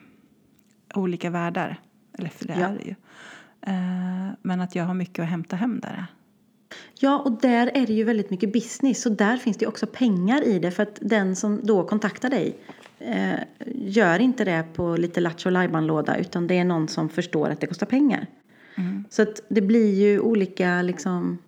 olika 0.95 1.31
världar. 1.31 1.81
Eller 2.19 2.29
för 2.29 2.47
det 2.47 2.61
ja. 2.61 2.67
är 2.67 2.79
det 2.79 2.85
ju. 2.85 2.95
Uh, 3.69 4.33
men 4.43 4.61
att 4.61 4.75
jag 4.75 4.85
har 4.85 4.95
mycket 4.95 5.23
att 5.23 5.29
hämta 5.29 5.57
hem 5.57 5.81
där. 5.81 6.07
Ja, 7.01 7.19
och 7.19 7.41
där 7.41 7.71
är 7.75 7.87
det 7.87 7.93
ju 7.93 8.05
väldigt 8.05 8.31
mycket 8.31 8.53
business. 8.53 9.03
Så 9.03 9.09
där 9.09 9.37
finns 9.37 9.57
det 9.57 9.67
också 9.67 9.87
pengar 9.87 10.45
i 10.45 10.59
det. 10.59 10.71
För 10.71 10.83
att 10.83 10.99
den 11.01 11.37
som 11.37 11.61
då 11.65 11.85
kontaktar 11.85 12.31
dig 12.31 12.59
eh, 12.99 13.41
gör 13.75 14.19
inte 14.19 14.45
det 14.45 14.65
på 14.75 14.97
lite 14.97 15.21
lattjo 15.21 15.51
låda 15.51 16.17
utan 16.17 16.47
det 16.47 16.59
är 16.59 16.65
någon 16.65 16.89
som 16.89 17.09
förstår 17.09 17.51
att 17.51 17.61
det 17.61 17.67
kostar 17.67 17.87
pengar. 17.87 18.27
Mm. 18.75 19.05
Så 19.11 19.23
att 19.23 19.43
det 19.49 19.61
blir 19.61 19.95
ju 19.95 20.21
olika 20.21 20.83
liksom 20.83 21.39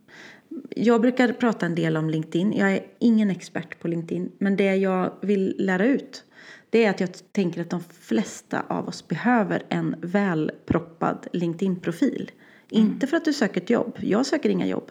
jag 0.70 1.00
brukar 1.00 1.32
prata 1.32 1.66
en 1.66 1.74
del 1.74 1.96
om 1.96 2.10
LinkedIn. 2.10 2.52
Jag 2.52 2.72
är 2.72 2.80
ingen 2.98 3.30
expert 3.30 3.80
på 3.80 3.88
LinkedIn. 3.88 4.32
Men 4.38 4.56
det 4.56 4.76
jag 4.76 5.12
vill 5.20 5.54
lära 5.58 5.86
ut 5.86 6.24
det 6.70 6.84
är 6.84 6.90
att 6.90 7.00
jag 7.00 7.10
tänker 7.32 7.60
att 7.60 7.70
de 7.70 7.80
flesta 8.00 8.62
av 8.68 8.88
oss 8.88 9.08
behöver 9.08 9.62
en 9.68 9.96
välproppad 10.00 11.26
LinkedIn-profil. 11.32 12.30
Mm. 12.70 12.86
Inte 12.86 13.06
för 13.06 13.16
att 13.16 13.24
du 13.24 13.32
söker 13.32 13.60
ett 13.60 13.70
jobb. 13.70 13.98
Jag 14.00 14.26
söker 14.26 14.50
inga 14.50 14.66
jobb. 14.66 14.90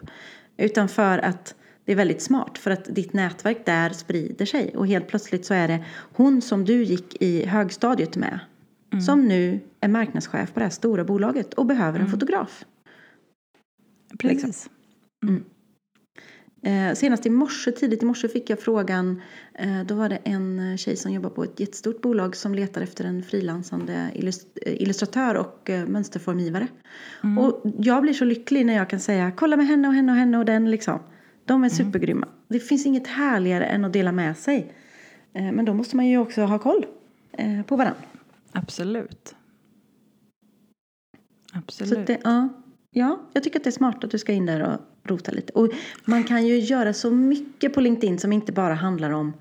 Utan 0.56 0.88
för 0.88 1.18
att 1.18 1.54
det 1.90 1.94
är 1.94 1.96
väldigt 1.96 2.22
smart 2.22 2.58
för 2.58 2.70
att 2.70 2.84
ditt 2.94 3.12
nätverk 3.12 3.66
där 3.66 3.90
sprider 3.90 4.46
sig 4.46 4.76
och 4.76 4.86
helt 4.86 5.08
plötsligt 5.08 5.46
så 5.46 5.54
är 5.54 5.68
det 5.68 5.84
hon 6.12 6.42
som 6.42 6.64
du 6.64 6.84
gick 6.84 7.22
i 7.22 7.46
högstadiet 7.46 8.16
med 8.16 8.40
mm. 8.92 9.02
som 9.02 9.28
nu 9.28 9.60
är 9.80 9.88
marknadschef 9.88 10.52
på 10.52 10.60
det 10.60 10.64
här 10.64 10.70
stora 10.70 11.04
bolaget 11.04 11.54
och 11.54 11.66
behöver 11.66 11.98
en 11.98 12.06
mm. 12.06 12.10
fotograf. 12.10 12.64
Precis. 14.18 14.44
Liksom. 14.44 14.72
Mm. 15.28 15.44
Eh, 16.90 16.94
senast 16.94 17.26
i 17.26 17.30
morse, 17.30 17.72
tidigt 17.72 18.02
i 18.02 18.06
morse 18.06 18.28
fick 18.28 18.50
jag 18.50 18.60
frågan, 18.60 19.22
eh, 19.54 19.80
då 19.86 19.94
var 19.94 20.08
det 20.08 20.18
en 20.24 20.78
tjej 20.78 20.96
som 20.96 21.12
jobbar 21.12 21.30
på 21.30 21.44
ett 21.44 21.60
jättestort 21.60 22.00
bolag 22.00 22.36
som 22.36 22.54
letar 22.54 22.80
efter 22.80 23.04
en 23.04 23.22
frilansande 23.22 24.10
illust 24.14 24.46
illustratör 24.66 25.34
och 25.34 25.70
eh, 25.70 25.86
mönsterformgivare. 25.86 26.66
Mm. 27.24 27.38
Och 27.38 27.62
jag 27.78 28.02
blir 28.02 28.12
så 28.12 28.24
lycklig 28.24 28.66
när 28.66 28.74
jag 28.74 28.90
kan 28.90 29.00
säga, 29.00 29.32
kolla 29.36 29.56
med 29.56 29.66
henne 29.66 29.88
och 29.88 29.94
henne 29.94 30.12
och 30.12 30.18
henne 30.18 30.38
och 30.38 30.44
den 30.44 30.70
liksom. 30.70 31.00
De 31.50 31.64
är 31.64 31.68
mm. 31.68 31.70
supergrymma. 31.70 32.28
Det 32.48 32.60
finns 32.60 32.86
inget 32.86 33.06
härligare 33.06 33.66
än 33.66 33.84
att 33.84 33.92
dela 33.92 34.12
med 34.12 34.36
sig. 34.36 34.72
Eh, 35.32 35.52
men 35.52 35.64
då 35.64 35.74
måste 35.74 35.96
man 35.96 36.06
ju 36.06 36.18
också 36.18 36.42
ha 36.42 36.58
koll 36.58 36.86
eh, 37.32 37.62
på 37.62 37.76
varandra. 37.76 38.02
Absolut. 38.52 39.34
Absolut. 41.52 41.94
Så 41.94 42.00
det, 42.12 42.18
ja, 42.24 42.48
ja, 42.90 43.20
jag 43.32 43.42
tycker 43.42 43.58
att 43.58 43.64
det 43.64 43.70
är 43.70 43.72
smart 43.72 44.04
att 44.04 44.10
du 44.10 44.18
ska 44.18 44.32
in 44.32 44.46
där 44.46 44.60
och 44.60 45.10
rota 45.10 45.32
lite. 45.32 45.52
Och 45.52 45.68
man 46.04 46.24
kan 46.24 46.46
ju 46.46 46.58
göra 46.58 46.92
så 46.92 47.10
mycket 47.10 47.74
på 47.74 47.80
LinkedIn 47.80 48.18
som 48.18 48.32
inte 48.32 48.52
bara 48.52 48.74
handlar 48.74 49.10
om 49.10 49.32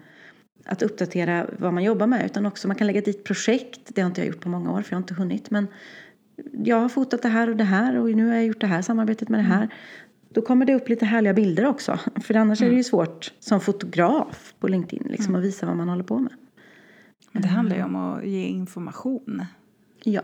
att 0.66 0.82
uppdatera 0.82 1.48
vad 1.58 1.74
man 1.74 1.84
jobbar 1.84 2.08
med 2.08 2.26
utan 2.26 2.46
också 2.46 2.68
man 2.68 2.76
kan 2.76 2.88
lägga 2.88 3.02
dit 3.02 3.24
projekt. 3.24 3.80
Det 3.96 4.02
har 4.02 4.08
inte 4.08 4.22
jag 4.22 4.28
gjort 4.28 4.42
på 4.42 4.50
många 4.50 4.72
år 4.72 4.82
för 4.82 4.92
jag 4.92 4.98
har 4.98 5.04
inte 5.04 5.14
hunnit. 5.14 5.52
Men 5.52 5.68
jag 6.54 6.80
har 6.80 6.90
fotat 6.90 7.22
det 7.22 7.30
här 7.30 7.50
och 7.50 7.56
det 7.56 7.64
här 7.64 7.98
och 7.98 8.10
nu 8.10 8.28
har 8.28 8.34
jag 8.34 8.46
gjort 8.46 8.62
det 8.62 8.68
här 8.68 8.82
samarbetet 8.82 9.30
med 9.30 9.40
det 9.40 9.44
här. 9.44 9.70
Då 10.30 10.42
kommer 10.42 10.66
det 10.66 10.76
upp 10.76 10.90
lite 10.90 11.06
härliga 11.06 11.34
bilder 11.34 11.66
också. 11.66 12.00
För 12.22 12.36
annars 12.36 12.62
är 12.62 12.70
det 12.70 12.76
ju 12.76 12.84
svårt 12.84 13.34
som 13.40 13.62
fotograf 13.62 14.54
på 14.60 14.68
LinkedIn 14.68 15.08
liksom, 15.08 15.36
att 15.36 15.44
visa 15.44 15.66
vad 15.66 15.78
man 15.78 15.90
håller 15.90 16.04
på 16.04 16.20
med. 16.20 16.34
Men 17.32 17.42
det 17.42 17.48
handlar 17.48 17.76
ju 17.76 17.84
om 17.84 17.96
att 17.96 18.26
ge 18.26 18.46
information. 18.46 19.46
Ja. 20.04 20.22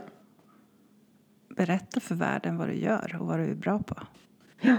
Berätta 1.56 2.00
för 2.00 2.16
världen 2.16 2.58
vad 2.58 2.68
du 2.68 2.74
gör 2.74 3.18
och 3.20 3.28
vad 3.28 3.40
du 3.40 3.44
är 3.44 3.56
bra 3.56 3.80
på. 3.80 3.96
Ja. 4.62 4.78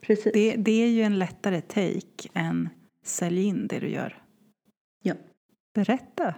Precis. 0.00 0.32
Det, 0.32 0.56
det 0.56 0.82
är 0.82 0.88
ju 0.88 1.02
en 1.02 1.18
lättare 1.18 1.60
take 1.60 2.28
än 2.34 2.68
sälj 3.04 3.42
in 3.42 3.66
det 3.66 3.78
du 3.78 3.88
gör. 3.88 4.22
Ja. 5.02 5.14
Berätta. 5.74 6.34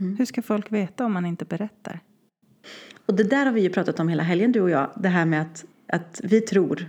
Mm. 0.00 0.16
Hur 0.16 0.24
ska 0.24 0.42
folk 0.42 0.72
veta 0.72 1.04
om 1.04 1.12
man 1.12 1.26
inte 1.26 1.44
berättar? 1.44 2.00
Och 3.06 3.14
det 3.14 3.24
där 3.24 3.46
har 3.46 3.52
vi 3.52 3.60
ju 3.60 3.70
pratat 3.70 4.00
om 4.00 4.08
hela 4.08 4.22
helgen 4.22 4.52
du 4.52 4.60
och 4.60 4.70
jag. 4.70 4.90
Det 4.96 5.08
här 5.08 5.26
med 5.26 5.42
att, 5.42 5.64
att 5.92 6.20
vi 6.24 6.40
tror. 6.40 6.88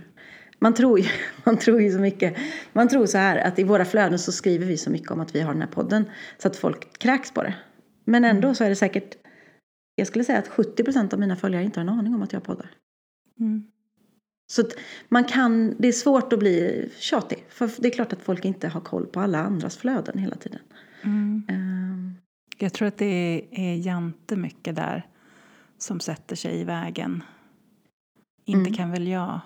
Man 0.58 0.74
tror, 0.74 1.00
ju, 1.00 1.08
man 1.44 1.58
tror 1.58 1.82
ju 1.82 1.92
så 1.92 1.98
mycket. 1.98 2.36
Man 2.72 2.88
tror 2.88 3.06
så 3.06 3.18
här 3.18 3.36
att 3.36 3.58
i 3.58 3.64
våra 3.64 3.84
flöden 3.84 4.18
så 4.18 4.32
skriver 4.32 4.66
vi 4.66 4.76
så 4.76 4.90
mycket 4.90 5.10
om 5.10 5.20
att 5.20 5.34
vi 5.34 5.40
har 5.40 5.52
den 5.52 5.62
här 5.62 5.68
podden. 5.68 6.04
Så 6.38 6.48
att 6.48 6.56
folk 6.56 6.98
kräks 6.98 7.32
på 7.32 7.42
det. 7.42 7.54
Men 8.04 8.24
ändå 8.24 8.54
så 8.54 8.64
är 8.64 8.68
det 8.68 8.76
säkert. 8.76 9.16
Jag 9.94 10.06
skulle 10.06 10.24
säga 10.24 10.38
att 10.38 10.48
70 10.48 10.84
procent 10.84 11.12
av 11.12 11.18
mina 11.18 11.36
följare 11.36 11.64
inte 11.64 11.80
har 11.80 11.82
en 11.82 11.98
aning 11.98 12.14
om 12.14 12.22
att 12.22 12.32
jag 12.32 12.42
poddar. 12.42 12.70
Mm. 13.40 13.66
Så 14.52 14.62
man 15.08 15.24
kan, 15.24 15.74
det 15.78 15.88
är 15.88 15.92
svårt 15.92 16.32
att 16.32 16.38
bli 16.38 16.88
tjatig. 16.98 17.44
För 17.48 17.70
det 17.78 17.88
är 17.88 17.92
klart 17.92 18.12
att 18.12 18.22
folk 18.22 18.44
inte 18.44 18.68
har 18.68 18.80
koll 18.80 19.06
på 19.06 19.20
alla 19.20 19.38
andras 19.38 19.76
flöden 19.76 20.18
hela 20.18 20.36
tiden. 20.36 20.60
Mm. 21.02 21.42
Ehm, 21.48 22.14
Jag 22.58 22.72
tror 22.72 22.88
att 22.88 22.98
det 22.98 23.04
är, 23.04 23.60
är 23.60 23.76
jante 23.76 24.36
mycket 24.36 24.76
där 24.76 25.06
som 25.78 26.00
sätter 26.00 26.36
sig 26.36 26.60
i 26.60 26.64
vägen. 26.64 27.22
Inte 28.44 28.60
Mm. 28.68 28.72
kan 28.74 28.90
väl 28.90 29.08
jag. 29.08 29.40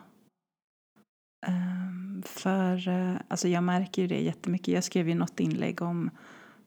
Ehm, 1.47 2.23
för 2.27 2.89
eh, 2.89 3.15
alltså 3.29 3.49
jag 3.49 3.65
märker 3.65 4.03
ju 4.03 4.09
det 4.09 4.21
jättemycket. 4.21 4.69
Jag 4.75 4.85
skrev 4.85 5.09
ju 5.09 5.15
något 5.15 5.41
inlägg 5.41 5.83
om, 5.83 6.11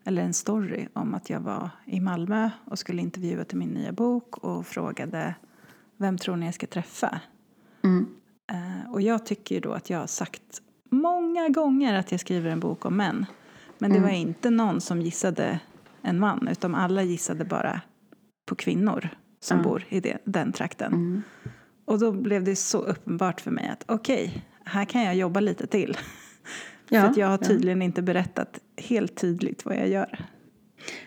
eller 0.05 0.21
en 0.21 0.33
story 0.33 0.87
om 0.93 1.13
att 1.13 1.29
jag 1.29 1.39
var 1.39 1.69
i 1.85 1.99
Malmö 1.99 2.49
och 2.65 2.79
skulle 2.79 3.01
intervjua 3.01 3.43
till 3.43 3.57
min 3.57 3.69
nya 3.69 3.91
bok 3.91 4.37
och 4.37 4.67
frågade 4.67 5.35
vem 5.97 6.17
tror 6.17 6.35
ni 6.35 6.45
jag 6.45 6.55
ska 6.55 6.67
träffa? 6.67 7.19
mm, 7.83 8.07
Eh, 8.51 8.91
och 8.91 9.01
jag 9.01 9.25
tycker 9.25 9.55
ju 9.55 9.61
då 9.61 9.71
att 9.73 9.89
jag 9.89 9.99
har 9.99 10.07
sagt 10.07 10.61
många 10.91 11.49
gånger 11.49 11.93
att 11.93 12.11
jag 12.11 12.19
skriver 12.19 12.49
en 12.49 12.59
bok 12.59 12.85
om 12.85 12.97
män. 12.97 13.25
Men 13.77 13.91
det 13.93 13.99
var 13.99 14.09
inte 14.09 14.49
någon 14.49 14.81
som 14.81 15.01
gissade 15.01 15.59
en 16.01 16.19
man 16.19 16.47
utan 16.47 16.75
alla 16.75 17.03
gissade 17.03 17.45
bara 17.45 17.81
på 18.45 18.55
kvinnor 18.55 19.09
som 19.39 19.57
Ja. 19.57 19.63
bor 19.63 19.85
i 19.89 19.99
det, 19.99 20.17
den 20.25 20.51
trakten. 20.53 20.93
mm. 20.93 21.21
Och 21.89 21.99
då 21.99 22.11
blev 22.11 22.43
det 22.43 22.55
så 22.55 22.77
uppenbart 22.81 23.41
för 23.41 23.51
mig 23.51 23.69
att 23.69 23.83
okej, 23.87 24.45
här 24.65 24.85
kan 24.85 25.03
jag 25.03 25.15
jobba 25.15 25.39
lite 25.39 25.67
till. 25.67 25.97
Ja, 26.91 27.13
för 27.13 27.21
jag 27.21 27.27
har 27.27 27.39
ja. 27.41 27.47
tydligen 27.47 27.81
inte 27.81 28.01
berättat 28.01 28.59
helt 28.77 29.15
tydligt 29.17 29.65
vad 29.65 29.75
jag 29.75 29.87
gör. 29.87 30.25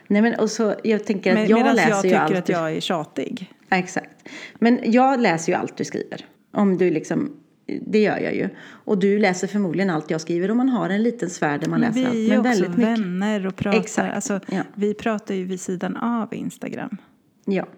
Nej 0.09 0.23
men 0.23 0.35
och 0.35 0.51
så, 0.51 0.75
jag 0.85 1.05
tänker 1.07 1.31
att 1.31 1.39
Men, 1.39 1.49
jag 1.49 1.75
läser 1.77 1.89
jag 1.91 2.03
tycker 2.03 2.17
allt. 2.21 2.35
att 2.37 2.49
jag 2.49 2.73
är 2.77 2.81
tjatig. 2.81 3.53
Ja, 3.69 3.77
Exakt. 3.77 4.29
Men 4.59 4.81
jag 4.85 5.21
läser 5.21 5.53
ju 5.53 5.59
allt 5.59 5.77
du 5.77 5.85
skriver. 5.85 6.27
Om 6.53 6.79
du 6.79 6.91
liksom, 6.91 7.37
det 7.87 7.99
gör 8.03 8.19
jag 8.19 8.35
ju. 8.35 8.49
Och 8.85 8.99
du 8.99 9.19
läser 9.19 9.47
förmodligen 9.49 9.91
allt 9.91 10.11
jag 10.11 10.21
skriver 10.21 10.51
och 10.51 10.57
man 10.57 10.69
har 10.69 10.91
en 10.91 11.03
liten 11.03 11.31
sfär 11.31 11.59
där 11.59 11.69
man 11.69 11.81
Men 11.81 11.89
läser 11.91 12.07
allt. 12.07 12.15
vi 12.15 12.31
är 12.31 12.39
också 12.39 12.49
väldigt 12.49 12.71
mycket. 12.77 12.85
vänner 12.99 13.47
och 13.47 13.57
pratar. 13.57 13.81
Exakt, 13.81 14.15
Alltså, 14.15 14.41
ja. 14.47 14.63
Vi 14.75 14.95
pratar 14.95 15.35
ju 15.35 15.45
vid 15.45 15.61
sidan 15.61 15.97
av 15.97 16.35
Instagram. 16.35 16.97
Ja. 17.45 17.69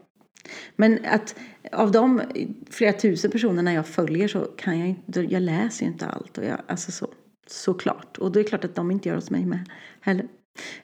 Men 0.76 0.98
att 1.04 1.34
av 1.74 1.92
de 1.92 2.22
flera 2.70 2.92
tusen 2.92 3.30
personerna 3.30 3.72
jag 3.72 3.86
följer 3.86 4.28
så 4.28 4.40
kan 4.40 4.78
jag 4.78 4.88
inte, 4.88 5.20
jag 5.20 5.42
läser 5.42 5.84
ju 5.86 5.92
inte 5.92 6.06
allt. 6.06 6.38
Och 6.38 6.44
jag, 6.44 6.58
alltså 6.66 6.92
så, 6.92 7.08
såklart. 7.46 8.18
Och 8.18 8.32
det 8.32 8.40
är 8.40 8.44
klart 8.44 8.64
att 8.64 8.74
de 8.74 8.90
inte 8.90 9.08
gör 9.08 9.16
hos 9.16 9.30
mig 9.30 9.46
med 9.46 9.70
heller. 10.00 10.26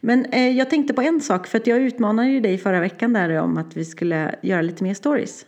Men 0.00 0.24
eh, 0.24 0.48
jag 0.50 0.70
tänkte 0.70 0.94
på 0.94 1.02
en 1.02 1.20
sak, 1.20 1.46
för 1.46 1.58
att 1.58 1.66
jag 1.66 1.78
utmanade 1.78 2.28
ju 2.28 2.40
dig 2.40 2.58
förra 2.58 2.80
veckan 2.80 3.12
där 3.12 3.36
om 3.40 3.56
att 3.58 3.76
vi 3.76 3.84
skulle 3.84 4.34
göra 4.42 4.62
lite 4.62 4.84
mer 4.84 4.94
stories. 4.94 5.46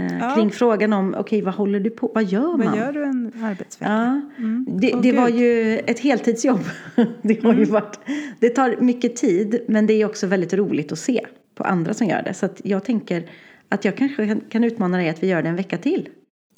Eh, 0.00 0.18
Ja. 0.20 0.34
Kring 0.34 0.50
frågan 0.50 0.92
om, 0.92 1.14
okej 1.18 1.42
vad 1.42 1.54
håller 1.54 1.80
du 1.80 1.90
på, 1.90 2.10
vad 2.14 2.24
gör 2.24 2.56
man? 2.56 2.66
Vad 2.66 2.76
gör 2.78 2.92
du 2.92 3.04
en 3.04 3.32
arbetsvecka? 3.42 3.92
Ja, 3.92 4.20
Mm. 4.44 4.66
det, 4.80 4.92
Åh, 4.94 5.02
det 5.02 5.12
var 5.12 5.28
ju 5.28 5.78
ett 5.78 5.98
heltidsjobb. 6.00 6.60
Det, 7.22 7.42
har 7.42 7.50
Mm. 7.52 7.64
ju 7.64 7.70
varit, 7.70 7.98
det 8.40 8.48
tar 8.48 8.76
mycket 8.80 9.16
tid 9.16 9.64
men 9.68 9.86
det 9.86 9.94
är 10.02 10.06
också 10.06 10.26
väldigt 10.26 10.54
roligt 10.54 10.92
att 10.92 10.98
se 10.98 11.26
på 11.54 11.64
andra 11.64 11.94
som 11.94 12.06
gör 12.06 12.22
det. 12.22 12.34
Så 12.34 12.46
att 12.46 12.60
jag 12.64 12.84
tänker 12.84 13.30
att 13.74 13.84
jag 13.84 13.96
kanske 13.96 14.36
kan, 14.48 14.64
utmana 14.64 14.96
dig 14.96 15.08
att 15.08 15.22
vi 15.22 15.26
gör 15.26 15.42
det 15.42 15.48
en 15.48 15.56
vecka 15.56 15.78
till. 15.78 16.08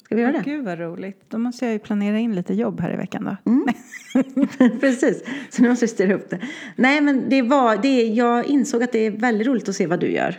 Ska 0.03 0.15
vi 0.15 0.21
göra 0.21 0.31
det? 0.31 0.41
Gud 0.45 0.65
vad 0.65 0.79
roligt. 0.79 1.21
Då 1.27 1.37
måste 1.37 1.65
jag 1.65 1.73
ju 1.73 1.79
planera 1.79 2.19
in 2.19 2.35
lite 2.35 2.53
jobb 2.53 2.79
här 2.79 2.93
i 2.93 2.97
veckan 2.97 3.23
då. 3.23 3.51
Mm. 3.51 3.67
Precis, 4.79 5.23
så 5.49 5.61
nu 5.61 5.69
måste 5.69 5.85
vi 5.85 5.89
styra 5.89 6.13
upp 6.13 6.29
det. 6.29 6.39
Nej 6.75 7.01
men 7.01 7.29
det 7.29 7.41
var, 7.41 7.77
det, 7.77 8.03
jag 8.03 8.45
insåg 8.45 8.83
att 8.83 8.91
det 8.91 8.99
är 8.99 9.11
väldigt 9.11 9.47
roligt 9.47 9.69
att 9.69 9.75
se 9.75 9.87
vad 9.87 9.99
du 9.99 10.11
gör. 10.11 10.35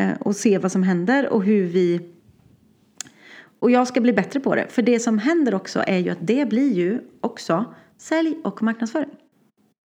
Eh, 0.00 0.12
och 0.20 0.36
se 0.36 0.58
vad 0.58 0.72
som 0.72 0.82
händer 0.82 1.28
och 1.28 1.44
hur 1.44 1.64
vi 1.64 2.00
och 3.58 3.70
jag 3.70 3.88
ska 3.88 4.00
bli 4.00 4.12
bättre 4.12 4.40
på 4.40 4.54
det. 4.54 4.66
För 4.68 4.82
det 4.82 5.00
som 5.00 5.18
händer 5.18 5.54
också 5.54 5.84
är 5.86 5.98
ju 5.98 6.10
att 6.10 6.18
det 6.20 6.48
blir 6.48 6.72
ju 6.72 7.00
också 7.20 7.74
sälj 7.98 8.38
och 8.44 8.62
marknadsföring. 8.62 9.10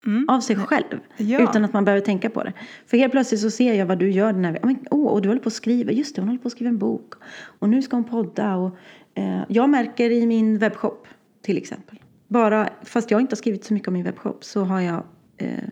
Mm. 0.06 0.26
Av 0.30 0.40
sig 0.40 0.56
själv. 0.56 1.00
Ja. 1.18 1.42
Utan 1.42 1.66
att 1.66 1.74
man 1.74 1.86
behöver 1.86 2.06
tänka 2.06 2.30
på 2.30 2.44
det. 2.44 2.54
För 2.86 2.98
helt 2.98 3.12
plötsligt 3.12 3.42
så 3.42 3.52
ser 3.52 3.74
jag 3.74 3.86
vad 3.86 4.00
du 4.00 4.12
gör. 4.12 4.34
När 4.34 4.52
vi, 4.52 4.60
oh, 4.60 4.76
oh, 4.92 5.08
och 5.08 5.22
du 5.22 5.30
håller 5.30 5.42
på 5.42 5.48
att 5.48 5.54
skriva. 5.54 5.92
Just 5.92 6.16
det, 6.16 6.22
hon 6.22 6.30
håller 6.30 6.42
på 6.42 6.48
att 6.48 6.52
skriva 6.52 6.70
en 6.70 6.78
bok. 6.78 7.14
Och 7.60 7.70
nu 7.70 7.82
ska 7.82 7.96
hon 7.96 8.04
podda. 8.04 8.56
Och, 8.56 8.78
eh, 9.14 9.42
jag 9.48 9.70
märker 9.70 10.10
i 10.10 10.26
min 10.26 10.58
webbshop 10.58 11.08
till 11.42 11.58
exempel. 11.58 12.00
Bara, 12.28 12.70
fast 12.84 13.12
jag 13.12 13.22
inte 13.22 13.34
har 13.34 13.38
skrivit 13.38 13.64
så 13.64 13.74
mycket 13.74 13.88
om 13.88 13.94
min 13.94 14.04
webbshop. 14.04 14.44
Så 14.44 14.64
har 14.64 14.82
jag 14.82 15.04
eh, 15.38 15.64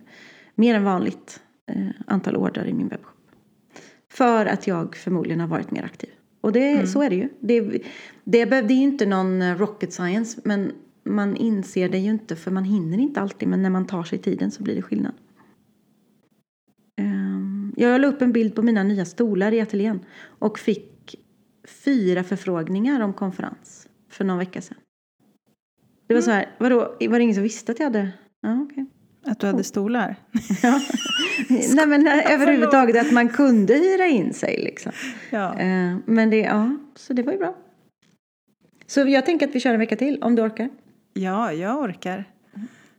mer 0.54 0.74
än 0.74 0.84
vanligt 0.84 1.40
eh, 1.70 1.86
antal 2.06 2.36
ordrar 2.36 2.64
i 2.64 2.72
min 2.72 2.88
webbshop. 2.88 3.16
För 4.12 4.46
att 4.46 4.66
jag 4.66 4.96
förmodligen 4.96 5.40
har 5.40 5.48
varit 5.48 5.70
mer 5.70 5.82
aktiv. 5.82 6.10
Och 6.40 6.52
det, 6.52 6.86
så 6.86 7.02
är 7.02 7.10
det 7.10 7.16
ju. 7.16 7.28
Det, 7.40 7.60
det, 8.24 8.44
det 8.44 8.56
är 8.56 8.78
ju 8.78 8.82
inte 8.82 9.06
någon 9.06 9.42
eh, 9.42 9.58
rocket 9.58 9.92
science. 9.92 10.40
Men 10.44 10.72
man 11.06 11.36
inser 11.36 11.88
det 11.88 11.98
ju 11.98 12.10
inte 12.10 12.36
för 12.36 12.50
man 12.50 12.64
hinner 12.64 12.98
inte 12.98 13.20
alltid. 13.20 13.48
Men 13.48 13.62
när 13.62 13.70
man 13.70 13.86
tar 13.86 14.04
sig 14.04 14.18
tiden 14.18 14.50
så 14.50 14.62
blir 14.62 14.74
det 14.74 14.82
skillnad. 14.82 15.12
Ehm, 17.00 17.72
Jag 17.76 18.00
la 18.00 18.06
upp 18.08 18.22
en 18.22 18.32
bild 18.32 18.54
på 18.54 18.62
mina 18.62 18.82
nya 18.82 19.04
stolar 19.04 19.52
i 19.52 19.60
ateljén. 19.60 20.00
Och 20.38 20.58
fick 20.58 21.14
fyra 21.84 22.24
förfrågningar 22.24 23.00
om 23.00 23.12
konferens. 23.12 23.88
För 24.08 24.24
någon 24.24 24.38
vecka 24.38 24.60
sedan. 24.60 24.76
Det 26.06 26.14
var 26.14 26.20
så 26.20 26.30
här, 26.30 26.48
vadå, 26.58 26.78
var 27.00 27.18
det 27.18 27.22
ingen 27.22 27.34
som 27.34 27.42
visste 27.42 27.72
att 27.72 27.78
jag 27.78 27.86
hade? 27.86 28.12
Ja, 28.40 28.62
okej. 28.62 28.86
Att 29.24 29.40
du 29.40 29.46
hade 29.46 29.64
stolar? 29.64 30.16
Ja. 30.62 30.80
Nej 31.48 31.86
men 31.86 32.06
eh, 32.06 32.32
överhuvudtaget 32.32 33.06
att 33.06 33.12
man 33.12 33.28
kunde 33.28 33.74
hyra 33.74 34.06
in 34.06 34.32
sig 34.34 34.62
liksom. 34.64 34.92
Ja. 35.30 35.58
Eh, 35.58 35.96
Men 36.06 36.30
det, 36.30 36.36
ja, 36.36 36.76
så 36.94 37.12
det 37.12 37.22
var 37.22 37.32
ju 37.32 37.38
bra. 37.38 37.56
Så 38.86 39.00
jag 39.00 39.26
tänker 39.26 39.48
att 39.48 39.54
vi 39.54 39.60
kör 39.60 39.72
en 39.72 39.78
vecka 39.80 39.96
till 39.96 40.22
om 40.22 40.34
du 40.34 40.42
orkar. 40.42 40.70
Ja, 41.16 41.52
jag 41.52 41.78
orkar. 41.80 42.24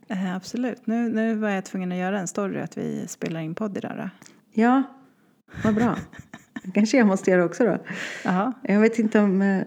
Eh, 0.08 0.36
absolut. 0.36 0.88
Nu, 0.88 1.10
nu 1.10 1.36
var 1.36 1.50
jag 1.50 1.66
tvungen 1.66 1.92
att 1.92 1.98
göra 1.98 2.20
en 2.20 2.28
story 2.28 2.60
att 2.60 2.78
vi 2.78 3.08
spelar 3.08 3.40
in 3.40 3.56
podd 3.56 3.78
idag 3.78 3.92
då. 3.98 4.10
Ja, 4.62 4.84
vad 5.64 5.76
bra. 5.76 5.98
Kanske 6.74 6.98
jag 6.98 7.08
måste 7.08 7.32
göra 7.32 7.46
också 7.46 7.66
då. 7.66 7.78
Jaha, 8.24 8.54
Jag 8.64 8.80
vet 8.80 9.00
inte 9.00 9.20
om... 9.20 9.42
eh, 9.42 9.64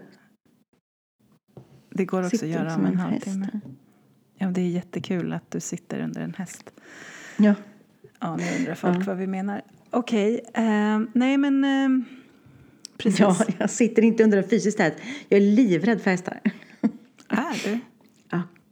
det 1.89 2.05
går 2.05 2.25
också 2.25 2.45
att 2.45 2.51
göra 2.51 2.75
om 2.75 2.85
en 2.85 2.99
häst. 2.99 3.25
halvtimme. 3.25 3.47
Ja, 4.37 4.47
det 4.47 4.61
är 4.61 4.67
jättekul 4.69 5.33
att 5.33 5.51
du 5.51 5.59
sitter 5.59 5.99
under 5.99 6.21
en 6.21 6.33
häst. 6.33 6.71
Ja. 7.37 7.53
Ja, 8.19 8.35
nu 8.35 8.43
undrar 8.59 8.75
folk 8.75 8.97
Ja. 8.97 9.03
vad 9.07 9.17
vi 9.17 9.27
menar. 9.27 9.61
Okej, 9.89 10.41
eh, 10.53 10.99
nej 11.13 11.37
men 11.37 11.63
eh, 11.63 12.05
precis. 12.97 13.19
ja, 13.19 13.37
jag 13.57 13.69
sitter 13.69 14.01
inte 14.01 14.23
under 14.23 14.37
en 14.37 14.49
fysisk 14.49 14.79
häst. 14.79 14.97
Jag 15.29 15.37
är 15.37 15.41
livrädd 15.45 16.01
för 16.01 16.11
hästar. 16.11 16.39
Är 17.29 17.63
du? 17.69 17.79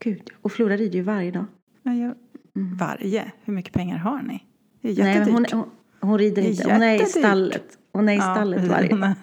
Ja, 0.03 0.11
gud. 0.11 0.29
Och 0.41 0.51
Flora 0.51 0.77
rider 0.77 0.95
ju 0.95 1.01
varje 1.01 1.31
dag. 1.31 1.45
Ja, 1.83 1.93
jag, 1.93 2.15
Varje? 2.53 3.31
Hur 3.43 3.53
mycket 3.53 3.73
pengar 3.73 3.97
har 3.97 4.21
ni? 4.21 4.43
Det 4.81 4.89
är 4.89 4.93
Mm. 4.93 5.05
Nej, 5.05 5.15
jättedyrt. 5.17 5.51
hon, 5.51 5.59
hon, 5.59 5.69
hon 6.09 6.17
rider 6.19 6.41
inte. 6.41 6.71
Hon 6.73 6.81
är 6.81 6.89
i 6.95 6.99
jättedyrt. 6.99 7.09
stallet. 7.25 7.77
Hon 7.93 8.09
är 8.09 8.13
i 8.13 8.19
stallet 8.19 8.67
varje 8.67 8.89
dag. 8.89 8.99
dag. 8.99 9.13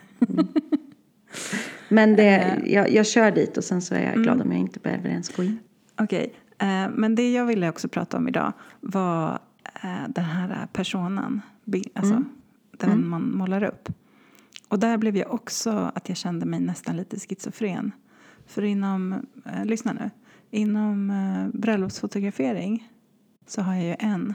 Men 1.88 2.16
det, 2.16 2.22
Eh. 2.64 2.72
jag, 2.72 2.90
jag 2.90 3.06
kör 3.06 3.30
dit 3.30 3.56
och 3.56 3.64
sen 3.64 3.82
så 3.82 3.94
är 3.94 4.02
jag 4.12 4.22
glad 4.22 4.40
om 4.42 4.50
jag 4.52 4.60
inte 4.60 4.80
behöver 4.80 5.08
ens 5.08 5.36
gå 5.36 5.42
in. 5.44 5.58
Okej, 6.00 6.34
eh, 6.58 6.88
men 6.94 7.14
det 7.14 7.32
jag 7.32 7.46
ville 7.46 7.68
också 7.68 7.88
prata 7.88 8.16
om 8.16 8.28
idag 8.28 8.52
var 8.80 9.38
eh, 9.82 10.08
den 10.08 10.24
här 10.24 10.66
personen, 10.72 11.40
bi- 11.64 11.90
alltså 11.94 12.14
Mm. 12.14 12.28
den 12.78 13.08
man 13.08 13.36
målar 13.36 13.62
upp. 13.64 13.88
Och 14.68 14.78
där 14.78 14.96
blev 14.98 15.16
jag 15.16 15.34
också 15.34 15.90
att 15.94 16.08
jag 16.08 16.18
kände 16.18 16.46
mig 16.46 16.60
nästan 16.60 16.96
lite 16.96 17.16
schizofren. 17.20 17.92
För 18.46 18.62
inom, 18.64 19.12
eh, 19.46 19.64
lyssna 19.64 19.92
nu, 19.92 20.10
inom 20.50 21.10
eh, 21.10 21.60
bröllopsfotografering 21.60 22.88
så 23.46 23.62
har 23.62 23.74
jag 23.74 23.84
ju 23.84 23.96
en. 23.98 24.34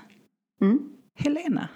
Mm. 0.61 0.79
Helena. 1.15 1.69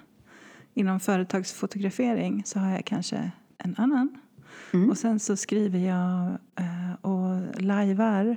Inom 0.74 1.00
företagsfotografering 1.00 2.42
så 2.44 2.58
har 2.58 2.70
jag 2.70 2.84
kanske 2.84 3.30
en 3.58 3.74
annan. 3.78 4.18
Mm. 4.72 4.90
Och 4.90 4.98
sen 4.98 5.20
så 5.20 5.36
skriver 5.36 5.78
jag 5.78 6.38
eh, 6.56 6.92
och 7.00 7.62
lajvar 7.62 8.36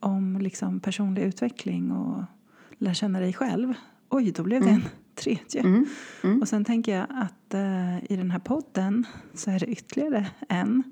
om 0.00 0.38
liksom 0.40 0.80
personlig 0.80 1.22
utveckling 1.22 1.92
och 1.92 2.22
lär 2.78 2.94
känna 2.94 3.20
dig 3.20 3.32
själv. 3.32 3.74
Oj, 4.08 4.32
då 4.32 4.42
blev 4.42 4.62
det 4.62 4.70
en 4.70 4.84
tredje. 5.14 5.60
Mm. 5.60 5.86
Mm. 6.24 6.40
Och 6.40 6.48
sen 6.48 6.64
tänker 6.64 6.96
jag 6.96 7.06
att 7.10 7.54
eh, 7.54 8.12
i 8.12 8.16
den 8.16 8.30
här 8.30 8.38
podden 8.38 9.06
så 9.34 9.50
är 9.50 9.58
det 9.58 9.66
ytterligare 9.66 10.26
en. 10.48 10.82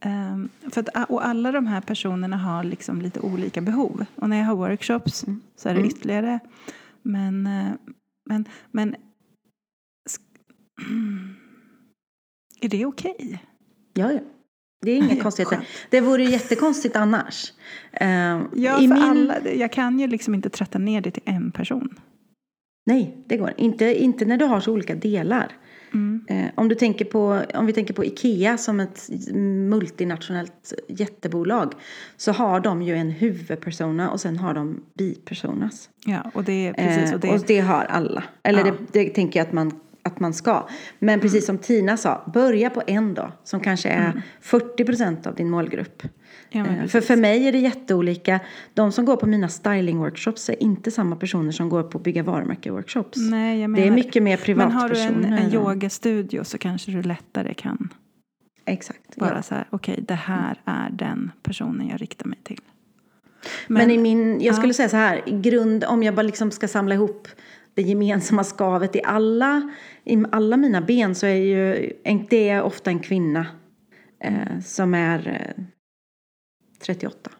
Ehm, 0.00 0.48
för 0.70 0.80
att, 0.80 1.10
och 1.10 1.26
alla 1.26 1.52
de 1.52 1.66
här 1.66 1.80
personerna 1.80 2.36
har 2.36 2.64
liksom 2.64 3.02
lite 3.02 3.20
olika 3.20 3.60
behov. 3.60 4.04
Och 4.14 4.28
när 4.28 4.36
jag 4.38 4.44
har 4.44 4.56
workshops 4.56 5.24
Mm. 5.26 5.40
så 5.56 5.68
är 5.68 5.72
det 5.74 5.80
Mm. 5.80 5.90
ytterligare. 5.90 6.40
Men, 7.02 7.46
eh, 7.46 7.72
men, 8.26 8.44
men 8.70 8.96
är 12.60 12.68
det 12.68 12.86
okej? 12.86 13.42
Ja, 13.94 14.12
ja. 14.12 14.20
Det 14.80 14.90
är 14.90 14.96
inga 14.96 15.14
Ja, 15.14 15.22
konstigheter. 15.22 15.56
skönt. 15.56 15.68
Det 15.90 16.00
vore 16.00 16.24
ju 16.24 16.30
jättekonstigt 16.30 16.96
annars. 16.96 17.52
Eh, 17.92 18.08
Ja, 18.08 18.42
i 18.54 18.88
för 18.88 18.94
min- 18.94 19.02
alla, 19.02 19.48
jag 19.50 19.72
kan 19.72 19.98
ju 20.00 20.06
liksom 20.06 20.34
inte 20.34 20.50
tratta 20.50 20.78
ner 20.78 21.00
det 21.00 21.10
till 21.10 21.22
en 21.26 21.50
person. 21.50 21.94
Nej, 22.86 23.16
det 23.26 23.36
går 23.36 23.52
inte. 23.56 24.02
Inte 24.04 24.24
när 24.24 24.36
du 24.36 24.44
har 24.44 24.60
så 24.60 24.72
olika 24.72 24.94
delar. 24.94 25.52
Mm. 25.94 26.24
Eh, 26.28 26.50
om, 26.54 26.68
du 26.68 26.74
tänker 26.74 27.04
på, 27.04 27.42
om 27.54 27.66
vi 27.66 27.72
tänker 27.72 27.94
på 27.94 28.04
Ikea 28.04 28.58
som 28.58 28.80
ett 28.80 29.08
multinationellt 29.68 30.72
jättebolag 30.88 31.72
så 32.16 32.32
har 32.32 32.60
de 32.60 32.82
ju 32.82 32.94
en 32.96 33.10
huvudpersona 33.10 34.10
och 34.10 34.20
sen 34.20 34.36
har 34.36 34.54
de 34.54 34.80
bipersonas. 34.94 35.90
Ja, 36.04 36.30
och 36.34 36.44
det 36.44 36.72
precis. 36.76 37.10
Eh, 37.10 37.14
Och 37.14 37.20
det, 37.20 37.28
och 37.28 37.40
det 37.46 37.60
har 37.60 37.84
alla. 37.84 38.24
Eller 38.42 38.66
Ja. 38.66 38.72
det, 38.92 39.04
det 39.04 39.10
tänker 39.10 39.40
jag 39.40 39.46
att 39.46 39.52
man, 39.52 39.80
att 40.02 40.20
man 40.20 40.34
ska. 40.34 40.68
Men 40.98 41.20
precis 41.20 41.46
som 41.46 41.58
Tina 41.58 41.96
sa, 41.96 42.30
börja 42.34 42.70
på 42.70 42.82
en 42.86 43.14
då 43.14 43.32
som 43.44 43.60
kanske 43.60 43.88
är 43.88 44.22
40 44.40 44.84
procent 44.84 45.26
av 45.26 45.34
din 45.34 45.50
målgrupp. 45.50 46.02
Ja, 46.50 46.64
men 46.64 46.78
Eh. 46.78 46.86
För 46.86 47.00
för 47.00 47.16
mig 47.16 47.48
är 47.48 47.52
det 47.52 47.58
jätteolika. 47.58 48.40
De 48.74 48.92
som 48.92 49.04
går 49.04 49.16
på 49.16 49.26
mina 49.26 49.46
styling-workshops 49.46 50.50
är 50.50 50.62
inte 50.62 50.90
samma 50.90 51.16
personer 51.16 51.52
som 51.52 51.68
går 51.68 51.82
på 51.82 51.98
bygga 51.98 52.22
varumärke-workshops. 52.22 53.30
Nej, 53.30 53.60
jag 53.60 53.74
det 53.74 53.86
är 53.86 53.90
mycket 53.90 54.22
mer 54.22 54.54
Men 54.54 54.72
har 54.72 54.88
du 54.88 55.00
en, 55.00 55.14
privatpersoner. 55.14 55.44
en 55.44 55.54
yogastudio 55.54 56.44
så 56.44 56.58
kanske 56.58 56.90
du 56.90 57.02
lättare 57.02 57.54
kan 57.54 57.88
Exakt. 58.66 59.16
bara 59.16 59.34
ja. 59.34 59.42
så 59.42 59.54
här, 59.54 59.66
okej, 59.70 60.04
det 60.08 60.14
här 60.14 60.60
är 60.64 60.90
den 60.90 61.30
personen 61.42 61.88
jag 61.88 62.02
riktar 62.02 62.26
mig 62.26 62.38
till. 62.42 62.60
Men, 63.66 63.90
i 63.90 63.98
min, 63.98 64.32
jag 64.32 64.42
ja. 64.42 64.52
skulle 64.52 64.74
säga 64.74 64.88
så 64.88 64.96
här, 64.96 65.22
grund, 65.26 65.84
om 65.84 66.02
jag 66.02 66.14
bara 66.14 66.22
liksom 66.22 66.50
ska 66.50 66.68
samla 66.68 66.94
ihop 66.94 67.28
det 67.74 67.82
gemensamma 67.82 68.44
skavet 68.44 68.96
i 68.96 69.00
alla, 69.04 69.70
i 70.04 70.24
alla 70.32 70.56
mina 70.56 70.80
ben 70.80 71.14
så 71.14 71.26
är 71.26 71.34
ju 71.34 71.92
det 72.30 72.48
är 72.48 72.62
ofta 72.62 72.90
en 72.90 72.98
kvinna 72.98 73.46
eh, 74.24 74.60
som 74.64 74.94
är 74.94 75.28
eh, 75.28 75.64
38. 76.78 77.30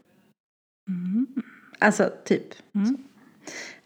Mm. 0.89 1.26
Alltså 1.78 2.11
typ. 2.24 2.55
Mm. 2.74 2.97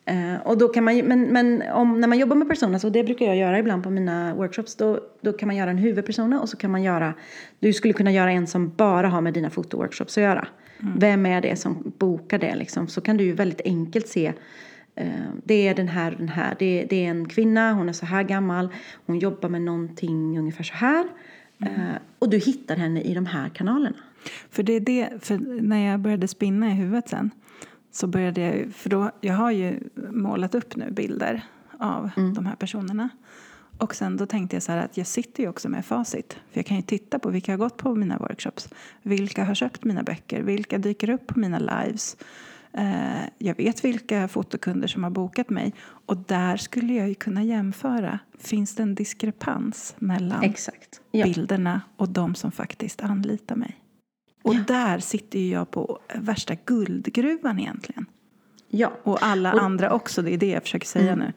Eh, 0.04 0.40
och 0.46 0.58
då 0.58 0.68
kan 0.68 0.84
man 0.84 0.96
ju, 0.96 1.02
men, 1.02 1.22
men 1.22 1.62
om, 1.72 2.00
när 2.00 2.08
man 2.08 2.18
jobbar 2.18 2.36
med 2.36 2.48
personas, 2.48 2.84
och 2.84 2.92
det 2.92 3.04
brukar 3.04 3.26
jag 3.26 3.36
göra 3.36 3.58
ibland 3.58 3.82
på 3.82 3.90
mina 3.90 4.34
workshops, 4.34 4.76
då, 4.76 5.00
då 5.20 5.32
kan 5.32 5.46
man 5.46 5.56
göra 5.56 5.70
en 5.70 5.78
huvudpersona 5.78 6.40
och 6.40 6.48
så 6.48 6.56
kan 6.56 6.70
man 6.70 6.82
göra, 6.82 7.14
du 7.60 7.72
skulle 7.72 7.94
kunna 7.94 8.12
göra 8.12 8.30
en 8.32 8.46
som 8.46 8.68
bara 8.76 9.08
har 9.08 9.20
med 9.20 9.34
dina 9.34 9.50
fotoworkshops 9.50 10.18
att 10.18 10.24
göra. 10.24 10.48
Vem 10.96 11.26
är 11.26 11.40
det 11.40 11.56
som 11.56 11.92
bokar 11.98 12.38
det 12.38 12.56
liksom? 12.56 12.88
Så 12.88 13.00
kan 13.00 13.16
du 13.16 13.24
ju 13.24 13.32
väldigt 13.32 13.60
enkelt 13.64 14.08
se 14.08 14.32
eh, 14.94 15.06
det 15.44 15.68
är 15.68 15.74
den 15.74 15.88
här 15.88 16.10
den 16.18 16.28
här. 16.28 16.56
Det 16.58 16.82
är, 16.82 16.86
det 16.88 17.06
är 17.06 17.10
en 17.10 17.28
kvinna, 17.28 17.72
hon 17.72 17.88
är 17.88 17.92
så 17.92 18.06
här 18.06 18.22
gammal. 18.22 18.68
Hon 19.06 19.18
jobbar 19.18 19.48
med 19.48 19.62
någonting 19.62 20.38
ungefär 20.38 20.64
så 20.64 20.74
här. 20.74 21.06
Eh, 21.60 21.96
och 22.18 22.30
du 22.30 22.38
hittar 22.38 22.76
henne 22.76 23.00
i 23.02 23.14
de 23.14 23.26
här 23.26 23.48
kanalerna. 23.48 23.96
För 24.50 24.62
det 24.62 24.72
är 24.72 24.80
det, 24.80 25.10
för 25.20 25.38
när 25.62 25.90
jag 25.90 26.00
började 26.00 26.28
spinna 26.28 26.70
i 26.70 26.74
huvudet 26.74 27.08
sen 27.08 27.30
så 27.90 28.06
började 28.06 28.40
jag 28.40 28.74
för 28.74 28.90
då, 28.90 29.10
jag 29.20 29.34
har 29.34 29.50
ju 29.50 29.80
målat 30.10 30.54
upp 30.54 30.76
nu 30.76 30.90
bilder 30.90 31.42
av 31.78 32.10
de 32.34 32.46
här 32.46 32.56
personerna. 32.56 33.08
Och 33.78 33.94
sen 33.94 34.16
då 34.16 34.26
tänkte 34.26 34.56
jag 34.56 34.62
så 34.62 34.72
att 34.72 34.96
jag 34.96 35.06
sitter 35.06 35.42
ju 35.42 35.48
också 35.48 35.68
med 35.68 35.86
facit. 35.86 36.32
För 36.32 36.58
jag 36.58 36.66
kan 36.66 36.76
ju 36.76 36.82
titta 36.82 37.18
på 37.18 37.30
vilka 37.30 37.52
har 37.52 37.56
gått 37.56 37.76
på 37.76 37.94
mina 37.94 38.18
workshops. 38.18 38.68
Vilka 39.02 39.44
har 39.44 39.54
köpt 39.54 39.84
mina 39.84 40.02
böcker? 40.02 40.42
Vilka 40.42 40.78
dyker 40.78 41.10
upp 41.10 41.26
på 41.26 41.38
mina 41.38 41.58
lives? 41.58 42.16
Eh, 42.72 43.24
jag 43.38 43.56
vet 43.56 43.84
vilka 43.84 44.28
fotokunder 44.28 44.88
som 44.88 45.04
har 45.04 45.10
bokat 45.10 45.50
mig. 45.50 45.74
Och 46.06 46.16
där 46.16 46.56
skulle 46.56 46.94
jag 46.94 47.08
ju 47.08 47.14
kunna 47.14 47.42
jämföra. 47.42 48.18
Finns 48.38 48.74
det 48.74 48.82
en 48.82 48.94
diskrepans 48.94 49.94
mellan. 49.98 50.44
Ja. 51.10 51.24
bilderna 51.24 51.80
och 51.96 52.08
de 52.08 52.34
som 52.34 52.52
faktiskt 52.52 53.00
anlitar 53.00 53.56
mig. 53.56 53.81
Och 54.42 54.56
där 54.56 54.98
sitter 54.98 55.38
ju 55.38 55.50
jag 55.52 55.70
på 55.70 55.98
värsta 56.14 56.54
guldgruvan 56.64 57.58
egentligen. 57.58 58.06
ja. 58.68 58.92
Och 59.02 59.18
alla 59.20 59.52
andra 59.52 59.92
också, 59.92 60.22
det 60.22 60.34
är 60.34 60.38
det 60.38 60.50
jag 60.50 60.62
försöker 60.62 60.86
säga 60.86 61.14
nu. 61.14 61.32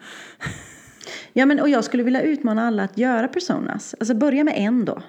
Ja, 1.33 1.45
men, 1.45 1.59
och 1.59 1.69
jag 1.69 1.83
skulle 1.83 2.03
vilja 2.03 2.21
utmana 2.21 2.67
alla 2.67 2.83
att 2.83 2.97
göra 2.97 3.27
personas. 3.27 3.95
Alltså 3.99 4.15
börja 4.15 4.43
med 4.43 4.53
en 4.57 4.85
då. 4.85 5.01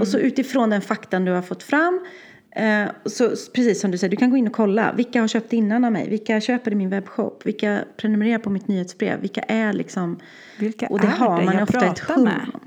Och 0.00 0.08
så 0.08 0.18
utifrån 0.18 0.70
den 0.70 0.80
faktan 0.80 1.24
du 1.24 1.32
har 1.32 1.42
fått 1.42 1.62
fram. 1.62 2.06
Eh, 2.56 2.86
så, 3.04 3.28
precis 3.28 3.80
som 3.80 3.90
du 3.90 3.98
säger, 3.98 4.10
du 4.10 4.16
kan 4.16 4.30
gå 4.30 4.36
in 4.36 4.46
och 4.46 4.52
kolla. 4.52 4.92
Vilka 4.92 5.20
har 5.20 5.28
köpt 5.28 5.52
innan 5.52 5.84
av 5.84 5.92
mig? 5.92 6.10
Vilka 6.10 6.40
köper 6.40 6.70
i 6.70 6.74
min 6.74 6.90
webbshop? 6.90 7.46
Vilka 7.46 7.84
prenumererar 7.96 8.38
på 8.38 8.50
mitt 8.50 8.68
nyhetsbrev? 8.68 9.20
Vilka 9.20 9.40
är 9.40 9.72
liksom... 9.72 10.18
Vilka 10.58 10.86
och 10.86 11.00
det 11.00 11.06
är 11.06 11.10
har 11.10 11.38
det 11.38 11.44
man 11.44 11.54
jag 11.54 11.62
ofta 11.62 11.86
ett 11.86 12.00
pratar 12.00 12.14
hum 12.14 12.24
med? 12.24 12.50
om. 12.54 12.60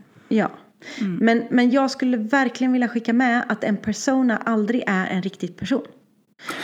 Ja. 1.00 1.06
Men, 1.06 1.44
men 1.50 1.72
jag 1.72 1.92
skulle 1.92 2.18
verkligen 2.18 2.74
vilja 2.74 2.88
skicka 2.88 3.14
med 3.14 3.46
att 3.50 3.64
en 3.64 3.78
persona 3.78 4.38
aldrig 4.38 4.84
är 4.88 5.08
en 5.08 5.22
riktig 5.22 5.58
person. 5.58 5.86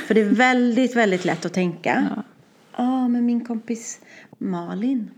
För 0.07 0.13
det 0.13 0.21
är 0.21 0.29
väldigt, 0.29 0.95
väldigt 0.95 1.25
lätt 1.25 1.45
att 1.45 1.53
tänka. 1.53 2.07
Ja, 2.15 2.23
ah, 2.71 3.07
men 3.07 3.25
min 3.25 3.45
kompis 3.45 3.99
Malin. 4.37 5.11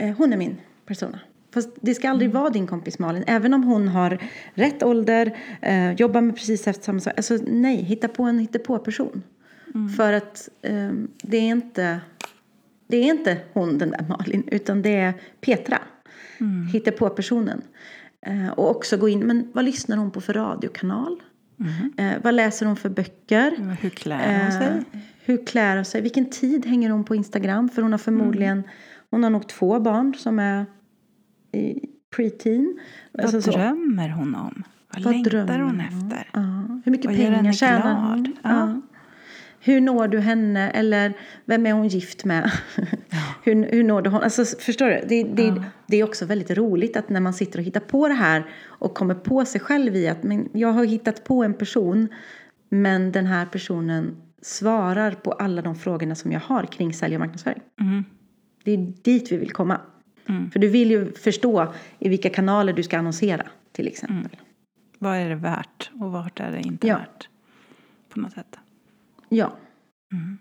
Eh, 0.00 0.16
hon 0.16 0.32
är 0.32 0.36
min 0.36 0.56
persona. 0.86 1.20
Fast 1.54 1.70
det 1.80 1.94
ska 1.94 2.10
aldrig 2.10 2.30
vara 2.30 2.50
din 2.50 2.66
kompis 2.66 2.98
Malin. 2.98 3.24
Även 3.26 3.54
om 3.54 3.62
hon 3.62 3.88
har 3.88 4.18
rätt 4.54 4.82
ålder, 4.82 5.36
eh, 5.62 5.92
jobbar 5.92 6.20
med 6.20 6.36
precis 6.36 6.66
efter 6.66 6.84
samma 6.84 7.00
sak. 7.00 7.12
Alltså 7.16 7.38
nej, 7.46 7.76
hitta 7.76 8.08
på 8.08 8.22
en 8.22 8.38
hittepå-person. 8.38 9.22
För 9.96 10.12
att 10.12 10.48
eh, 10.62 10.92
det 11.22 11.36
är 11.36 11.48
inte 11.48 12.00
det 12.88 12.96
är 12.96 13.04
inte 13.04 13.36
hon 13.52 13.78
den 13.78 13.90
där 13.90 14.04
Malin, 14.08 14.44
utan 14.46 14.82
det 14.82 14.96
är 14.96 15.14
Petra. 15.40 15.78
Mm. 16.40 16.66
Hittepå-personen. 16.66 17.62
Eh, 18.26 18.48
och 18.48 18.70
också 18.70 18.96
gå 18.96 19.08
in, 19.08 19.26
men 19.26 19.50
vad 19.54 19.64
lyssnar 19.64 19.96
hon 19.96 20.10
på 20.10 20.20
för 20.20 20.32
radiokanal? 20.32 21.22
Eh, 21.96 22.12
vad 22.22 22.34
läser 22.34 22.66
hon 22.66 22.76
för 22.76 22.88
böcker? 22.88 23.76
Hur 23.80 23.90
klär 23.90 24.42
hon 24.42 24.52
sig? 24.52 24.68
Eh, 24.68 25.00
hur 25.24 25.46
klär 25.46 25.76
hon 25.76 25.84
sig? 25.84 26.00
Vilken 26.00 26.30
tid 26.30 26.66
hänger 26.66 26.90
hon 26.90 27.04
på 27.04 27.14
Instagram? 27.14 27.68
För 27.68 27.82
hon 27.82 27.92
har 27.92 27.98
förmodligen, 27.98 28.62
hon 29.10 29.22
har 29.22 29.30
nog 29.30 29.48
två 29.48 29.80
barn 29.80 30.14
som 30.14 30.38
är 30.38 30.66
i 31.52 31.80
preteen. 32.16 32.78
Vad 33.12 33.24
Alltså 33.24 33.42
så. 33.42 33.50
drömmer 33.50 34.08
hon 34.08 34.34
om? 34.34 34.62
Vad, 34.94 35.02
Vad 35.02 35.12
längtar 35.12 35.58
hon 35.58 35.80
efter? 35.80 36.28
Ja. 36.32 36.80
Hur 36.84 36.92
mycket 36.92 37.06
Vad 37.06 37.16
pengar 37.16 37.52
tjänar 37.52 37.94
hon? 37.94 38.36
Ja. 38.42 38.50
Ja. 38.50 38.80
Hur 39.66 39.80
når 39.80 40.08
du 40.08 40.18
henne? 40.18 40.70
Eller 40.70 41.12
vem 41.44 41.66
är 41.66 41.72
hon 41.72 41.88
gift 41.88 42.24
med? 42.24 42.50
hur, 43.44 43.72
hur 43.72 43.82
når 43.82 44.02
du 44.02 44.10
honom? 44.10 44.24
Alltså, 44.24 44.44
förstår 44.58 44.86
du? 44.86 45.00
Det, 45.08 45.22
det, 45.22 45.62
det 45.86 45.96
är 45.96 46.04
också 46.04 46.26
väldigt 46.26 46.50
roligt 46.50 46.96
att 46.96 47.08
när 47.08 47.20
man 47.20 47.34
sitter 47.34 47.58
och 47.58 47.64
hittar 47.64 47.80
på 47.80 48.08
det 48.08 48.14
här 48.14 48.44
och 48.64 48.94
kommer 48.94 49.14
på 49.14 49.44
sig 49.44 49.60
själv 49.60 49.96
i 49.96 50.08
att 50.08 50.22
men 50.22 50.48
jag 50.52 50.72
har 50.72 50.84
hittat 50.84 51.24
på 51.24 51.44
en 51.44 51.54
person 51.54 52.08
men 52.68 53.12
den 53.12 53.26
här 53.26 53.46
personen 53.46 54.16
svarar 54.42 55.10
på 55.10 55.32
alla 55.32 55.62
de 55.62 55.74
frågorna 55.76 56.14
som 56.14 56.32
jag 56.32 56.40
har 56.40 56.64
kring 56.64 56.94
sälj 56.94 57.14
och 57.14 57.20
marknadsföring. 57.20 57.60
Mm. 57.80 58.04
Det 58.64 58.72
är 58.72 58.92
dit 59.02 59.32
vi 59.32 59.36
vill 59.36 59.52
komma. 59.52 59.80
Mm. 60.28 60.50
För 60.50 60.58
du 60.58 60.68
vill 60.68 60.90
ju 60.90 61.12
förstå 61.12 61.74
i 61.98 62.08
vilka 62.08 62.30
kanaler 62.30 62.72
du 62.72 62.82
ska 62.82 62.98
annonsera 62.98 63.46
till 63.72 63.86
exempel. 63.86 64.36
Vad 64.98 65.16
är 65.16 65.28
det 65.28 65.34
värt 65.34 65.90
och 66.00 66.12
vart 66.12 66.40
är 66.40 66.52
det 66.52 66.60
inte 66.60 66.86
Ja. 66.86 66.96
värt? 66.96 67.28
På 68.08 68.20
något 68.20 68.32
sätt. 68.32 68.58
Ja. 69.28 69.52
Mm. 70.12 70.38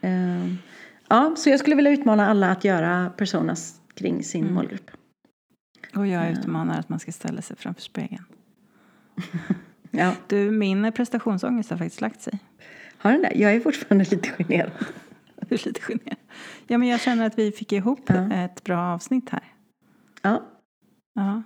Ehm, 0.00 0.58
ja, 1.08 1.34
så 1.36 1.50
jag 1.50 1.60
skulle 1.60 1.76
vilja 1.76 1.90
utmana 1.90 2.26
alla 2.26 2.50
att 2.50 2.64
göra 2.64 3.10
personas 3.16 3.80
kring 3.94 4.24
sin 4.24 4.42
Mm. 4.42 4.54
målgrupp. 4.54 4.90
Och 5.96 6.06
jag 6.06 6.30
utmanar 6.30 6.78
att 6.78 6.88
man 6.88 6.98
ska 7.00 7.12
ställa 7.12 7.42
sig 7.42 7.56
framför 7.56 7.82
spegeln. 7.82 8.24
Ja. 9.90 10.12
Du, 10.26 10.50
min 10.50 10.92
prestationsångest 10.92 11.70
har 11.70 11.76
faktiskt 11.78 12.00
lagt 12.00 12.20
sig. 12.22 12.38
Har 12.98 13.12
den 13.12 13.22
det? 13.22 13.32
Jag 13.34 13.52
är 13.54 13.60
fortfarande 13.60 14.04
lite 14.10 14.28
generad. 14.28 14.70
Du 15.48 15.54
är 15.54 15.66
lite 15.66 15.80
generad. 15.80 16.16
Ja, 16.66 16.78
men 16.78 16.88
jag 16.88 17.00
känner 17.00 17.26
att 17.26 17.38
vi 17.38 17.52
fick 17.52 17.72
ihop 17.72 18.00
Ja. 18.06 18.32
ett 18.32 18.64
bra 18.64 18.78
avsnitt 18.94 19.30
här. 19.30 19.42
Ja. 20.22 20.42
Ja. 21.14 21.42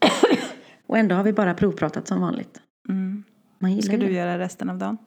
Och 0.86 0.98
ändå 0.98 1.14
har 1.14 1.22
vi 1.24 1.32
bara 1.32 1.54
provpratat 1.54 2.08
som 2.08 2.20
vanligt. 2.20 2.62
Mm. 2.88 3.24
Man 3.58 3.82
Ska 3.82 3.92
ju 3.92 3.98
du 3.98 4.06
det. 4.06 4.12
göra 4.12 4.38
resten 4.38 4.70
av 4.70 4.78
dagen? 4.78 4.98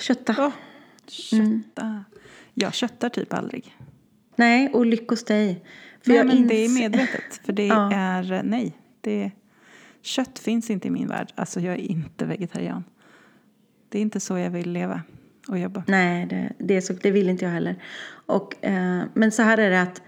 Kötta. 0.00 0.32
Oh, 0.46 0.52
Kötta. 1.08 2.04
Jag 2.54 2.74
köttar 2.74 3.08
typ 3.08 3.34
aldrig. 3.34 3.76
Nej, 4.36 4.68
och 4.68 4.86
lyckos 4.86 5.24
dig. 5.24 5.64
För 6.04 6.12
nej, 6.12 6.24
men 6.24 6.48
det 6.48 6.54
är 6.54 6.68
ins- 6.68 6.78
medvetet. 6.80 7.40
För 7.44 7.52
det 7.52 7.66
Ja. 7.66 7.92
är, 7.92 8.32
eh, 8.32 8.40
nej. 8.44 8.76
Det, 9.00 9.30
kött 10.02 10.38
finns 10.38 10.70
inte 10.70 10.88
i 10.88 10.90
min 10.90 11.08
värld. 11.08 11.32
Alltså 11.34 11.60
jag 11.60 11.74
är 11.74 11.78
inte 11.78 12.24
vegetarian. 12.24 12.84
Det 13.88 13.98
är 13.98 14.02
inte 14.02 14.20
så 14.20 14.38
jag 14.38 14.50
vill 14.50 14.72
leva 14.72 15.00
och 15.48 15.58
jobba. 15.58 15.84
Nej, 15.86 16.26
det, 16.26 16.52
det, 16.58 16.76
är 16.76 16.80
så, 16.80 16.92
det 16.92 17.10
vill 17.10 17.28
inte 17.28 17.44
jag 17.44 17.52
heller. 17.52 17.82
Och, 18.26 18.64
eh, 18.64 19.02
men 19.14 19.32
så 19.32 19.42
här 19.42 19.58
är 19.58 19.70
det 19.70 19.82
att 19.82 20.02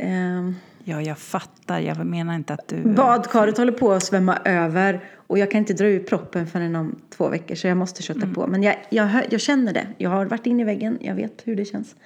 eh, 0.00 0.50
Ja, 0.86 1.02
jag 1.02 1.18
fattar. 1.18 1.80
Jag 1.80 2.06
menar 2.06 2.34
inte 2.34 2.54
att 2.54 2.68
du... 2.68 2.82
badkaret 2.82 3.58
håller 3.58 3.72
på 3.72 3.92
att 3.92 4.02
svämma 4.04 4.38
över 4.44 5.04
och 5.26 5.38
jag 5.38 5.50
kan 5.50 5.58
inte 5.58 5.72
dra 5.74 5.86
ur 5.86 6.00
proppen 6.00 6.46
förrän 6.46 6.76
om 6.76 6.96
två 7.10 7.28
veckor 7.28 7.54
så 7.54 7.66
jag 7.66 7.76
måste 7.76 8.02
kötta 8.02 8.20
Mm. 8.22 8.34
på. 8.34 8.46
Men 8.46 8.62
jag, 8.62 8.76
jag, 8.90 9.10
jag 9.30 9.40
känner 9.40 9.72
det. 9.72 9.86
Jag 9.98 10.10
har 10.10 10.26
varit 10.26 10.46
inne 10.46 10.62
i 10.62 10.64
väggen, 10.64 10.98
jag 11.00 11.14
vet 11.14 11.42
hur 11.44 11.56
det 11.56 11.64
känns. 11.64 11.96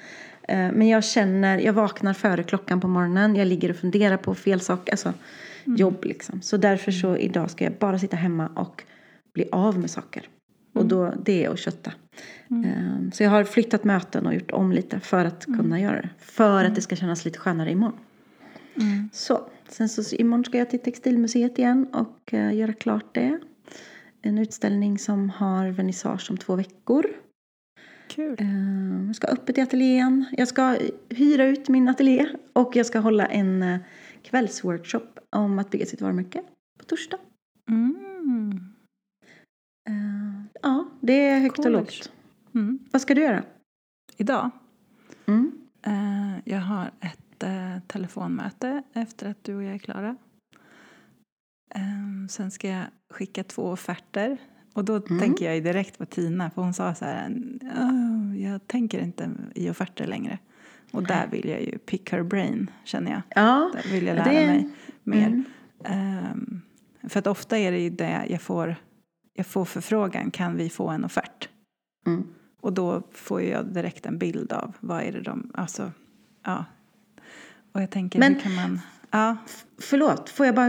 Eh, 0.42 0.56
men 0.72 0.88
jag 0.88 1.04
känner, 1.04 1.58
jag 1.58 1.72
vaknar 1.72 2.14
före 2.14 2.42
klockan 2.42 2.80
på 2.80 2.88
morgonen, 2.88 3.36
jag 3.36 3.48
ligger 3.48 3.70
och 3.70 3.76
funderar 3.76 4.16
på 4.16 4.34
fel 4.34 4.60
saker, 4.60 4.92
alltså 4.92 5.12
Mm. 5.64 5.76
jobb 5.76 6.04
liksom. 6.04 6.42
Så 6.42 6.56
därför 6.56 6.92
så 6.92 7.16
idag 7.16 7.50
ska 7.50 7.64
jag 7.64 7.72
bara 7.72 7.98
sitta 7.98 8.16
hemma 8.16 8.46
och 8.56 8.82
bli 9.34 9.48
av 9.52 9.78
med 9.78 9.90
saker. 9.90 10.22
Och 10.74 10.80
Mm. 10.80 10.88
då, 10.88 11.12
det 11.24 11.44
är 11.44 11.50
att 11.50 11.58
kötta. 11.58 11.92
Eh, 12.50 13.10
Så 13.12 13.22
jag 13.22 13.30
har 13.30 13.44
flyttat 13.44 13.84
möten 13.84 14.26
och 14.26 14.34
gjort 14.34 14.50
om 14.50 14.72
lite 14.72 15.00
för 15.00 15.24
att 15.24 15.46
Mm. 15.46 15.60
kunna 15.60 15.80
göra 15.80 15.96
det. 16.02 16.08
För 16.18 16.64
att 16.64 16.74
det 16.74 16.80
ska 16.80 16.96
kännas 16.96 17.24
lite 17.24 17.38
skönare 17.38 17.70
imorgon. 17.70 17.98
Mm. 18.76 19.08
Så, 19.12 19.40
sen 19.68 19.88
så 19.88 20.16
imorgon 20.16 20.44
ska 20.44 20.58
jag 20.58 20.70
till 20.70 20.78
Textilmuseet 20.78 21.58
igen 21.58 21.86
och 21.92 22.34
eh, 22.34 22.54
göra 22.54 22.72
klart 22.72 23.14
det. 23.14 23.40
En 24.22 24.38
utställning 24.38 24.98
som 24.98 25.30
har 25.30 25.68
vernissage 25.68 26.30
om 26.30 26.36
två 26.36 26.56
veckor. 26.56 27.06
Kul. 28.08 28.36
Eh, 28.38 29.06
jag 29.06 29.16
ska 29.16 29.26
öppet 29.26 29.58
i 29.58 29.60
ateljén. 29.60 30.24
Jag 30.32 30.48
ska 30.48 30.76
hyra 31.08 31.44
ut 31.44 31.68
min 31.68 31.88
ateljé 31.88 32.28
och 32.52 32.76
jag 32.76 32.86
ska 32.86 32.98
hålla 32.98 33.26
en 33.26 33.62
eh, 33.62 33.78
kvällsworkshop 34.22 35.18
om 35.36 35.58
att 35.58 35.70
bygga 35.70 35.86
sitt 35.86 36.00
varumärke 36.00 36.42
på 36.78 36.84
torsdag. 36.84 37.18
Mm. 37.70 37.94
Ja, 40.62 40.88
det 41.00 41.12
är 41.28 41.40
högt 41.40 41.58
och 41.58 41.64
Coolt. 41.64 41.76
lågt. 41.76 42.12
Mm. 42.54 42.78
Vad 42.90 43.02
ska 43.02 43.14
du 43.14 43.20
göra? 43.22 43.42
Idag? 44.16 44.50
Mm. 45.26 45.52
Jag 46.44 46.60
har 46.60 46.90
ett 47.00 47.27
eh, 47.42 47.78
telefonmöte 47.86 48.82
efter 48.92 49.30
att 49.30 49.44
du 49.44 49.54
och 49.56 49.62
jag 49.62 49.74
är 49.74 49.78
klara. 49.78 50.16
Eh, 51.74 52.26
sen 52.28 52.50
ska 52.50 52.68
jag 52.68 52.84
skicka 53.10 53.44
två 53.44 53.62
offerter. 53.62 54.38
Och 54.74 54.84
då 54.84 54.96
Mm. 54.96 55.18
tänker 55.18 55.52
jag 55.52 55.64
direkt 55.64 55.98
på 55.98 56.06
Tina, 56.06 56.50
för 56.50 56.62
hon 56.62 56.74
sa 56.74 56.94
så 56.94 57.04
här, 57.04 57.36
"Åh, 57.78 58.40
jag 58.42 58.66
tänker 58.66 59.00
inte 59.00 59.30
i 59.54 59.70
offerter 59.70 60.06
längre. 60.06 60.38
Och 60.92 61.02
där 61.06 61.26
vill 61.26 61.48
jag 61.48 61.62
ju 61.62 61.78
pick 61.78 62.12
her 62.12 62.22
brain, 62.22 62.70
känner 62.84 63.10
jag. 63.10 63.22
Ja, 63.28 63.70
Där 63.74 63.90
vill 63.92 64.06
jag 64.06 64.18
Ja, 64.18 64.24
lära 64.24 64.40
det- 64.40 64.46
mig 64.46 64.70
mer. 65.04 65.26
Mm. 65.26 65.44
Ehm, 65.84 66.60
för 67.08 67.18
att 67.18 67.26
ofta 67.26 67.58
är 67.58 67.72
det 67.72 67.78
ju 67.80 67.90
det 67.90 68.26
jag 68.28 68.42
får, 68.42 68.76
jag 69.34 69.46
får 69.46 69.64
förfrågan, 69.64 70.30
kan 70.30 70.56
vi 70.56 70.70
få 70.70 70.88
en 70.88 71.04
offert? 71.04 71.48
Mm. 72.06 72.26
Och 72.60 72.72
då 72.72 73.02
får 73.12 73.42
jag 73.42 73.66
direkt 73.66 74.06
en 74.06 74.18
bild 74.18 74.52
av 74.52 74.76
vad 74.80 75.02
är 75.02 75.12
det 75.12 75.20
de, 75.22 75.50
alltså, 75.54 75.92
ja. 76.44 76.64
Och 77.78 77.82
jag 77.82 77.90
tänker, 77.90 78.18
Men- 78.18 78.34
hur 78.34 78.40
kan 78.40 78.54
man, 78.54 78.80
ja, 79.10 79.36
Förlåt, 79.80 80.30
får 80.30 80.46
jag 80.46 80.54
bara 80.54 80.66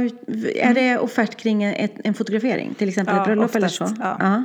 är 0.55 0.73
det 0.73 0.97
offert 0.97 1.35
kring 1.35 1.63
en, 1.63 1.89
en 2.03 2.13
fotografering? 2.13 2.73
Till 2.73 2.89
exempel 2.89 3.15
Ja, 3.15 3.21
ett 3.21 3.25
bröllop 3.25 3.55
eller 3.55 3.67
så? 3.67 3.89
ja. 3.99 4.43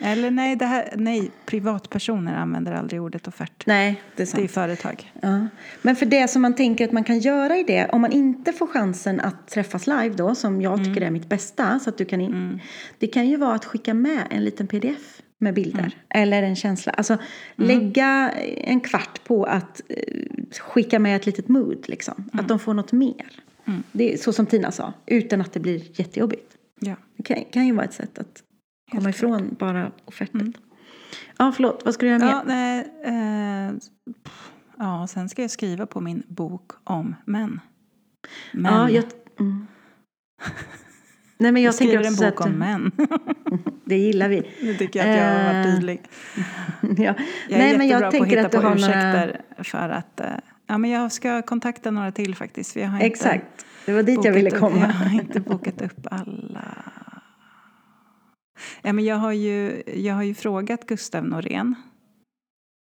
eller 0.00 0.30
nej, 0.30 0.56
det 0.56 0.64
här, 0.66 0.92
nej, 0.96 1.30
privatpersoner 1.46 2.34
använder 2.36 2.72
aldrig 2.72 3.02
ordet 3.02 3.28
offert. 3.28 3.66
Nej, 3.66 4.02
det 4.16 4.22
är 4.22 4.26
sant. 4.26 4.36
Det 4.40 4.44
är 4.44 4.48
företag. 4.48 5.12
Ja. 5.20 5.46
Men 5.82 5.96
för 5.96 6.06
det 6.06 6.28
som 6.28 6.42
man 6.42 6.54
tänker 6.54 6.84
att 6.84 6.92
man 6.92 7.04
kan 7.04 7.18
göra 7.18 7.56
i 7.56 7.62
det, 7.62 7.86
om 7.88 8.00
man 8.00 8.12
inte 8.12 8.52
får 8.52 8.66
chansen 8.66 9.20
att 9.20 9.48
träffas 9.48 9.86
live 9.86 10.10
då, 10.16 10.34
som 10.34 10.62
jag 10.62 10.72
Mm. 10.78 10.84
tycker 10.84 11.06
är 11.06 11.10
mitt 11.10 11.28
bästa, 11.28 11.78
så 11.78 11.90
att 11.90 11.98
du 11.98 12.04
kan 12.04 12.20
in, 12.20 12.60
det 12.98 13.06
kan 13.06 13.26
ju 13.28 13.36
vara 13.36 13.54
att 13.54 13.64
skicka 13.64 13.94
med 13.94 14.22
en 14.30 14.44
liten 14.44 14.66
pdf 14.66 15.20
med 15.44 15.54
bilder. 15.54 15.78
Mm. 15.78 15.92
Eller 16.08 16.42
en 16.42 16.56
känsla. 16.56 16.92
Alltså 16.92 17.18
lägga 17.56 18.30
en 18.56 18.80
kvart 18.80 19.24
på 19.24 19.44
att 19.44 19.80
eh, 19.88 20.24
skicka 20.60 20.98
med 20.98 21.16
ett 21.16 21.26
litet 21.26 21.48
mood, 21.48 21.84
liksom. 21.88 22.14
Mm. 22.16 22.44
Att 22.44 22.48
de 22.48 22.58
får 22.58 22.74
något 22.74 22.92
mer. 22.92 23.40
Det 23.92 24.12
är 24.12 24.16
så 24.16 24.32
som 24.32 24.46
Tina 24.46 24.72
sa, 24.72 24.92
utan 25.06 25.40
att 25.40 25.52
det 25.52 25.60
blir 25.60 26.00
jättejobbigt. 26.00 26.56
Ja. 26.80 26.96
Det 27.16 27.22
kan, 27.22 27.44
kan 27.52 27.66
ju 27.66 27.72
vara 27.72 27.84
ett 27.84 27.94
sätt 27.94 28.18
att 28.18 28.42
komma 28.90 29.02
Helt 29.02 29.16
ifrån 29.16 29.56
bara 29.58 29.92
offertet. 30.04 30.46
Ja, 31.36 31.52
förlåt, 31.56 31.82
vad 31.84 31.94
ska 31.94 32.06
du 32.06 32.12
göra 32.12 32.18
mer? 32.18 32.30
Ja, 32.30 32.42
nej, 32.46 32.78
eh, 33.04 33.74
pff, 34.24 34.52
ja, 34.78 35.06
sen 35.06 35.28
ska 35.28 35.42
jag 35.42 35.50
skriva 35.50 35.86
på 35.86 36.00
min 36.00 36.22
bok 36.28 36.72
om 36.84 37.14
män. 37.24 37.60
Men, 38.52 38.74
Ja, 38.74 38.90
jag, 38.90 39.04
mm. 39.40 39.66
Nej, 41.38 41.52
men 41.52 41.62
jag, 41.62 41.68
jag 41.68 41.74
skriver 41.74 42.04
en 42.06 42.14
bok 42.16 42.40
att, 42.40 42.46
om 42.46 42.52
män. 42.52 42.92
Det 43.84 43.96
gillar 43.98 44.28
vi. 44.28 44.50
Nu 44.62 44.74
tycker 44.74 44.98
jag 45.06 45.08
att 45.10 45.18
jag 45.18 45.24
har 45.38 45.54
varit 45.54 45.66
Eh, 45.66 45.74
tydlig. 45.74 46.02
ja. 46.80 47.14
Jag 47.48 47.58
är 47.58 47.58
Nej, 47.58 47.78
men 47.78 47.88
jag 47.88 48.00
på 48.00 48.22
att 48.22 48.28
hitta 48.28 48.48
på 48.48 48.56
har 48.56 48.62
några... 48.62 48.74
ursäkter 48.74 49.40
för 49.64 49.88
att 49.88 50.20
eh, 50.20 50.26
ja, 50.66 50.78
men 50.78 50.90
jag 50.90 51.12
ska 51.12 51.42
kontakta 51.42 51.90
några 51.90 52.12
till 52.12 52.34
faktiskt. 52.34 52.76
Jag 52.76 52.88
har 52.88 52.94
inte 52.96 53.06
Exakt, 53.06 53.66
det 53.86 53.92
var 53.92 54.02
dit 54.02 54.24
jag 54.24 54.32
ville 54.32 54.50
upp- 54.50 54.58
komma. 54.60 54.78
Jag 54.78 54.86
har 55.10 55.14
inte 55.20 55.40
bokat 55.40 55.82
upp 55.82 56.06
alla. 56.10 56.64
Ja, 58.82 58.92
men 58.92 59.04
jag, 59.04 59.16
har 59.16 59.32
ju, 59.32 59.82
jag 59.94 60.14
har 60.14 60.22
ju 60.22 60.34
frågat 60.34 60.86
Gustav 60.86 61.24
Norén. 61.24 61.74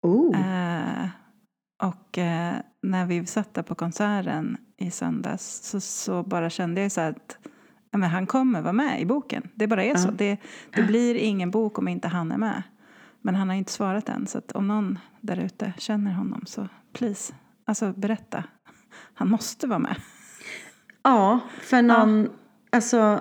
Oh. 0.01 0.39
Eh, 0.39 1.07
och 1.83 2.17
eh, 2.17 2.53
när 2.83 3.05
vi 3.05 3.25
satt 3.25 3.53
där 3.53 3.63
på 3.63 3.75
konserten 3.75 4.57
i 4.77 4.91
söndags 4.91 5.59
så, 5.69 5.81
så 5.81 6.23
bara 6.23 6.49
kände 6.49 6.81
jag 6.81 6.91
så 6.91 7.01
att 7.01 7.37
ja, 7.93 7.97
men 7.97 8.09
han 8.09 8.25
kommer 8.27 8.61
vara 8.61 8.73
med 8.73 9.01
i 9.01 9.05
boken. 9.05 9.49
Det 9.55 9.67
bara 9.67 9.83
är 9.83 9.95
så. 9.95 10.11
Det, 10.11 10.37
det 10.75 10.83
blir 10.83 11.15
ingen 11.15 11.51
bok 11.51 11.77
om 11.79 11.87
inte 11.87 12.07
han 12.07 12.31
är 12.31 12.37
med. 12.37 12.63
Men 13.21 13.35
han 13.35 13.49
har 13.49 13.55
inte 13.55 13.71
svarat 13.71 14.09
än. 14.09 14.27
Så 14.27 14.37
att 14.37 14.51
om 14.51 14.67
någon 14.67 14.99
där 15.21 15.39
ute 15.39 15.73
känner 15.77 16.11
honom 16.11 16.43
så 16.45 16.67
please, 16.93 17.33
alltså 17.65 17.93
berätta. 17.93 18.43
Han 19.13 19.29
måste 19.29 19.67
vara 19.67 19.79
med. 19.79 19.95
Ja, 21.03 21.39
för 21.61 21.81
någon, 21.81 22.29
alltså, 22.69 23.19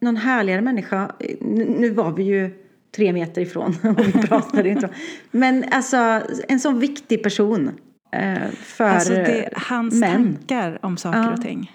någon 0.00 0.16
härligare 0.16 0.60
människa. 0.60 1.12
Nu, 1.40 1.64
nu 1.78 1.90
var 1.90 2.12
vi 2.12 2.22
ju 2.22 2.50
tre 2.96 3.12
meter 3.12 3.40
ifrån 3.42 3.74
och 3.98 4.06
vi 4.06 4.12
pratade 4.12 4.68
inte. 4.68 4.88
Men 5.30 5.64
alltså, 5.72 6.22
en 6.48 6.60
sån 6.60 6.78
viktig 6.78 7.22
person 7.22 7.70
eh, 8.12 8.50
för 8.50 8.84
Alltså 8.84 9.12
det, 9.12 9.48
hans 9.56 9.94
män. 9.94 10.12
tankar 10.36 10.78
om 10.82 10.96
saker 10.96 11.18
Ja. 11.22 11.32
och 11.32 11.42
ting. 11.42 11.72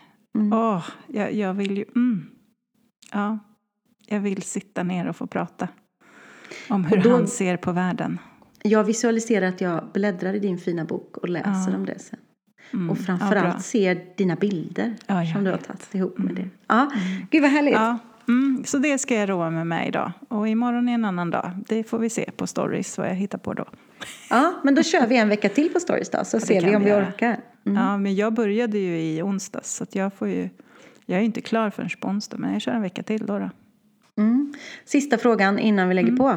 Åh, 0.53 0.85
jag, 1.07 1.33
jag 1.33 1.53
vill 1.53 1.77
ju... 1.77 1.85
Mm. 1.95 2.25
Ja, 3.11 3.39
jag 4.07 4.19
vill 4.19 4.41
sitta 4.41 4.83
ner 4.83 5.07
och 5.07 5.15
få 5.15 5.27
prata. 5.27 5.67
Om 6.69 6.85
hur 6.85 6.97
då- 6.97 7.11
han 7.11 7.27
ser 7.27 7.57
på 7.57 7.71
världen. 7.71 8.19
Jag 8.63 8.83
visualiserar 8.83 9.47
att 9.47 9.61
jag 9.61 9.83
bläddrar 9.93 10.33
i 10.33 10.39
din 10.39 10.57
fina 10.57 10.85
bok 10.85 11.17
och 11.17 11.29
läser 11.29 11.71
Ja. 11.71 11.75
om 11.77 11.85
det 11.85 11.99
sen. 11.99 12.19
Mm. 12.73 12.89
Och 12.89 12.97
ja, 12.97 13.03
framförallt 13.03 13.53
bra. 13.55 13.59
ser 13.59 14.05
dina 14.17 14.35
bilder 14.35 14.95
Ja, 15.07 15.25
som 15.33 15.43
du 15.43 15.51
har 15.51 15.57
tagit 15.57 15.95
ihop 15.95 16.17
med 16.17 16.35
det. 16.35 16.49
Ja, 16.67 16.91
gud 17.31 17.41
vad 17.41 17.51
härligt. 17.51 17.73
Ja, 17.73 17.97
mm, 18.27 18.63
så 18.65 18.77
det 18.77 18.97
ska 18.97 19.15
jag 19.15 19.29
roa 19.29 19.49
mig 19.49 19.65
med 19.65 19.87
idag. 19.87 20.11
Och 20.29 20.47
imorgon 20.47 20.89
är 20.89 20.93
en 20.93 21.05
annan 21.05 21.31
dag. 21.31 21.51
Det 21.67 21.83
får 21.83 21.99
vi 21.99 22.09
se 22.09 22.31
på 22.37 22.47
stories 22.47 22.97
vad 22.97 23.07
jag 23.09 23.15
hittar 23.15 23.37
på 23.37 23.53
då. 23.53 23.65
Ja, 24.29 24.53
men 24.63 24.75
då 24.75 24.83
kör 24.83 25.07
vi 25.07 25.17
en 25.17 25.29
vecka 25.29 25.49
till 25.49 25.73
på 25.73 25.79
stories 25.79 26.09
då, 26.09 26.25
så 26.25 26.39
ser 26.39 26.61
vi 26.65 26.75
om 26.75 26.83
vi 26.83 26.91
vi 26.91 26.95
orkar. 26.97 27.39
Mm. 27.65 27.77
Ja, 27.83 27.97
men 27.97 28.15
jag 28.15 28.33
började 28.33 28.77
ju 28.77 28.99
i 29.01 29.21
onsdags 29.21 29.75
så 29.75 29.83
att 29.83 29.95
jag 29.95 30.13
får 30.13 30.27
ju... 30.27 30.49
Jag 31.05 31.19
är 31.19 31.23
inte 31.23 31.41
klar 31.41 31.69
förrän 31.69 31.89
på 31.99 32.07
onsdag, 32.07 32.37
men 32.37 32.53
jag 32.53 32.61
kör 32.61 32.71
en 32.71 32.81
vecka 32.81 33.03
till 33.03 33.25
då. 33.25 33.39
då. 33.39 33.49
Mm. 34.17 34.53
Sista 34.85 35.17
frågan 35.17 35.59
innan 35.59 35.87
vi 35.89 35.93
lägger 35.95 36.07
Mm. 36.09 36.17
på. 36.17 36.35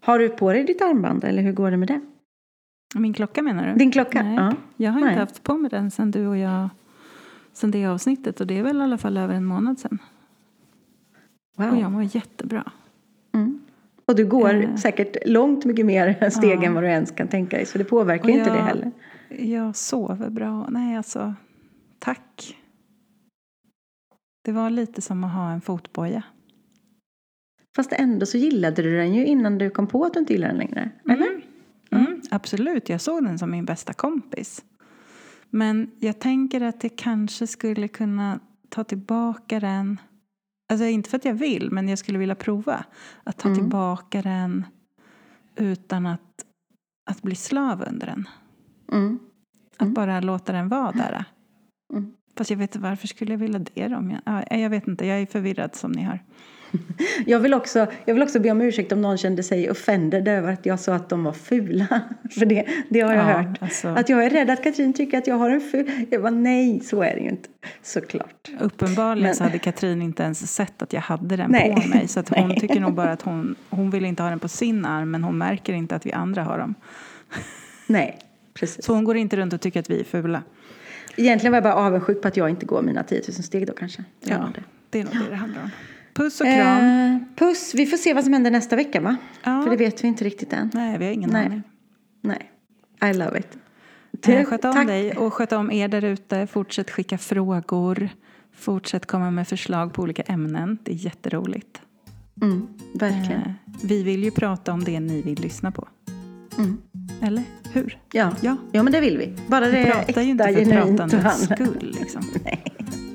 Har 0.00 0.18
du 0.18 0.28
på 0.28 0.52
dig 0.52 0.64
ditt 0.64 0.82
armband 0.82 1.24
eller 1.24 1.42
hur 1.42 1.52
går 1.52 1.70
det 1.70 1.76
med 1.76 1.88
det? 1.88 2.00
Min 2.94 3.12
klocka 3.14 3.42
menar 3.42 3.66
du? 3.66 3.74
Din 3.78 3.90
klocka? 3.92 4.22
Nej, 4.22 4.34
Ja. 4.36 4.52
jag 4.76 4.92
har 4.92 5.00
Nej. 5.00 5.08
inte 5.08 5.20
haft 5.20 5.42
på 5.42 5.54
mig 5.58 5.70
den 5.70 5.90
sen 5.90 6.10
du 6.10 6.26
och 6.26 6.36
jag, 6.38 6.68
sen 7.52 7.70
det 7.70 7.86
avsnittet 7.86 8.40
och 8.40 8.46
det 8.46 8.58
är 8.58 8.62
väl 8.62 8.76
i 8.76 8.80
alla 8.82 8.98
fall 8.98 9.16
över 9.16 9.34
en 9.34 9.44
månad 9.44 9.78
sen. 9.78 9.98
Och 11.56 11.64
Wow. 11.64 11.80
jag 11.80 11.92
mår 11.92 12.02
jättebra. 12.02 12.70
Mm. 13.34 13.60
Och 14.06 14.16
du 14.16 14.26
går 14.26 14.54
Eh. 14.54 14.76
säkert 14.76 15.16
långt 15.26 15.64
mycket 15.64 15.86
mer 15.86 16.30
steg 16.30 16.58
Ja. 16.58 16.64
än 16.64 16.74
vad 16.74 16.82
du 16.82 16.88
ens 16.88 17.10
kan 17.10 17.28
tänka 17.28 17.56
dig. 17.56 17.66
Så 17.66 17.78
det 17.78 17.84
påverkar 17.84 18.24
Och 18.24 18.30
ju 18.30 18.36
inte 18.38 18.50
jag- 18.50 18.58
det 18.58 18.62
heller. 18.62 18.92
Jag 19.30 19.76
sover 19.76 20.30
bra. 20.30 20.68
Nej, 20.70 20.96
alltså, 20.96 21.34
tack. 21.98 22.56
Det 24.44 24.52
var 24.52 24.70
lite 24.70 25.02
som 25.02 25.24
att 25.24 25.32
ha 25.32 25.50
en 25.50 25.60
fotboja. 25.60 26.22
Fast 27.76 27.92
ändå 27.92 28.26
så 28.26 28.38
gillade 28.38 28.82
du 28.82 28.96
den 28.96 29.14
ju 29.14 29.26
innan 29.26 29.58
du 29.58 29.70
kom 29.70 29.86
på 29.86 30.04
att 30.04 30.14
du 30.14 30.20
inte 30.20 30.32
gillade 30.32 30.52
den 30.52 30.58
längre. 30.58 30.90
Eller? 31.10 31.42
Mm, 31.90 32.20
absolut, 32.30 32.88
jag 32.88 33.00
såg 33.00 33.24
den 33.24 33.38
som 33.38 33.50
min 33.50 33.64
bästa 33.64 33.92
kompis. 33.92 34.64
Men 35.50 35.90
jag 36.00 36.18
tänker 36.18 36.60
att 36.60 36.82
jag 36.82 36.96
kanske 36.96 37.46
skulle 37.46 37.88
kunna 37.88 38.40
ta 38.68 38.84
tillbaka 38.84 39.60
den. 39.60 40.00
Alltså 40.72 40.84
inte 40.86 41.10
för 41.10 41.16
att 41.16 41.24
jag 41.24 41.34
vill, 41.34 41.70
men 41.70 41.88
jag 41.88 41.98
skulle 41.98 42.18
vilja 42.18 42.34
prova. 42.34 42.84
Att 43.24 43.38
ta 43.38 43.48
Mm. 43.48 43.58
tillbaka 43.60 44.22
den 44.22 44.64
utan 45.56 46.06
att 46.06 46.20
att 47.10 47.22
bli 47.22 47.34
slav 47.34 47.84
under 47.88 48.06
den. 48.06 48.28
Mm. 48.92 49.18
Att 49.76 49.88
bara 49.88 50.20
låta 50.20 50.52
den 50.52 50.68
vara 50.68 50.92
där. 50.92 51.24
Mm. 51.92 52.12
Fast 52.36 52.50
jag 52.50 52.58
vet 52.58 52.74
inte 52.74 52.88
varför 52.88 53.06
skulle 53.08 53.32
jag 53.32 53.38
vilja 53.38 53.58
det 53.74 53.94
om 53.96 54.10
jag, 54.10 54.20
ja, 54.50 54.56
jag 54.56 54.70
vet 54.70 54.88
inte, 54.88 55.06
jag 55.06 55.20
är 55.20 55.26
förvirrad 55.26 55.74
som 55.74 55.92
ni 55.92 56.02
hör. 56.02 56.18
Jag 57.26 57.40
vill, 57.40 57.54
också, 57.54 57.86
jag 58.04 58.14
vill 58.14 58.22
också 58.22 58.40
be 58.40 58.50
om 58.50 58.60
ursäkt 58.60 58.92
om 58.92 59.02
någon 59.02 59.18
kände 59.18 59.42
sig 59.42 59.70
offended 59.70 60.28
över 60.28 60.52
att 60.52 60.66
jag 60.66 60.80
sa 60.80 60.94
att 60.94 61.08
de 61.08 61.24
var 61.24 61.32
fula. 61.32 61.86
För 62.38 62.46
det, 62.46 62.64
det 62.90 63.00
har 63.00 63.14
jag 63.14 63.30
Ja, 63.30 63.38
hört. 63.38 63.62
alltså. 63.62 63.88
Att 63.88 64.08
jag 64.08 64.24
är 64.24 64.30
rädd 64.30 64.50
att 64.50 64.62
Katrin 64.62 64.92
tycker 64.92 65.18
att 65.18 65.26
jag 65.26 65.34
har 65.36 65.50
en 65.50 65.60
ful... 65.60 66.06
Jag 66.10 66.22
bara 66.22 66.30
nej, 66.30 66.80
så 66.80 67.02
är 67.02 67.14
det 67.14 67.20
ju 67.20 67.28
inte. 67.28 67.48
Såklart. 67.82 68.48
Uppenbarligen 68.60 69.26
Men- 69.26 69.34
så 69.34 69.44
hade 69.44 69.58
Katrin 69.58 70.02
inte 70.02 70.22
ens 70.22 70.52
sett 70.54 70.82
att 70.82 70.92
jag 70.92 71.00
hade 71.00 71.36
den 71.36 71.50
Nej. 71.50 71.74
på 71.82 71.88
mig. 71.88 72.08
Så 72.08 72.20
att 72.20 72.28
hon 72.28 72.48
Nej. 72.48 72.60
tycker 72.60 72.80
nog 72.80 72.94
bara 72.94 73.12
att 73.12 73.22
hon, 73.22 73.54
hon 73.70 73.90
vill 73.90 74.04
inte 74.04 74.22
ha 74.22 74.30
den 74.30 74.38
på 74.40 74.48
sin 74.48 74.84
arm 74.84 75.10
men 75.10 75.24
hon 75.24 75.38
märker 75.38 75.72
inte 75.72 75.96
att 75.96 76.06
vi 76.06 76.12
andra 76.12 76.42
har 76.44 76.58
dem. 76.58 76.74
Nej, 77.86 78.18
precis. 78.60 78.84
Så 78.84 78.94
hon 78.94 79.04
går 79.04 79.16
inte 79.16 79.36
runt 79.36 79.52
och 79.52 79.60
tycker 79.60 79.80
att 79.80 79.90
vi 79.90 80.00
är 80.00 80.04
fula. 80.04 80.42
Egentligen 81.16 81.52
var 81.52 81.56
jag 81.56 81.62
bara 81.64 81.74
avundsjuk 81.74 82.22
på 82.22 82.28
att 82.28 82.36
jag 82.36 82.50
inte 82.50 82.66
går 82.66 82.82
mina 82.82 83.02
10 83.02 83.22
000 83.28 83.32
steg 83.34 83.66
då 83.66 83.72
kanske. 83.72 84.04
Det 84.24 84.30
Ja, 84.30 84.52
det. 84.54 84.62
det 84.90 85.00
är 85.00 85.04
nog 85.04 85.14
det 85.24 85.30
det 85.30 85.36
handlar 85.36 85.62
om. 85.62 85.70
Puss 86.14 86.40
och 86.40 86.46
kram. 86.46 86.84
Eh, 86.84 87.18
puss, 87.36 87.74
vi 87.74 87.86
får 87.86 87.96
se 87.96 88.14
vad 88.14 88.24
som 88.24 88.32
händer 88.32 88.50
nästa 88.50 88.76
vecka 88.76 89.00
va? 89.00 89.16
Ja. 89.44 89.62
För 89.62 89.70
det 89.70 89.76
vet 89.76 90.04
vi 90.04 90.08
inte 90.08 90.24
riktigt 90.24 90.52
än. 90.52 90.70
Nej, 90.74 90.98
vi 90.98 91.04
har 91.04 91.12
ingen 91.12 91.30
Nej. 91.30 91.46
aning. 91.46 91.62
Nej. 92.22 92.50
I 93.10 93.14
love 93.14 93.38
it. 93.38 93.58
Eh, 94.28 94.44
Sköt 94.44 94.64
om 94.64 94.72
Tack. 94.72 94.86
dig 94.86 95.12
och 95.16 95.34
sköt 95.34 95.52
om 95.52 95.70
er 95.70 95.88
där 95.88 96.04
ute. 96.04 96.46
Fortsätt 96.46 96.90
skicka 96.90 97.18
frågor. 97.18 98.08
Fortsätt 98.56 99.06
komma 99.06 99.30
med 99.30 99.48
förslag 99.48 99.92
på 99.92 100.02
olika 100.02 100.22
ämnen. 100.22 100.78
Det 100.82 100.92
är 100.92 100.96
jätteroligt. 100.96 101.80
Mm, 102.42 102.66
verkligen. 102.94 103.40
Eh, 103.42 103.52
Vi 103.82 104.02
vill 104.02 104.24
ju 104.24 104.30
prata 104.30 104.72
om 104.72 104.84
det 104.84 105.00
ni 105.00 105.22
vill 105.22 105.40
lyssna 105.40 105.72
på. 105.72 105.88
Mm. 106.58 106.78
Eller 107.22 107.42
hur? 107.78 107.98
Ja. 108.12 108.32
Ja. 108.40 108.56
ja, 108.72 108.82
men 108.82 108.92
det 108.92 109.00
vill 109.00 109.18
vi. 109.18 109.32
Bara 109.46 109.64
det 109.64 109.70
Vi 109.70 109.78
är 109.78 109.92
pratar 109.92 110.22
ju 110.22 110.30
inte 110.30 110.44
för 110.44 110.64
pratandets 110.64 111.44
skull. 111.44 111.96
Liksom. 112.00 112.22
Nej. 112.44 112.64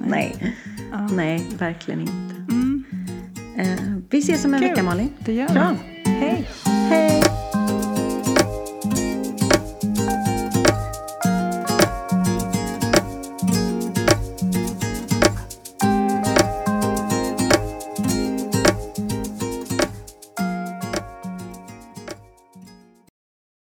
Nej. 0.07 0.55
Ja. 0.91 1.07
Nej, 1.15 1.47
verkligen 1.59 1.99
inte. 2.01 2.35
Mm, 2.53 2.83
Eh, 3.57 3.67
vi 4.09 4.19
ses 4.19 4.45
om 4.45 4.53
en 4.53 4.59
Kul. 4.59 4.69
vecka 4.69 4.83
Malin. 4.83 5.09
det 5.19 5.33
gör 5.33 5.47
vi. 6.05 6.09
Hej! 6.09 6.47